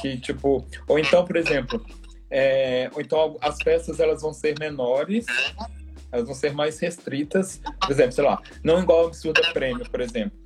Que, 0.01 0.17
tipo, 0.17 0.65
ou 0.87 0.97
então, 0.97 1.23
por 1.23 1.35
exemplo, 1.35 1.85
é, 2.31 2.89
ou 2.95 3.01
então 3.01 3.37
as 3.41 3.61
festas 3.61 3.99
elas 3.99 4.23
vão 4.23 4.33
ser 4.33 4.57
menores, 4.59 5.27
elas 6.11 6.25
vão 6.25 6.33
ser 6.33 6.51
mais 6.53 6.79
restritas. 6.79 7.61
Por 7.79 7.91
exemplo, 7.91 8.13
sei 8.13 8.23
lá, 8.23 8.41
não 8.63 8.81
igual 8.81 9.03
a 9.03 9.07
absurda 9.07 9.53
prêmio, 9.53 9.87
por 9.87 10.01
exemplo 10.01 10.41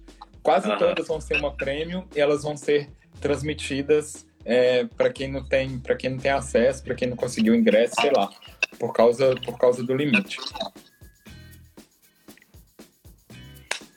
Quase 0.45 0.69
uhum. 0.69 0.77
todas 0.77 1.08
vão 1.08 1.19
ser 1.19 1.38
uma 1.38 1.51
premium 1.51 2.08
e 2.15 2.21
elas 2.21 2.43
vão 2.43 2.55
ser 2.55 2.88
transmitidas 3.19 4.27
é, 4.45 4.86
para 4.86 5.12
quem 5.12 5.31
não 5.31 5.43
tem, 5.43 5.79
para 5.79 5.95
quem 5.95 6.12
não 6.12 6.19
tem 6.19 6.29
acesso, 6.29 6.84
para 6.84 6.93
quem 6.93 7.10
não 7.10 7.17
conseguiu 7.17 7.55
ingresso, 7.55 7.95
sei 7.99 8.12
lá, 8.15 8.29
por 8.77 8.93
causa 8.93 9.34
por 9.43 9.58
causa 9.58 9.81
do 9.84 9.95
limite. 9.95 10.38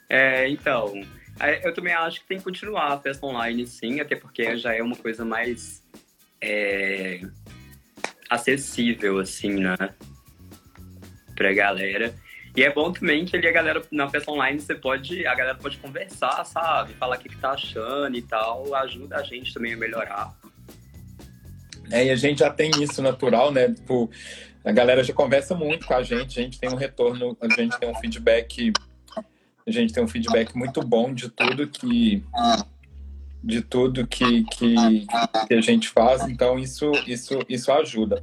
É, 0.09 0.49
então, 0.49 0.95
eu 1.63 1.75
também 1.75 1.93
acho 1.93 2.23
que 2.23 2.29
tem 2.29 2.39
que 2.39 2.45
continuar 2.45 2.95
a 2.95 2.99
festa 2.99 3.27
online, 3.27 3.67
sim, 3.67 4.01
até 4.01 4.17
porque 4.17 4.57
já 4.57 4.75
é 4.75 4.83
uma 4.83 4.97
coisa 4.97 5.27
mais 5.27 5.83
é, 6.41 7.21
acessível, 8.31 9.19
assim, 9.19 9.51
né, 9.51 9.77
pra 11.37 11.53
galera. 11.53 12.15
E 12.57 12.63
é 12.63 12.73
bom 12.73 12.93
também 12.93 13.25
que 13.25 13.37
ali 13.37 13.47
a 13.47 13.53
galera, 13.53 13.83
na 13.91 14.09
festa 14.09 14.31
online, 14.31 14.61
você 14.61 14.75
pode, 14.75 15.27
a 15.27 15.35
galera 15.35 15.57
pode 15.57 15.77
conversar, 15.79 16.45
sabe? 16.45 16.95
Falar 16.95 17.17
o 17.17 17.19
que, 17.19 17.29
que 17.29 17.37
tá 17.37 17.51
achando 17.51 18.17
e 18.17 18.23
tal. 18.23 18.75
Ajuda 18.75 19.17
a 19.17 19.23
gente 19.23 19.55
também 19.55 19.75
a 19.75 19.77
melhorar. 19.77 20.35
É, 21.91 22.07
e 22.07 22.11
a 22.11 22.17
gente 22.17 22.41
já 22.41 22.51
tem 22.51 22.71
isso 22.83 23.01
natural, 23.01 23.53
né? 23.53 23.73
Tipo, 23.73 24.11
a 24.65 24.73
galera 24.73 25.03
já 25.03 25.15
conversa 25.15 25.55
muito 25.55 25.87
com 25.87 25.95
a 25.95 26.03
gente, 26.03 26.39
a 26.39 26.43
gente 26.43 26.59
tem 26.59 26.71
um 26.71 26.75
retorno, 26.75 27.37
a 27.41 27.49
gente 27.49 27.79
tem 27.79 27.89
um 27.89 27.95
feedback, 27.95 28.73
a 29.67 29.71
gente 29.71 29.93
tem 29.93 30.03
um 30.03 30.09
feedback 30.09 30.55
muito 30.57 30.83
bom 30.83 31.13
de 31.13 31.29
tudo 31.31 31.67
que 31.67 32.23
de 33.43 33.63
tudo 33.63 34.07
que, 34.07 34.45
que, 34.45 34.75
que 35.47 35.55
a 35.55 35.61
gente 35.61 35.89
faz, 35.89 36.23
então 36.29 36.59
isso 36.59 36.91
isso 37.07 37.39
isso 37.49 37.71
ajuda. 37.73 38.23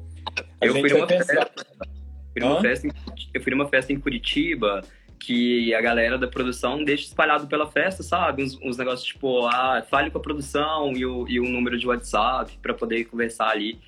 A 0.61 0.65
eu 0.65 0.73
fui 0.73 0.93
uma 0.93 1.07
pensar... 1.07 1.47
festa 1.47 1.94
fui 2.35 2.41
numa 2.41 2.61
festa 2.61 2.87
em, 2.87 2.91
eu 3.33 3.41
fui 3.41 3.51
numa 3.51 3.67
festa 3.67 3.93
em 3.93 3.99
Curitiba 3.99 4.81
que 5.19 5.73
a 5.73 5.81
galera 5.81 6.17
da 6.17 6.27
produção 6.27 6.83
deixa 6.83 7.05
espalhado 7.05 7.47
pela 7.47 7.71
festa, 7.71 8.03
sabe? 8.03 8.43
Uns, 8.43 8.59
uns 8.61 8.77
negócios 8.77 9.07
tipo, 9.07 9.47
ah, 9.47 9.83
fale 9.89 10.11
com 10.11 10.17
a 10.17 10.21
produção 10.21 10.91
e 10.93 11.05
o, 11.05 11.27
e 11.27 11.39
o 11.39 11.43
número 11.43 11.77
de 11.77 11.87
WhatsApp 11.87 12.57
para 12.61 12.73
poder 12.73 13.05
conversar 13.05 13.49
ali. 13.49 13.79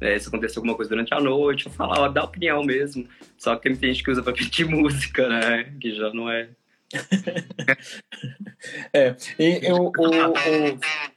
É, 0.00 0.18
se 0.18 0.26
acontecer 0.26 0.58
alguma 0.58 0.74
coisa 0.74 0.88
durante 0.88 1.14
a 1.14 1.20
noite, 1.20 1.66
eu 1.66 1.72
falar, 1.72 2.08
dá 2.08 2.24
opinião 2.24 2.64
mesmo. 2.64 3.06
Só 3.38 3.54
que 3.54 3.72
tem 3.74 3.92
gente 3.92 4.02
que 4.02 4.10
usa 4.10 4.22
pra 4.22 4.32
pedir 4.34 4.66
música, 4.66 5.28
né? 5.28 5.72
Que 5.80 5.94
já 5.94 6.12
não 6.12 6.28
é. 6.28 6.48
é, 8.92 9.16
e 9.38 9.72
o, 9.72 9.86
o, 9.86 9.92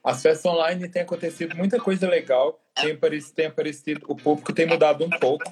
as 0.04 0.22
festas 0.22 0.46
online 0.46 0.88
tem 0.88 1.02
acontecido 1.02 1.56
muita 1.56 1.80
coisa 1.80 2.08
legal, 2.08 2.64
tem 2.74 2.94
aparecido, 2.94 3.36
tem 3.36 3.46
aparecido, 3.48 4.06
o 4.08 4.16
público 4.16 4.54
tem 4.54 4.66
mudado 4.66 5.04
um 5.04 5.10
pouco, 5.10 5.44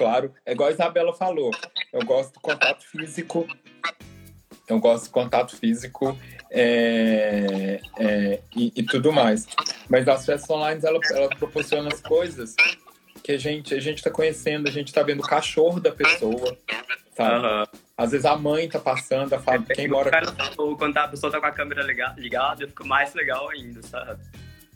claro. 0.00 0.32
É 0.46 0.52
igual 0.52 0.70
a 0.70 0.72
Isabela 0.72 1.12
falou. 1.12 1.50
Eu 1.92 2.02
gosto 2.06 2.32
do 2.32 2.40
contato 2.40 2.82
físico. 2.86 3.46
Eu 4.66 4.80
gosto 4.80 5.04
do 5.04 5.10
contato 5.10 5.56
físico 5.56 6.18
é, 6.50 7.80
é, 7.98 8.40
e, 8.56 8.72
e, 8.76 8.82
tudo 8.82 9.12
mais. 9.12 9.46
Mas 9.90 10.08
as 10.08 10.24
festas 10.24 10.48
online, 10.48 10.80
ela, 10.82 10.98
ela 11.10 11.28
proporciona 11.28 11.88
as 11.92 12.00
coisas 12.00 12.54
que 13.22 13.32
a 13.32 13.38
gente 13.38 13.74
a 13.74 13.80
gente 13.80 13.98
está 13.98 14.10
conhecendo, 14.10 14.68
a 14.68 14.70
gente 14.70 14.88
está 14.88 15.02
vendo 15.02 15.20
o 15.20 15.28
cachorro 15.28 15.80
da 15.80 15.92
pessoa, 15.92 16.56
sabe? 17.14 17.46
Uhum. 17.46 17.64
Às 17.98 18.12
vezes 18.12 18.24
a 18.24 18.36
mãe 18.36 18.68
tá 18.68 18.78
passando, 18.78 19.34
a 19.34 19.38
fala, 19.38 19.62
quem 19.74 19.88
mora... 19.88 20.10
Quando 20.78 20.96
a 20.96 21.08
pessoa 21.08 21.30
tá 21.30 21.40
com 21.40 21.46
a 21.46 21.52
câmera 21.52 21.82
ligada, 22.16 22.66
fica 22.66 22.84
mais 22.84 23.12
legal 23.12 23.50
ainda, 23.50 23.82
sabe? 23.82 24.22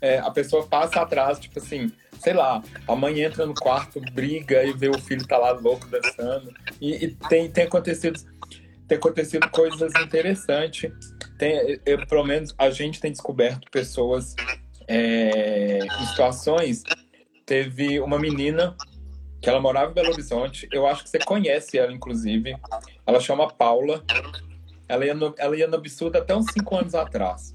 É, 0.05 0.19
a 0.19 0.31
pessoa 0.31 0.67
passa 0.67 1.01
atrás, 1.01 1.39
tipo 1.39 1.59
assim, 1.59 1.91
sei 2.19 2.35
lá, 2.35 2.63
a 2.87 2.95
mãe 2.95 3.23
entra 3.23 3.47
no 3.47 3.55
quarto, 3.55 3.99
briga 4.13 4.63
e 4.63 4.71
vê 4.71 4.91
o 4.91 4.99
filho 4.99 5.27
tá 5.27 5.39
lá 5.39 5.53
louco 5.53 5.89
dançando. 5.89 6.53
E, 6.79 7.07
e 7.07 7.15
tem, 7.15 7.51
tem 7.51 7.65
acontecido 7.65 8.21
tem 8.87 8.99
acontecido 8.99 9.49
coisas 9.49 9.95
interessantes. 10.03 10.93
Tem, 11.39 11.81
eu, 11.87 12.07
pelo 12.07 12.23
menos 12.23 12.55
a 12.59 12.69
gente 12.69 13.01
tem 13.01 13.11
descoberto 13.11 13.71
pessoas 13.71 14.37
é, 14.87 15.79
em 15.79 16.07
situações. 16.09 16.83
Teve 17.47 17.99
uma 17.99 18.19
menina 18.19 18.77
que 19.41 19.49
ela 19.49 19.59
morava 19.59 19.91
em 19.91 19.95
Belo 19.95 20.13
Horizonte. 20.13 20.69
Eu 20.71 20.87
acho 20.87 21.05
que 21.05 21.09
você 21.09 21.19
conhece 21.19 21.79
ela, 21.79 21.91
inclusive. 21.91 22.55
Ela 23.07 23.21
chama 23.21 23.49
Paula. 23.49 24.05
Ela 24.87 25.07
ia 25.07 25.15
no, 25.15 25.35
ela 25.39 25.57
ia 25.57 25.67
no 25.67 25.77
absurdo 25.77 26.19
até 26.19 26.37
uns 26.37 26.53
5 26.53 26.77
anos 26.77 26.95
atrás. 26.95 27.55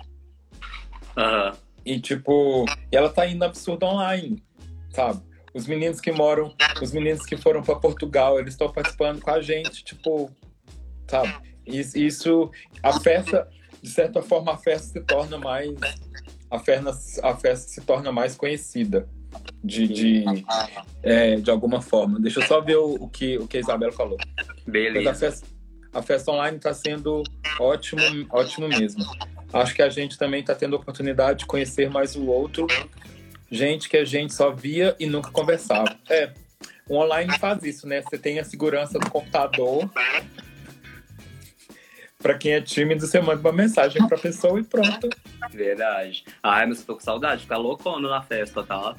Uhum. 1.16 1.69
E 1.90 2.00
tipo, 2.00 2.66
ela 2.92 3.10
tá 3.10 3.26
indo 3.26 3.44
absurdo 3.44 3.86
online 3.86 4.44
sabe? 4.92 5.22
Os 5.54 5.66
meninos 5.66 6.00
que 6.00 6.12
moram, 6.12 6.54
os 6.82 6.92
meninos 6.92 7.26
que 7.26 7.36
foram 7.36 7.62
para 7.64 7.76
Portugal, 7.76 8.40
eles 8.40 8.54
estão 8.54 8.72
participando 8.72 9.22
com 9.22 9.32
a 9.32 9.42
gente, 9.42 9.84
tipo, 9.84 10.30
sabe? 11.08 11.34
Isso, 11.66 11.98
isso, 11.98 12.52
a 12.84 13.00
festa, 13.00 13.48
de 13.82 13.90
certa 13.90 14.22
forma, 14.22 14.54
a 14.54 14.58
festa 14.58 15.00
se 15.00 15.02
torna 15.02 15.38
mais, 15.38 15.76
a 16.52 16.60
festa, 16.60 17.28
a 17.28 17.36
festa 17.36 17.70
se 17.70 17.82
torna 17.82 18.12
mais 18.12 18.36
conhecida. 18.36 19.08
De, 19.64 19.88
de, 19.88 20.24
é, 21.04 21.36
de 21.36 21.52
alguma 21.52 21.82
forma. 21.82 22.20
Deixa 22.20 22.40
eu 22.40 22.48
só 22.48 22.62
ver 22.62 22.78
o, 22.78 22.96
o, 22.96 23.08
que, 23.08 23.38
o 23.38 23.48
que 23.48 23.58
a 23.58 23.60
Isabela 23.60 23.92
falou. 23.92 24.18
Beleza. 24.66 25.12
A 25.12 25.14
festa, 25.14 25.48
a 25.94 26.02
festa 26.02 26.32
online 26.32 26.58
está 26.58 26.74
sendo 26.74 27.22
ótimo, 27.60 28.02
ótimo 28.32 28.68
mesmo. 28.68 29.06
Acho 29.52 29.74
que 29.74 29.82
a 29.82 29.90
gente 29.90 30.18
também 30.18 30.42
está 30.42 30.54
tendo 30.54 30.76
a 30.76 30.80
oportunidade 30.80 31.40
de 31.40 31.46
conhecer 31.46 31.90
mais 31.90 32.16
o 32.16 32.26
outro 32.28 32.68
gente 33.52 33.90
que 33.90 33.98
a 33.98 34.06
gente 34.06 34.34
só 34.34 34.52
via 34.52 34.96
e 35.00 35.08
nunca 35.08 35.32
conversava. 35.32 35.96
É, 36.10 36.32
o 36.88 36.96
online 36.96 37.38
faz 37.40 37.64
isso, 37.64 37.88
né? 37.88 38.02
Você 38.02 38.18
tem 38.18 38.40
a 38.40 38.44
segurança 38.44 39.00
do 39.00 39.10
computador. 39.10 39.90
Pra 42.18 42.38
quem 42.38 42.54
é 42.54 42.62
tímido, 42.62 43.08
você 43.08 43.20
manda 43.22 43.40
uma 43.40 43.54
mensagem 43.54 44.06
pra 44.08 44.18
pessoa 44.18 44.60
e 44.60 44.64
pronto. 44.64 45.10
Verdade. 45.52 46.26
Ai, 46.44 46.66
mas 46.66 46.80
eu 46.80 46.86
tô 46.86 46.96
com 46.96 47.00
saudade, 47.00 47.44
ficar 47.44 47.58
loucona 47.58 48.10
na 48.10 48.22
festa, 48.22 48.62
tá? 48.64 48.96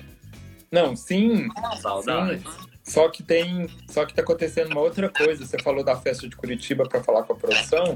Não, 0.72 0.96
sim. 0.96 1.48
Saudade. 1.80 2.40
Sim. 2.40 2.70
Só 2.82 3.08
que 3.08 3.22
tem. 3.22 3.68
Só 3.88 4.06
que 4.06 4.14
tá 4.14 4.22
acontecendo 4.22 4.72
uma 4.72 4.80
outra 4.80 5.08
coisa. 5.08 5.46
Você 5.46 5.58
falou 5.58 5.84
da 5.84 5.96
festa 5.96 6.28
de 6.28 6.34
Curitiba 6.34 6.88
para 6.88 7.04
falar 7.04 7.24
com 7.24 7.34
a 7.34 7.36
produção. 7.36 7.94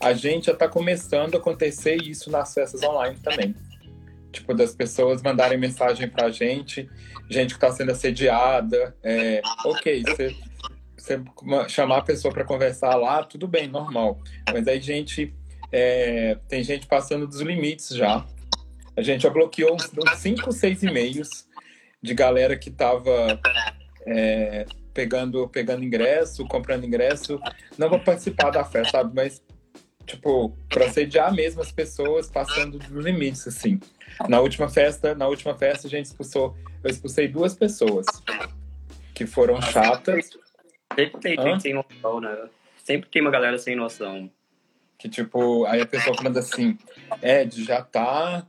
A 0.00 0.12
gente 0.12 0.46
já 0.46 0.54
tá 0.54 0.68
começando 0.68 1.34
a 1.34 1.38
acontecer 1.38 1.96
isso 1.96 2.30
nas 2.30 2.54
festas 2.54 2.82
online 2.82 3.18
também. 3.22 3.54
Tipo, 4.32 4.54
das 4.54 4.74
pessoas 4.74 5.22
mandarem 5.22 5.58
mensagem 5.58 6.08
pra 6.08 6.30
gente, 6.30 6.88
gente 7.28 7.54
que 7.54 7.60
tá 7.60 7.70
sendo 7.72 7.92
assediada. 7.92 8.94
É, 9.02 9.40
ok, 9.64 10.02
você, 10.02 10.36
chamar 11.68 11.98
a 11.98 12.02
pessoa 12.02 12.32
para 12.32 12.44
conversar 12.44 12.94
lá, 12.94 13.22
tudo 13.22 13.48
bem, 13.48 13.68
normal. 13.68 14.18
Mas 14.52 14.66
aí 14.68 14.80
gente. 14.80 15.34
É, 15.70 16.38
tem 16.48 16.64
gente 16.64 16.86
passando 16.86 17.26
dos 17.26 17.40
limites 17.40 17.88
já. 17.88 18.24
A 18.96 19.02
gente 19.02 19.22
já 19.22 19.30
bloqueou 19.30 19.74
uns 19.74 19.90
5, 20.16 20.50
6 20.50 20.82
e-mails 20.82 21.46
de 22.02 22.14
galera 22.14 22.56
que 22.56 22.70
tava 22.70 23.38
é, 24.06 24.64
pegando, 24.94 25.46
pegando 25.48 25.84
ingresso, 25.84 26.46
comprando 26.46 26.84
ingresso, 26.84 27.40
não 27.76 27.88
vou 27.88 28.00
participar 28.00 28.50
da 28.50 28.64
festa, 28.64 28.98
sabe? 28.98 29.14
Mas, 29.14 29.42
tipo, 30.08 30.56
pra 30.68 30.90
sediar 30.90 31.32
mesmo 31.32 31.60
as 31.60 31.70
pessoas 31.70 32.30
passando 32.30 32.78
dos 32.78 33.04
limites, 33.04 33.46
assim. 33.46 33.78
Na 34.28 34.40
última 34.40 34.68
festa, 34.68 35.14
na 35.14 35.28
última 35.28 35.56
festa 35.56 35.86
a 35.86 35.90
gente 35.90 36.06
expulsou, 36.06 36.56
eu 36.82 36.90
expulsei 36.90 37.28
duas 37.28 37.54
pessoas 37.54 38.06
que 39.14 39.26
foram 39.26 39.60
chatas. 39.60 40.30
Sempre 40.94 41.20
tem 41.20 41.40
gente 41.40 41.62
sem 41.62 41.74
noção, 41.74 42.20
né? 42.20 42.48
Sempre 42.82 43.10
tem 43.10 43.20
uma 43.20 43.30
galera 43.30 43.58
sem 43.58 43.76
noção. 43.76 44.30
Que, 44.98 45.08
tipo, 45.08 45.64
aí 45.66 45.82
a 45.82 45.86
pessoa 45.86 46.16
falando 46.16 46.38
assim, 46.38 46.76
Ed, 47.22 47.64
já 47.64 47.82
tá. 47.82 48.44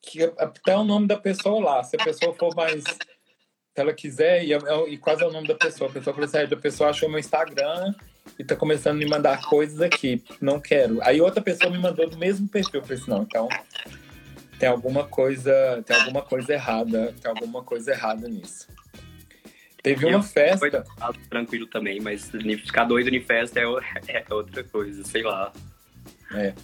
Que 0.00 0.24
até 0.38 0.76
o 0.76 0.82
nome 0.82 1.06
da 1.06 1.16
pessoa 1.16 1.62
lá. 1.62 1.84
Se 1.84 1.94
a 1.94 2.04
pessoa 2.04 2.34
for 2.34 2.54
mais. 2.56 2.82
Se 2.82 3.80
ela 3.80 3.92
quiser, 3.92 4.44
e, 4.44 4.52
e 4.88 4.98
quase 4.98 5.22
é 5.22 5.26
o 5.26 5.30
nome 5.30 5.46
da 5.46 5.54
pessoa. 5.54 5.88
A 5.88 5.92
pessoa 5.92 6.14
falou 6.14 6.28
assim, 6.28 6.38
Ed, 6.38 6.54
a 6.54 6.56
pessoa 6.56 6.90
achou 6.90 7.08
meu 7.08 7.20
Instagram 7.20 7.94
e 8.38 8.44
tá 8.44 8.56
começando 8.56 8.96
a 8.96 8.98
me 8.98 9.06
mandar 9.06 9.40
coisas 9.42 9.80
aqui. 9.80 10.22
Não 10.40 10.60
quero. 10.60 11.02
Aí 11.02 11.20
outra 11.20 11.42
pessoa 11.42 11.70
me 11.70 11.78
mandou 11.78 12.08
do 12.08 12.16
mesmo 12.16 12.48
perfil. 12.48 12.80
Eu 12.80 12.82
falei 12.82 12.98
assim, 12.98 13.10
não, 13.10 13.22
então 13.22 13.48
tem 14.58 14.68
alguma 14.68 15.04
coisa, 15.04 15.82
tem 15.84 15.96
alguma 15.96 16.22
coisa 16.22 16.52
errada, 16.52 17.14
tem 17.20 17.30
alguma 17.30 17.62
coisa 17.62 17.92
errada 17.92 18.28
nisso. 18.28 18.68
Teve 19.82 20.06
uma 20.06 20.22
festa. 20.22 20.58
Foi 20.58 20.70
tranquilo 21.28 21.66
também, 21.66 22.00
mas 22.00 22.30
ficar 22.64 22.84
doido 22.84 23.08
em 23.08 23.20
festa 23.20 23.58
é, 23.58 23.64
é 24.08 24.24
outra 24.32 24.62
coisa, 24.62 25.04
sei 25.04 25.22
lá. 25.22 25.52
É. 26.32 26.54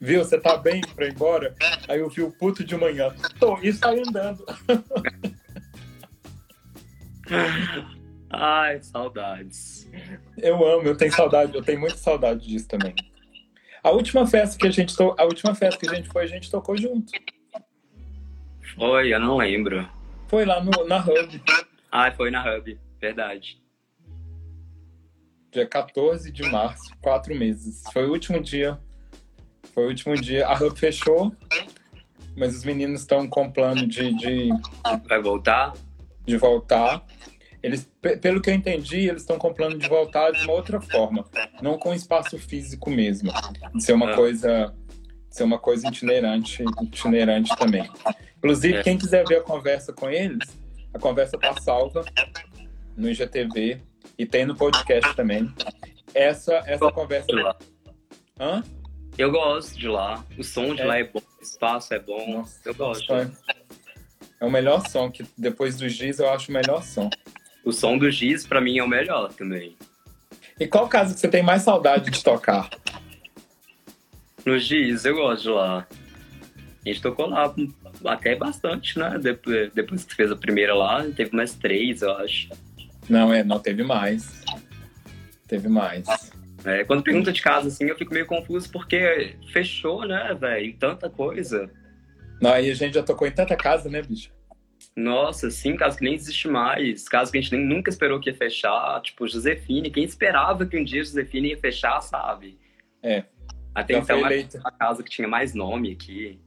Viu, 0.00 0.24
você 0.24 0.38
tá 0.38 0.56
bem 0.56 0.80
pra 0.94 1.06
ir 1.06 1.12
embora? 1.12 1.54
Aí 1.88 1.98
eu 1.98 2.08
vi 2.08 2.22
o 2.22 2.30
puto 2.30 2.62
de 2.62 2.76
manhã. 2.76 3.12
Tô, 3.40 3.58
e 3.58 3.72
sai 3.72 3.98
andando. 4.00 4.44
Ai, 8.30 8.82
saudades. 8.82 9.90
Eu 10.36 10.54
amo, 10.66 10.86
eu 10.86 10.96
tenho 10.96 11.12
saudade, 11.12 11.54
eu 11.54 11.62
tenho 11.62 11.80
muita 11.80 11.96
saudade 11.96 12.46
disso 12.46 12.68
também. 12.68 12.94
A 13.82 13.90
última 13.90 14.26
festa 14.26 14.58
que 14.58 14.66
a 14.66 14.70
gente 14.70 14.94
to... 14.94 15.14
a 15.18 15.24
última 15.24 15.54
festa 15.54 15.80
que 15.80 15.88
a 15.90 15.94
gente 15.94 16.08
foi, 16.08 16.24
a 16.24 16.26
gente 16.26 16.50
tocou 16.50 16.76
junto. 16.76 17.12
Foi, 18.74 19.14
eu 19.14 19.20
não 19.20 19.36
lembro. 19.36 19.88
Foi 20.28 20.44
lá 20.44 20.62
no, 20.62 20.86
na 20.86 20.98
Hub. 20.98 21.42
Ah, 21.90 22.12
foi 22.12 22.30
na 22.30 22.42
Hub, 22.42 22.78
verdade. 23.00 23.62
Dia 25.50 25.66
14 25.66 26.30
de 26.30 26.42
março, 26.42 26.94
quatro 27.00 27.34
meses. 27.34 27.82
Foi 27.92 28.06
o 28.06 28.10
último 28.10 28.40
dia. 28.40 28.78
Foi 29.72 29.84
o 29.84 29.88
último 29.88 30.14
dia. 30.14 30.46
A 30.46 30.54
Hub 30.54 30.78
fechou, 30.78 31.34
mas 32.36 32.54
os 32.54 32.64
meninos 32.64 33.00
estão 33.00 33.26
com 33.26 33.50
plano 33.50 33.86
de, 33.86 34.14
de. 34.14 34.50
Vai 35.08 35.22
voltar? 35.22 35.72
De 36.26 36.36
voltar. 36.36 37.02
Eles, 37.62 37.90
pelo 38.20 38.40
que 38.40 38.50
eu 38.50 38.54
entendi, 38.54 39.08
eles 39.08 39.22
estão 39.22 39.38
com 39.38 39.52
plano 39.52 39.76
de 39.76 39.88
voltar 39.88 40.30
de 40.30 40.44
uma 40.44 40.52
outra 40.52 40.80
forma, 40.80 41.24
não 41.60 41.76
com 41.76 41.92
espaço 41.92 42.38
físico 42.38 42.88
mesmo, 42.88 43.32
de 43.74 43.82
ser 43.82 43.94
uma 43.94 44.12
ah. 44.12 44.14
coisa, 44.14 44.74
ser 45.28 45.42
uma 45.42 45.58
coisa 45.58 45.88
itinerante, 45.88 46.64
itinerante 46.82 47.56
também. 47.56 47.90
Inclusive, 48.38 48.78
é. 48.78 48.82
quem 48.82 48.96
quiser 48.96 49.26
ver 49.26 49.38
a 49.38 49.42
conversa 49.42 49.92
com 49.92 50.08
eles, 50.08 50.56
a 50.94 50.98
conversa 50.98 51.36
está 51.36 51.60
salva 51.60 52.04
no 52.96 53.10
IGTV 53.10 53.80
e 54.16 54.26
tem 54.26 54.46
no 54.46 54.54
podcast 54.56 55.14
também. 55.16 55.52
Essa, 56.14 56.62
essa 56.66 56.90
conversa. 56.92 57.32
Lá. 57.32 57.56
Hã? 58.38 58.62
Eu 59.16 59.32
gosto 59.32 59.76
de 59.76 59.88
lá. 59.88 60.24
O 60.38 60.44
som 60.44 60.74
de 60.74 60.82
é. 60.82 60.84
lá 60.84 60.98
é 60.98 61.04
bom, 61.04 61.20
o 61.20 61.42
espaço 61.42 61.92
é 61.92 61.98
bom. 61.98 62.38
Nossa, 62.38 62.60
eu 62.64 62.74
gosto. 62.74 63.12
É. 63.12 63.28
é 64.40 64.44
o 64.44 64.50
melhor 64.50 64.86
som, 64.88 65.10
que 65.10 65.26
depois 65.36 65.76
dos 65.76 65.94
dias 65.94 66.20
eu 66.20 66.30
acho 66.30 66.50
o 66.50 66.54
melhor 66.54 66.82
som. 66.84 67.10
O 67.68 67.72
som 67.74 67.98
do 67.98 68.10
Giz, 68.10 68.46
pra 68.46 68.62
mim, 68.62 68.78
é 68.78 68.82
o 68.82 68.88
melhor 68.88 69.30
também. 69.34 69.76
E 70.58 70.66
qual 70.66 70.88
caso 70.88 71.12
que 71.12 71.20
você 71.20 71.28
tem 71.28 71.42
mais 71.42 71.60
saudade 71.60 72.10
de 72.10 72.24
tocar? 72.24 72.70
No 74.42 74.58
Giz, 74.58 75.04
eu 75.04 75.14
gosto 75.14 75.42
de 75.42 75.48
lá. 75.50 75.86
A 76.82 76.88
gente 76.88 77.02
tocou 77.02 77.26
lá 77.26 77.54
até 78.06 78.34
bastante, 78.34 78.98
né? 78.98 79.18
Depois, 79.22 79.70
depois 79.74 80.02
que 80.02 80.14
fez 80.14 80.32
a 80.32 80.36
primeira 80.36 80.74
lá, 80.74 81.04
teve 81.14 81.36
mais 81.36 81.56
três, 81.56 82.00
eu 82.00 82.10
acho. 82.16 82.48
Não, 83.06 83.30
é, 83.30 83.44
não 83.44 83.58
teve 83.58 83.82
mais. 83.82 84.42
Teve 85.46 85.68
mais. 85.68 86.06
É, 86.64 86.84
quando 86.84 87.02
pergunta 87.02 87.30
de 87.30 87.42
casa, 87.42 87.68
assim, 87.68 87.84
eu 87.84 87.98
fico 87.98 88.14
meio 88.14 88.24
confuso 88.24 88.72
porque 88.72 89.36
fechou, 89.52 90.06
né, 90.06 90.34
velho? 90.40 90.74
Tanta 90.78 91.10
coisa. 91.10 91.70
Não, 92.40 92.50
aí 92.50 92.70
a 92.70 92.74
gente 92.74 92.94
já 92.94 93.02
tocou 93.02 93.28
em 93.28 93.32
tanta 93.32 93.54
casa, 93.54 93.90
né, 93.90 94.00
bicho? 94.00 94.37
Nossa, 94.96 95.50
sim, 95.50 95.76
caso 95.76 95.96
que 95.96 96.04
nem 96.04 96.14
existe 96.14 96.48
mais, 96.48 97.08
caso 97.08 97.30
que 97.30 97.38
a 97.38 97.40
gente 97.40 97.54
nem, 97.54 97.64
nunca 97.64 97.88
esperou 97.88 98.18
que 98.18 98.30
ia 98.30 98.36
fechar, 98.36 99.00
tipo, 99.00 99.28
Josefine, 99.28 99.90
quem 99.90 100.02
esperava 100.02 100.66
que 100.66 100.76
um 100.76 100.82
dia 100.82 101.04
Josefine 101.04 101.50
ia 101.50 101.58
fechar, 101.58 102.00
sabe? 102.00 102.58
É. 103.02 103.24
Até 103.74 103.94
Já 103.94 104.00
então, 104.00 104.60
a 104.64 104.72
casa 104.72 105.02
que 105.04 105.10
tinha 105.10 105.28
mais 105.28 105.54
nome 105.54 105.92
aqui. 105.92 106.40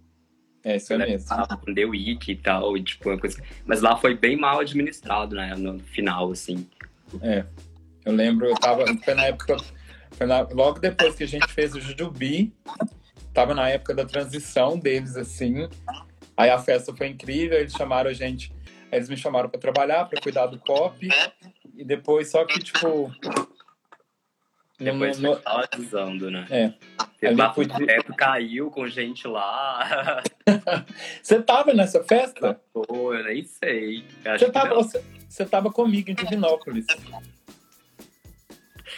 É, 0.64 0.76
isso 0.76 0.94
é 0.94 0.98
mesmo. 0.98 1.30
Com 1.66 1.74
The 1.74 1.86
Week 1.86 2.32
e 2.32 2.36
tal, 2.36 2.76
e, 2.76 2.84
tipo, 2.84 3.10
uma 3.10 3.18
coisa... 3.18 3.42
Mas 3.66 3.82
lá 3.82 3.96
foi 3.96 4.16
bem 4.16 4.36
mal 4.36 4.60
administrado, 4.60 5.36
né, 5.36 5.56
no 5.56 5.80
final, 5.80 6.32
assim. 6.32 6.68
É, 7.22 7.46
eu 8.06 8.14
lembro, 8.14 8.48
eu 8.48 8.56
tava, 8.56 8.86
foi 9.04 9.14
na 9.14 9.26
época, 9.26 9.58
foi 10.12 10.28
na, 10.28 10.42
logo 10.42 10.80
depois 10.80 11.16
que 11.16 11.24
a 11.24 11.28
gente 11.28 11.48
fez 11.48 11.76
o 11.76 11.80
Jujubi, 11.80 12.54
tava 13.34 13.54
na 13.54 13.70
época 13.70 13.94
da 13.94 14.06
transição 14.06 14.78
deles, 14.78 15.16
assim, 15.16 15.68
aí 16.42 16.50
a 16.50 16.60
festa 16.60 16.96
foi 16.96 17.08
incrível, 17.08 17.60
eles 17.60 17.74
chamaram 17.74 18.10
a 18.10 18.14
gente, 18.14 18.54
eles 18.92 19.10
me 19.10 19.18
chamaram 19.18 19.50
para 19.50 19.60
trabalhar, 19.60 20.06
para 20.06 20.22
cuidar 20.22 20.48
do 20.48 20.58
pop, 20.60 21.08
e 21.76 21.84
depois, 21.84 22.30
só 22.30 22.46
que, 22.46 22.60
tipo... 22.60 23.12
Depois 24.80 25.20
no, 25.20 25.36
foi 25.36 26.06
no... 26.06 26.32
né? 26.32 26.48
É. 26.50 26.74
Ali 27.28 27.54
foi... 27.54 27.66
O 27.66 27.86
teto 27.86 28.16
caiu 28.16 28.72
com 28.72 28.88
gente 28.88 29.28
lá. 29.28 30.24
você 31.22 31.40
tava 31.40 31.72
nessa 31.72 32.04
festa? 32.04 32.60
Pô, 32.74 33.14
eu 33.14 33.24
nem 33.24 33.44
sei. 33.44 34.04
Você 34.24 34.50
tava, 34.52 34.74
você, 34.74 35.04
você 35.30 35.46
tava 35.46 35.72
comigo 35.72 36.10
em 36.10 36.16
Divinópolis. 36.16 36.88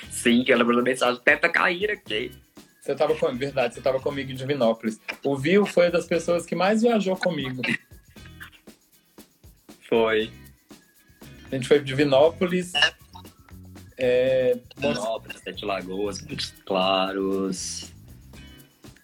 Sim, 0.09 0.45
que 0.45 0.53
ela 0.53 0.63
mandou 0.63 0.81
mensagem, 0.81 1.21
teta 1.21 1.49
cair 1.49 1.91
aqui. 1.91 2.31
Você 2.83 2.93
tava 2.95 3.15
com 3.15 3.33
verdade, 3.33 3.75
você 3.75 3.81
tava 3.81 3.97
comigo 3.97 4.29
em 4.29 4.35
Divinópolis. 4.35 4.99
O 5.23 5.37
Viu 5.37 5.65
foi 5.65 5.89
das 5.89 6.05
pessoas 6.05 6.45
que 6.45 6.53
mais 6.53 6.81
viajou 6.81 7.15
comigo. 7.15 7.61
Foi. 9.87 10.29
A 11.49 11.55
gente 11.55 11.65
foi 11.65 11.77
para 11.77 11.85
Divinópolis. 11.85 12.73
É, 13.97 14.59
Divinópolis, 14.75 15.39
Sete 15.39 15.63
Lagoas, 15.63 16.21
Montes 16.23 16.53
Claros. 16.65 17.93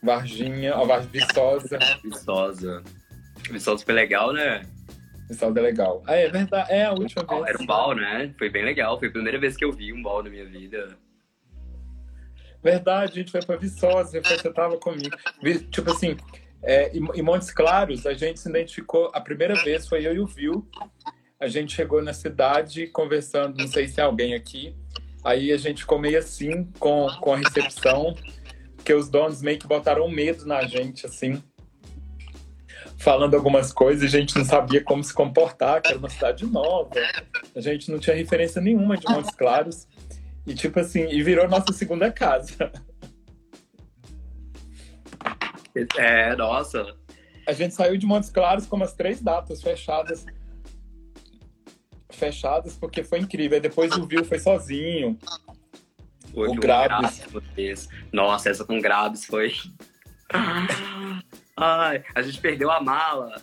Varginha, 0.04 0.76
ó, 0.76 1.00
Viçosa. 1.00 1.80
Viçosa. 2.04 2.84
Viçosa 3.50 3.86
foi 3.86 3.94
legal, 3.94 4.34
né? 4.34 4.64
Viçosa 5.30 5.58
é 5.58 5.62
legal. 5.62 6.04
Ah, 6.06 6.16
é 6.16 6.28
verdade. 6.28 6.70
É 6.70 6.84
a 6.84 6.92
última 6.92 7.24
vez. 7.24 7.48
Era 7.48 7.64
um 7.64 7.66
bal, 7.66 7.96
né? 7.96 8.36
Foi 8.38 8.50
bem 8.50 8.66
legal. 8.66 9.00
Foi 9.00 9.08
a 9.08 9.12
primeira 9.12 9.40
vez 9.40 9.56
que 9.56 9.64
eu 9.64 9.72
vi 9.72 9.94
um 9.94 10.04
bal 10.04 10.22
na 10.22 10.30
minha 10.30 10.46
vida. 10.46 10.98
Verdade, 12.62 13.14
a 13.14 13.16
gente 13.16 13.32
foi 13.32 13.42
pra 13.42 13.56
Viçosa, 13.56 14.22
você 14.22 14.52
tava 14.52 14.78
comigo. 14.78 15.16
Tipo 15.72 15.92
assim, 15.92 16.18
é, 16.62 16.92
em 16.96 17.22
Montes 17.22 17.52
Claros, 17.52 18.06
a 18.06 18.14
gente 18.14 18.40
se 18.40 18.50
identificou. 18.50 19.12
A 19.14 19.22
primeira 19.22 19.56
vez 19.56 19.88
foi 19.88 20.06
eu 20.06 20.14
e 20.14 20.20
o 20.20 20.28
Vil. 20.28 20.68
A 21.40 21.48
gente 21.48 21.74
chegou 21.74 22.02
na 22.02 22.14
cidade 22.14 22.88
conversando, 22.88 23.58
não 23.58 23.68
sei 23.68 23.88
se 23.88 24.02
é 24.02 24.04
alguém 24.04 24.34
aqui. 24.34 24.76
Aí 25.24 25.52
a 25.52 25.58
gente 25.58 25.82
ficou 25.82 26.00
meio 26.00 26.20
assim 26.20 26.66
com, 26.80 27.08
com 27.22 27.34
a 27.34 27.38
recepção 27.38 28.16
porque 28.90 28.94
os 28.94 29.10
donos 29.10 29.42
meio 29.42 29.60
que 29.60 29.68
botaram 29.68 30.10
medo 30.10 30.46
na 30.46 30.66
gente, 30.66 31.06
assim, 31.06 31.44
falando 32.98 33.36
algumas 33.36 33.74
coisas, 33.74 34.04
a 34.04 34.18
gente 34.18 34.36
não 34.38 34.46
sabia 34.46 34.82
como 34.84 35.04
se 35.04 35.14
comportar, 35.14 35.82
que 35.82 35.90
era 35.90 36.00
uma 36.00 36.10
cidade 36.10 36.46
nova, 36.46 36.90
a 37.56 37.62
gente 37.62 37.92
não 37.92 38.00
tinha 38.00 38.16
referência 38.16 38.62
nenhuma 38.62 38.98
de 38.98 39.06
Montes 39.08 39.36
Claros, 39.36 39.88
e 40.50 40.56
tipo 40.56 40.80
assim, 40.80 41.08
e 41.08 41.22
virou 41.22 41.48
nossa 41.48 41.72
segunda 41.72 42.12
casa. 42.12 42.72
É, 45.96 46.36
nossa. 46.36 46.98
A 47.46 47.54
gente 47.54 47.76
saiu 47.76 47.96
de 47.96 48.06
Montes 48.08 48.32
Claros 48.32 48.66
com 48.66 48.76
umas 48.76 48.94
três 48.94 49.22
datas 49.22 49.62
fechadas. 49.62 50.26
Fechadas, 52.12 52.76
porque 52.76 53.04
foi 53.04 53.20
incrível. 53.20 53.58
Aí 53.58 53.62
depois 53.62 53.92
o 53.92 54.08
Viu 54.08 54.26
foi 54.26 54.40
sozinho. 54.40 55.20
Foi 56.34 56.50
o 56.50 56.56
Grabs. 56.56 57.88
Nossa, 58.12 58.50
essa 58.50 58.66
com 58.66 58.82
Grabs 58.82 59.26
foi. 59.26 59.54
Ai, 61.56 62.04
a 62.16 62.24
gente 62.24 62.42
perdeu 62.42 62.72
a 62.72 62.82
mala. 62.82 63.40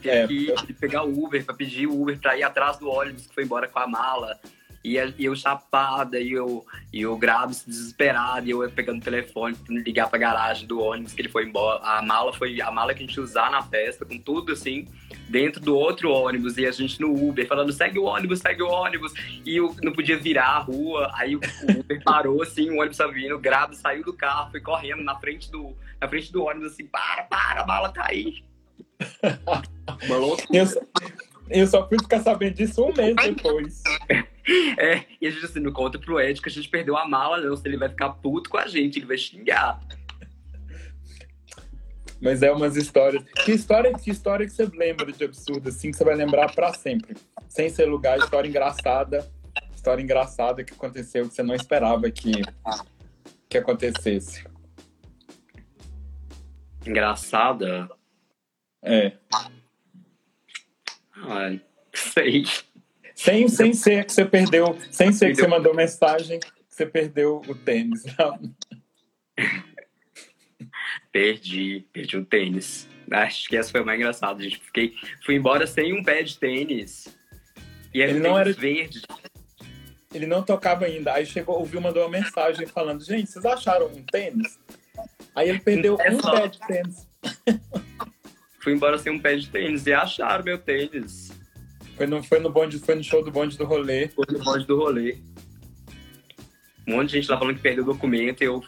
Teve 0.00 0.52
é, 0.52 0.54
que 0.54 0.72
eu... 0.72 0.76
pegar 0.80 1.04
o 1.04 1.22
Uber 1.22 1.44
pra 1.44 1.54
pedir 1.54 1.86
o 1.86 2.00
Uber 2.00 2.18
pra 2.18 2.36
ir 2.38 2.44
atrás 2.44 2.78
do 2.78 2.88
ônibus 2.88 3.26
que 3.26 3.34
foi 3.34 3.44
embora 3.44 3.68
com 3.68 3.78
a 3.78 3.86
mala. 3.86 4.40
E, 4.86 5.00
a- 5.00 5.12
e 5.18 5.24
eu 5.24 5.34
chapada, 5.34 6.20
e 6.20 6.30
eu, 6.30 6.64
e 6.92 7.02
eu 7.02 7.16
gravo 7.18 7.52
desesperado, 7.66 8.46
e 8.46 8.50
eu 8.52 8.70
pegando 8.70 9.00
o 9.00 9.04
telefone, 9.04 9.56
tentando 9.56 9.80
ligar 9.80 10.08
pra 10.08 10.16
garagem 10.16 10.64
do 10.64 10.80
ônibus 10.80 11.12
que 11.12 11.22
ele 11.22 11.28
foi 11.28 11.44
embora. 11.44 11.80
A 11.82 12.00
mala 12.00 12.32
foi 12.32 12.60
a 12.60 12.70
mala 12.70 12.94
que 12.94 13.02
a 13.02 13.06
gente 13.06 13.18
usar 13.18 13.50
na 13.50 13.60
festa, 13.62 14.04
com 14.04 14.16
tudo 14.16 14.52
assim, 14.52 14.86
dentro 15.28 15.60
do 15.60 15.74
outro 15.74 16.12
ônibus, 16.12 16.56
e 16.56 16.64
a 16.64 16.70
gente 16.70 17.00
no 17.00 17.12
Uber, 17.12 17.48
falando, 17.48 17.72
segue 17.72 17.98
o 17.98 18.04
ônibus, 18.04 18.38
segue 18.38 18.62
o 18.62 18.68
ônibus. 18.68 19.12
E 19.44 19.56
eu 19.56 19.74
não 19.82 19.92
podia 19.92 20.16
virar 20.16 20.50
a 20.50 20.58
rua, 20.60 21.10
aí 21.14 21.34
o 21.34 21.40
Uber 21.80 22.00
parou 22.04 22.40
assim, 22.40 22.70
o 22.70 22.78
ônibus 22.78 22.96
tava 22.96 23.10
vindo, 23.10 23.36
o 23.36 23.74
saiu 23.74 24.04
do 24.04 24.12
carro, 24.12 24.52
foi 24.52 24.60
correndo 24.60 25.02
na 25.02 25.16
frente 25.16 25.50
do, 25.50 25.74
na 26.00 26.06
frente 26.06 26.30
do 26.30 26.44
ônibus, 26.44 26.74
assim, 26.74 26.86
para, 26.86 27.24
para, 27.24 27.62
a 27.62 27.66
mala 27.66 27.88
tá 27.88 28.06
aí. 28.06 28.44
Uma 30.06 30.14
loucura. 30.16 30.46
Eu, 30.52 30.66
eu 31.50 31.66
só 31.66 31.88
fui 31.88 31.98
ficar 31.98 32.20
sabendo 32.20 32.54
disso 32.54 32.84
um 32.84 32.94
mês 32.94 33.16
depois. 33.16 33.82
É, 34.78 35.04
e 35.20 35.26
a 35.26 35.30
gente 35.30 35.44
assim, 35.44 35.60
não 35.60 35.72
conta 35.72 35.98
pro 35.98 36.20
Ed 36.20 36.40
que 36.40 36.48
a 36.48 36.52
gente 36.52 36.68
perdeu 36.68 36.96
a 36.96 37.08
mala, 37.08 37.40
não, 37.40 37.56
se 37.56 37.66
ele 37.66 37.76
vai 37.76 37.88
ficar 37.88 38.10
puto 38.10 38.48
com 38.48 38.56
a 38.56 38.66
gente, 38.66 38.98
ele 38.98 39.06
vai 39.06 39.18
xingar. 39.18 39.80
Mas 42.20 42.42
é 42.42 42.50
umas 42.50 42.76
histórias. 42.76 43.22
Que 43.44 43.52
história, 43.52 43.92
que 43.92 44.10
história 44.10 44.46
que 44.46 44.52
você 44.52 44.64
lembra 44.66 45.12
de 45.12 45.24
absurdo, 45.24 45.68
assim, 45.68 45.90
que 45.90 45.96
você 45.96 46.04
vai 46.04 46.14
lembrar 46.14 46.54
pra 46.54 46.72
sempre? 46.72 47.16
Sem 47.48 47.68
ser 47.68 47.86
lugar, 47.86 48.18
história 48.18 48.48
engraçada. 48.48 49.30
História 49.74 50.02
engraçada 50.02 50.64
que 50.64 50.72
aconteceu, 50.72 51.28
que 51.28 51.34
você 51.34 51.42
não 51.42 51.54
esperava 51.54 52.10
que, 52.10 52.32
que 53.48 53.58
acontecesse. 53.58 54.44
Engraçada. 56.86 57.88
É. 58.82 59.12
Ai, 61.14 61.60
sei. 61.92 62.44
Sem, 63.16 63.48
sem 63.48 63.72
ser 63.72 64.04
que 64.04 64.12
você 64.12 64.24
perdeu, 64.26 64.78
sem 64.90 65.10
ser 65.10 65.30
que 65.30 65.36
você 65.36 65.46
mandou 65.48 65.74
mensagem, 65.74 66.38
que 66.38 66.46
você 66.68 66.84
perdeu 66.86 67.40
o 67.48 67.54
tênis. 67.54 68.04
Não. 68.18 68.38
Perdi, 71.10 71.86
perdi 71.92 72.16
um 72.16 72.24
tênis. 72.24 72.86
Acho 73.10 73.48
que 73.48 73.56
essa 73.56 73.70
foi 73.70 73.80
a 73.80 73.84
mais 73.84 73.98
engraçada. 73.98 74.42
gente. 74.42 74.58
Fiquei, 74.60 74.94
fui 75.24 75.34
embora 75.36 75.66
sem 75.66 75.92
um 75.92 76.02
pé 76.02 76.22
de 76.22 76.38
tênis. 76.38 77.08
E 77.94 78.02
era 78.02 78.10
Ele 78.12 78.20
não 78.20 78.38
era- 78.38 78.52
verde. 78.52 79.00
Ele 80.12 80.26
não 80.26 80.42
tocava 80.42 80.84
ainda. 80.84 81.12
Aí 81.14 81.24
chegou, 81.26 81.58
ouviu, 81.58 81.80
mandou 81.80 82.02
uma 82.02 82.10
mensagem 82.10 82.66
falando: 82.66 83.02
Gente, 83.04 83.30
vocês 83.30 83.44
acharam 83.44 83.86
um 83.86 84.02
tênis? 84.04 84.58
Aí 85.34 85.48
ele 85.48 85.58
perdeu 85.60 85.96
É 86.00 86.10
um 86.10 86.20
só. 86.20 86.32
pé 86.40 86.48
de 86.48 86.58
tênis. 86.60 87.08
Fui 88.62 88.72
embora 88.72 88.98
sem 88.98 89.12
um 89.12 89.18
pé 89.18 89.36
de 89.36 89.48
tênis 89.48 89.86
e 89.86 89.92
acharam 89.92 90.44
meu 90.44 90.58
tênis. 90.58 91.30
Foi 91.96 92.06
no, 92.06 92.22
foi 92.22 92.38
no 92.40 92.50
bonde, 92.50 92.78
foi 92.78 92.94
no 92.94 93.02
show 93.02 93.24
do 93.24 93.30
bonde 93.30 93.56
do 93.56 93.64
rolê. 93.64 94.08
Foi 94.08 94.24
no 94.30 94.38
bonde 94.44 94.66
do 94.66 94.76
rolê. 94.76 95.18
Um 96.86 96.96
monte 96.96 97.10
de 97.10 97.12
gente 97.16 97.30
lá 97.30 97.38
falando 97.38 97.56
que 97.56 97.62
perdeu 97.62 97.82
o 97.84 97.86
documento 97.86 98.42
e 98.42 98.44
eu. 98.44 98.62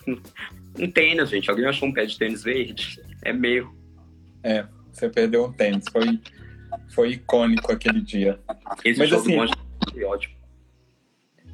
Um 0.79 0.91
tênis, 0.91 1.29
gente. 1.31 1.51
Alguém 1.51 1.67
achou 1.67 1.89
um 1.89 1.93
pé 1.93 2.07
de 2.07 2.17
tênis 2.19 2.43
verde? 2.43 3.01
É 3.25 3.33
meu. 3.33 3.73
Você 4.93 5.09
perdeu 5.09 5.45
um 5.45 5.53
tênis. 5.53 5.85
Foi, 5.93 6.21
foi 6.89 7.11
icônico 7.13 7.71
aquele 7.71 8.01
dia. 8.01 8.41
Esse 8.85 8.99
Mas 8.99 9.09
show 9.11 9.19
assim- 9.19 9.31
do 9.31 9.37
bonde 9.37 9.53
foi 9.93 10.05
ótimo. 10.05 10.35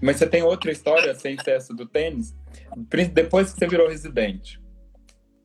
Mas 0.01 0.17
você 0.17 0.27
tem 0.27 0.43
outra 0.43 0.71
história 0.71 1.15
sem 1.15 1.37
ser 1.43 1.53
essa 1.53 1.75
do 1.75 1.87
tênis? 1.87 2.35
Depois 3.13 3.53
que 3.53 3.59
você 3.59 3.67
virou 3.67 3.89
residente. 3.89 4.61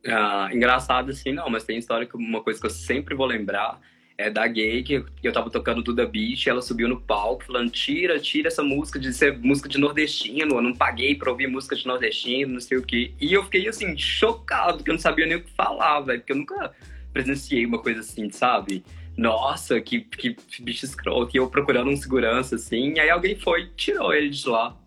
Ah, 0.05 0.49
engraçado 0.53 1.11
assim, 1.11 1.32
não, 1.34 1.49
mas 1.49 1.63
tem 1.63 1.77
história 1.77 2.05
que 2.07 2.15
uma 2.15 2.41
coisa 2.43 2.59
que 2.59 2.65
eu 2.65 2.69
sempre 2.71 3.15
vou 3.15 3.25
lembrar 3.25 3.80
é 4.20 4.30
da 4.30 4.45
gay 4.45 4.84
que 4.84 5.01
eu 5.24 5.32
tava 5.32 5.49
tocando 5.49 5.82
Duda 5.82 6.05
Beach, 6.05 6.49
ela 6.49 6.61
subiu 6.61 6.89
no 6.89 6.99
palco 6.99 7.45
falando: 7.45 7.72
tira, 7.72 8.20
tira 8.20 8.49
essa 8.49 8.61
música 8.61 8.99
de 8.99 9.13
ser 9.13 9.38
música 9.38 9.70
de 9.70 9.78
nordestino, 9.78 10.55
eu 10.55 10.61
não 10.61 10.76
paguei 10.76 11.15
pra 11.15 11.32
ouvir 11.32 11.47
música 11.47 11.74
de 11.74 11.88
nordestino, 11.88 12.53
não 12.53 12.59
sei 12.59 12.78
o 12.78 12.84
quê. 12.84 13.13
E 13.20 13.32
eu 13.34 13.45
fiquei 13.45 13.65
assim, 13.70 13.97
chocado, 13.97 14.80
porque 14.80 14.91
eu 14.91 14.95
não 14.95 14.99
sabia 14.99 15.26
nem 15.26 15.38
o 15.38 15.41
que 15.41 15.49
falar, 15.51 16.01
velho, 16.01 16.20
porque 16.20 16.34
eu 16.34 16.38
nunca 16.38 16.72
presenciei 17.13 17.65
uma 17.65 17.80
coisa 17.80 18.01
assim, 18.01 18.30
sabe? 18.30 18.84
Nossa, 19.15 19.80
que, 19.80 20.01
que 20.01 20.36
bicho 20.61 20.86
escroto, 20.86 21.32
e 21.34 21.39
eu 21.39 21.49
procurando 21.49 21.89
um 21.89 21.95
segurança 21.95 22.55
assim, 22.55 22.99
aí 22.99 23.09
alguém 23.09 23.38
foi, 23.38 23.70
tirou 23.78 24.13
ele 24.13 24.30
de 24.30 24.49
lá. 24.49 24.78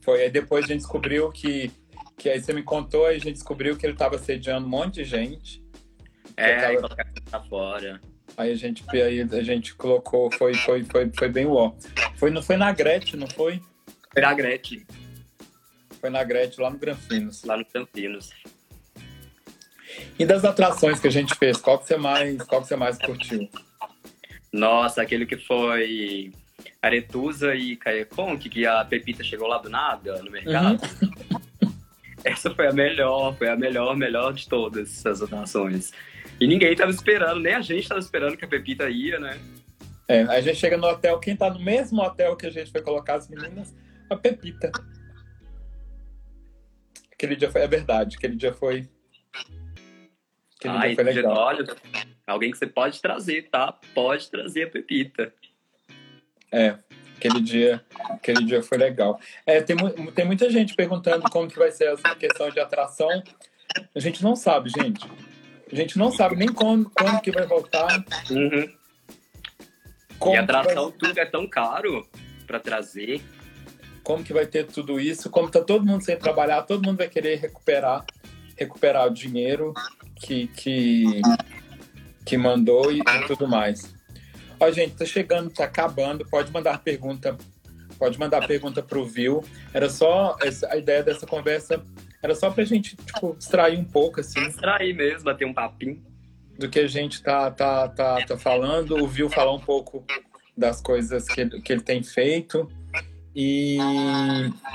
Foi 0.00 0.22
aí 0.22 0.30
depois 0.30 0.64
a 0.64 0.68
gente 0.68 0.78
descobriu 0.78 1.30
que. 1.30 1.70
Que 2.18 2.30
aí 2.30 2.40
você 2.40 2.54
me 2.54 2.62
contou, 2.62 3.04
aí 3.04 3.16
a 3.16 3.18
gente 3.18 3.34
descobriu 3.34 3.76
que 3.76 3.84
ele 3.84 3.94
tava 3.94 4.16
assediando 4.16 4.66
um 4.66 4.70
monte 4.70 4.94
de 4.94 5.04
gente. 5.04 5.65
É, 6.36 6.56
tava- 6.60 6.76
colocar 6.76 7.06
pra 7.30 7.40
fora. 7.42 8.00
Aí 8.36 8.52
a 8.52 8.54
gente, 8.54 8.84
aí 8.92 9.20
a 9.22 9.42
gente 9.42 9.74
colocou, 9.74 10.30
foi, 10.30 10.52
foi, 10.54 10.84
foi, 10.84 11.10
foi 11.16 11.28
bem 11.28 11.46
ó. 11.46 11.72
Foi, 12.16 12.30
não 12.30 12.42
foi 12.42 12.56
na 12.56 12.70
Gretchen, 12.72 13.18
não 13.18 13.26
foi? 13.28 13.62
Foi 14.12 14.22
a 14.22 14.34
Gretchen, 14.34 14.86
Foi 16.00 16.10
na 16.10 16.22
Gretchen, 16.22 16.62
lá 16.64 16.70
no 16.70 16.78
Granfinos. 16.78 17.44
lá 17.44 17.56
no 17.56 17.64
Campinas. 17.64 18.30
E 20.18 20.26
das 20.26 20.44
atrações 20.44 21.00
que 21.00 21.06
a 21.08 21.10
gente 21.10 21.34
fez, 21.34 21.56
qual 21.56 21.78
que 21.78 21.86
você 21.86 21.96
mais, 21.96 22.42
qual 22.42 22.60
que 22.60 22.68
você 22.68 22.76
mais 22.76 22.98
curtiu? 22.98 23.48
Nossa, 24.52 25.00
aquele 25.02 25.24
que 25.24 25.36
foi 25.38 26.32
Aretusa 26.82 27.54
e 27.54 27.76
Caecon, 27.76 28.36
que, 28.38 28.48
que 28.50 28.66
a 28.66 28.84
Pepita 28.84 29.24
chegou 29.24 29.48
lá 29.48 29.58
do 29.58 29.70
nada 29.70 30.22
no 30.22 30.30
mercado. 30.30 30.80
Essa 32.24 32.54
foi 32.54 32.66
a 32.66 32.72
melhor, 32.72 33.34
foi 33.36 33.48
a 33.48 33.56
melhor, 33.56 33.96
melhor 33.96 34.32
de 34.32 34.48
todas 34.48 34.90
essas 34.98 35.22
atrações. 35.22 35.92
E 36.40 36.46
ninguém 36.46 36.74
tava 36.76 36.90
esperando, 36.90 37.40
nem 37.40 37.54
a 37.54 37.60
gente 37.60 37.88
tava 37.88 38.00
esperando 38.00 38.36
que 38.36 38.44
a 38.44 38.48
Pepita 38.48 38.88
ia, 38.90 39.18
né? 39.18 39.40
É, 40.08 40.22
a 40.22 40.40
gente 40.40 40.56
chega 40.56 40.76
no 40.76 40.86
hotel, 40.86 41.18
quem 41.18 41.34
tá 41.34 41.50
no 41.50 41.58
mesmo 41.58 42.00
hotel 42.00 42.36
que 42.36 42.46
a 42.46 42.50
gente 42.50 42.70
foi 42.70 42.82
colocar 42.82 43.14
as 43.14 43.28
meninas? 43.28 43.74
A 44.08 44.16
Pepita. 44.16 44.70
Aquele 47.12 47.34
dia 47.34 47.50
foi, 47.50 47.62
é 47.62 47.66
verdade, 47.66 48.16
aquele 48.16 48.36
dia 48.36 48.52
foi. 48.52 48.88
Aquele 50.58 50.74
Ai, 50.74 50.88
dia 50.88 50.94
foi 50.96 51.04
legal. 51.04 51.36
olha, 51.36 51.64
alguém 52.26 52.50
que 52.50 52.58
você 52.58 52.66
pode 52.66 53.00
trazer, 53.00 53.48
tá? 53.48 53.72
Pode 53.94 54.30
trazer 54.30 54.64
a 54.64 54.70
Pepita. 54.70 55.32
É, 56.52 56.78
aquele 57.16 57.40
dia, 57.40 57.84
aquele 58.10 58.44
dia 58.44 58.62
foi 58.62 58.78
legal. 58.78 59.18
É, 59.46 59.60
tem, 59.60 59.76
tem 60.14 60.24
muita 60.24 60.48
gente 60.50 60.74
perguntando 60.74 61.28
como 61.30 61.48
que 61.48 61.58
vai 61.58 61.72
ser 61.72 61.94
essa 61.94 62.14
questão 62.14 62.50
de 62.50 62.60
atração. 62.60 63.22
A 63.94 63.98
gente 63.98 64.22
não 64.22 64.36
sabe, 64.36 64.70
gente. 64.70 65.06
A 65.70 65.74
gente 65.74 65.98
não 65.98 66.10
sabe 66.12 66.36
nem 66.36 66.48
quando, 66.48 66.90
quando 66.90 67.20
que 67.20 67.30
vai 67.32 67.46
voltar. 67.46 68.04
Uhum. 68.30 68.50
E 68.60 68.76
a 70.22 70.24
vai- 70.24 70.36
atração, 70.38 70.90
tudo 70.92 71.18
é 71.18 71.26
tão 71.26 71.46
caro 71.48 72.06
pra 72.46 72.58
trazer. 72.60 73.20
como 74.02 74.22
que 74.22 74.32
vai 74.32 74.46
ter 74.46 74.64
tudo 74.66 75.00
isso, 75.00 75.28
como 75.28 75.50
tá 75.50 75.60
todo 75.60 75.84
mundo 75.84 76.04
sem 76.04 76.16
trabalhar, 76.16 76.62
todo 76.62 76.86
mundo 76.86 76.98
vai 76.98 77.08
querer 77.08 77.40
recuperar, 77.40 78.04
recuperar 78.56 79.04
o 79.08 79.10
dinheiro 79.12 79.74
que, 80.14 80.46
que, 80.46 81.20
que 82.24 82.36
mandou 82.38 82.92
e, 82.92 83.00
e 83.00 83.26
tudo 83.26 83.48
mais. 83.48 83.92
Ó, 84.60 84.70
gente, 84.70 84.94
tá 84.94 85.04
chegando, 85.04 85.50
tá 85.50 85.64
acabando, 85.64 86.24
pode 86.30 86.52
mandar 86.52 86.78
pergunta, 86.78 87.36
pode 87.98 88.16
mandar 88.16 88.46
pergunta 88.46 88.80
pro 88.80 89.04
Vil. 89.04 89.42
Era 89.74 89.90
só, 89.90 90.36
essa- 90.40 90.68
a 90.72 90.76
ideia 90.76 91.02
dessa 91.02 91.26
conversa 91.26 91.82
era 92.26 92.34
só 92.34 92.50
pra 92.50 92.64
gente, 92.64 92.96
tipo, 92.96 93.34
distrair 93.38 93.78
um 93.78 93.84
pouco, 93.84 94.20
assim, 94.20 94.44
Distrair 94.46 94.94
mesmo, 94.94 95.24
bater 95.24 95.46
um 95.46 95.54
papinho. 95.54 96.02
do 96.58 96.68
que 96.68 96.80
a 96.80 96.86
gente 96.88 97.22
tá, 97.22 97.50
tá, 97.50 97.88
tá, 97.88 98.24
tá 98.26 98.36
falando, 98.38 98.96
o 99.02 99.06
Vil 99.06 99.28
falar 99.30 99.52
um 99.52 99.60
pouco 99.60 100.04
das 100.56 100.80
coisas 100.80 101.26
que, 101.28 101.40
ele- 101.42 101.60
que 101.60 101.72
ele 101.72 101.82
tem 101.82 102.02
feito 102.02 102.68
e, 103.34 103.76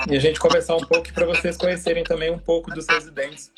e 0.08 0.16
a 0.16 0.20
gente 0.20 0.38
conversar 0.38 0.76
um 0.76 0.84
pouco 0.86 1.12
para 1.12 1.26
vocês 1.26 1.56
conhecerem 1.56 2.04
também 2.04 2.30
um 2.30 2.38
pouco 2.38 2.70
dos 2.70 2.86
residentes, 2.88 3.50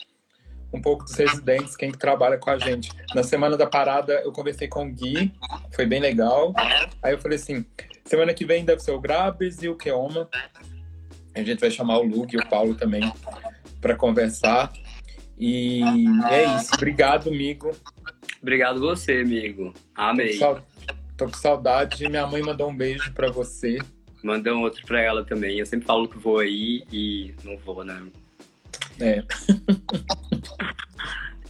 um 0.72 0.80
pouco 0.80 1.04
dos 1.04 1.14
residentes, 1.14 1.76
quem 1.76 1.92
que 1.92 1.98
trabalha 1.98 2.38
com 2.38 2.50
a 2.50 2.58
gente. 2.58 2.90
Na 3.14 3.22
semana 3.22 3.56
da 3.58 3.66
parada 3.66 4.14
eu 4.24 4.32
conversei 4.32 4.66
com 4.68 4.86
o 4.86 4.90
Gui, 4.90 5.32
foi 5.72 5.84
bem 5.86 6.00
legal. 6.00 6.52
Aí 7.02 7.12
eu 7.12 7.18
falei 7.18 7.36
assim, 7.36 7.64
semana 8.06 8.32
que 8.34 8.44
vem 8.46 8.64
deve 8.64 8.80
ser 8.82 8.90
o 8.92 9.00
Grabes 9.00 9.62
e 9.62 9.68
o 9.68 9.76
Keoma. 9.76 10.28
A 11.34 11.42
gente 11.42 11.60
vai 11.60 11.70
chamar 11.70 11.98
o 11.98 12.04
Lug 12.04 12.34
e 12.34 12.38
o 12.38 12.48
Paulo 12.48 12.74
também 12.74 13.02
para 13.80 13.96
conversar. 13.96 14.72
E 15.38 15.82
é 16.30 16.56
isso. 16.56 16.70
Obrigado, 16.74 17.28
amigo. 17.28 17.72
Obrigado 18.40 18.80
você, 18.80 19.20
amigo. 19.20 19.72
Amei. 19.94 20.34
Sal- 20.38 20.64
Tô 21.16 21.26
com 21.26 21.34
saudade. 21.36 22.08
Minha 22.08 22.26
mãe 22.26 22.42
mandou 22.42 22.68
um 22.68 22.76
beijo 22.76 23.12
pra 23.12 23.30
você. 23.30 23.78
Manda 24.22 24.54
um 24.54 24.62
outro 24.62 24.84
pra 24.86 25.00
ela 25.00 25.24
também. 25.24 25.58
Eu 25.58 25.66
sempre 25.66 25.86
falo 25.86 26.08
que 26.08 26.18
vou 26.18 26.38
aí 26.38 26.84
e 26.92 27.34
não 27.44 27.56
vou, 27.58 27.84
né? 27.84 28.02
É. 29.00 29.22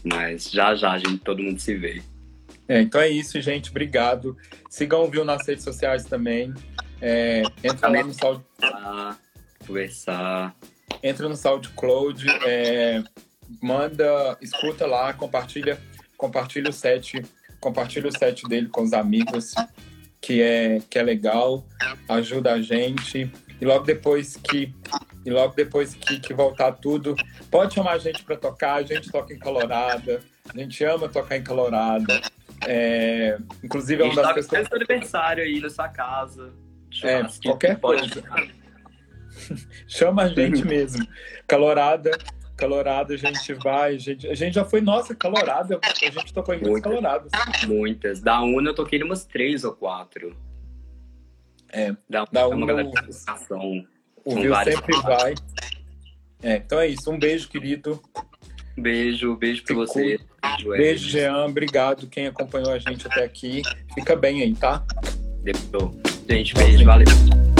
Mas 0.05 0.51
já 0.51 0.75
já, 0.75 0.93
a 0.93 0.99
gente, 0.99 1.19
todo 1.19 1.43
mundo 1.43 1.59
se 1.61 1.75
vê. 1.75 2.03
É, 2.69 2.81
então 2.81 3.01
é 3.01 3.09
isso, 3.09 3.41
gente. 3.41 3.71
Obrigado. 3.71 4.37
Sigam 4.69 5.05
o 5.05 5.11
Viu 5.11 5.25
nas 5.25 5.47
redes 5.47 5.65
sociais 5.65 6.05
também. 6.05 6.53
É, 7.01 7.43
entra 7.63 7.89
lá 7.89 8.03
no, 8.03 8.15
Falar, 8.15 9.19
conversar. 9.67 10.55
Entra 11.03 11.29
no 11.29 11.37
SoundCloud, 11.37 12.27
é, 12.47 13.03
manda, 13.63 14.37
escuta 14.41 14.87
lá, 14.87 15.13
compartilha, 15.13 15.79
compartilha 16.17 16.71
o 16.71 16.73
set, 16.73 17.23
compartilha 17.61 18.09
o 18.09 18.19
set 18.19 18.47
dele 18.49 18.69
com 18.69 18.83
os 18.83 18.93
amigos, 18.93 19.55
que 20.21 20.41
é, 20.41 20.81
que 20.89 20.99
é 20.99 21.03
legal, 21.03 21.65
ajuda 22.09 22.53
a 22.53 22.63
gente. 22.63 23.31
E 23.61 23.65
logo 23.65 23.85
depois 23.85 24.37
que 24.37 24.75
e 25.25 25.31
logo 25.31 25.55
depois 25.55 25.95
que, 25.95 26.21
que 26.21 26.35
voltar 26.35 26.73
tudo, 26.73 27.17
pode 27.51 27.75
chamar 27.75 27.93
a 27.93 27.99
gente 27.99 28.23
para 28.23 28.37
tocar. 28.37 28.75
A 28.75 28.83
gente 28.83 29.11
toca 29.11 29.33
em 29.33 29.39
Colorado, 29.39 30.21
a 30.53 30.59
gente 30.59 30.85
ama 30.85 31.09
tocar 31.09 31.37
em 31.37 31.45
Colorado. 31.45 32.07
É, 32.67 33.39
inclusive 33.63 34.03
é 34.03 34.07
uma 34.07 34.23
das 34.23 34.35
pessoas. 34.35 34.71
aniversário 34.71 35.43
aí 35.43 35.61
na 35.61 35.71
sua 35.71 35.89
casa. 35.89 36.53
É, 37.03 37.23
qualquer 37.43 37.81
coisa. 37.81 38.23
Chama 39.87 40.23
a 40.23 40.29
gente 40.29 40.67
mesmo. 40.67 41.07
Calorada, 41.47 42.11
Calorada, 42.57 43.15
a 43.15 43.17
gente 43.17 43.53
vai. 43.55 43.95
A 43.95 43.99
gente, 43.99 44.29
a 44.29 44.35
gente 44.35 44.55
já 44.55 44.65
foi, 44.65 44.81
nossa, 44.81 45.15
Calorada. 45.15 45.79
A 45.83 46.11
gente 46.11 46.33
tocou 46.33 46.55
em 46.55 46.61
muitas 46.61 46.83
Caloradas. 46.83 47.33
Muitas. 47.67 48.21
Da 48.21 48.41
UNA 48.43 48.71
eu 48.71 48.75
toquei 48.75 49.03
umas 49.03 49.25
três 49.25 49.65
ou 49.65 49.73
quatro. 49.73 50.37
É, 51.73 51.95
da, 52.09 52.25
da 52.31 52.47
UNA. 52.47 52.57
Uma 52.57 52.67
galera 52.67 52.91
O 54.25 54.35
Viu 54.37 54.55
sempre 54.57 55.01
vai. 55.03 55.35
É, 56.43 56.57
então 56.57 56.79
é 56.79 56.89
isso. 56.89 57.11
Um 57.11 57.19
beijo, 57.19 57.49
querido. 57.49 58.01
Beijo, 58.77 59.37
beijo 59.37 59.65
pra 59.65 59.75
você. 59.75 60.19
Beijo, 60.43 60.69
beijo, 60.71 61.09
Jean. 61.09 61.47
Obrigado 61.47 62.07
quem 62.07 62.27
acompanhou 62.27 62.73
a 62.73 62.79
gente 62.79 63.07
até 63.07 63.25
aqui. 63.25 63.63
Fica 63.95 64.15
bem 64.15 64.43
aí, 64.43 64.55
tá? 64.55 64.85
Gente, 66.29 66.55
beijo, 66.55 66.85
valeu. 66.85 67.54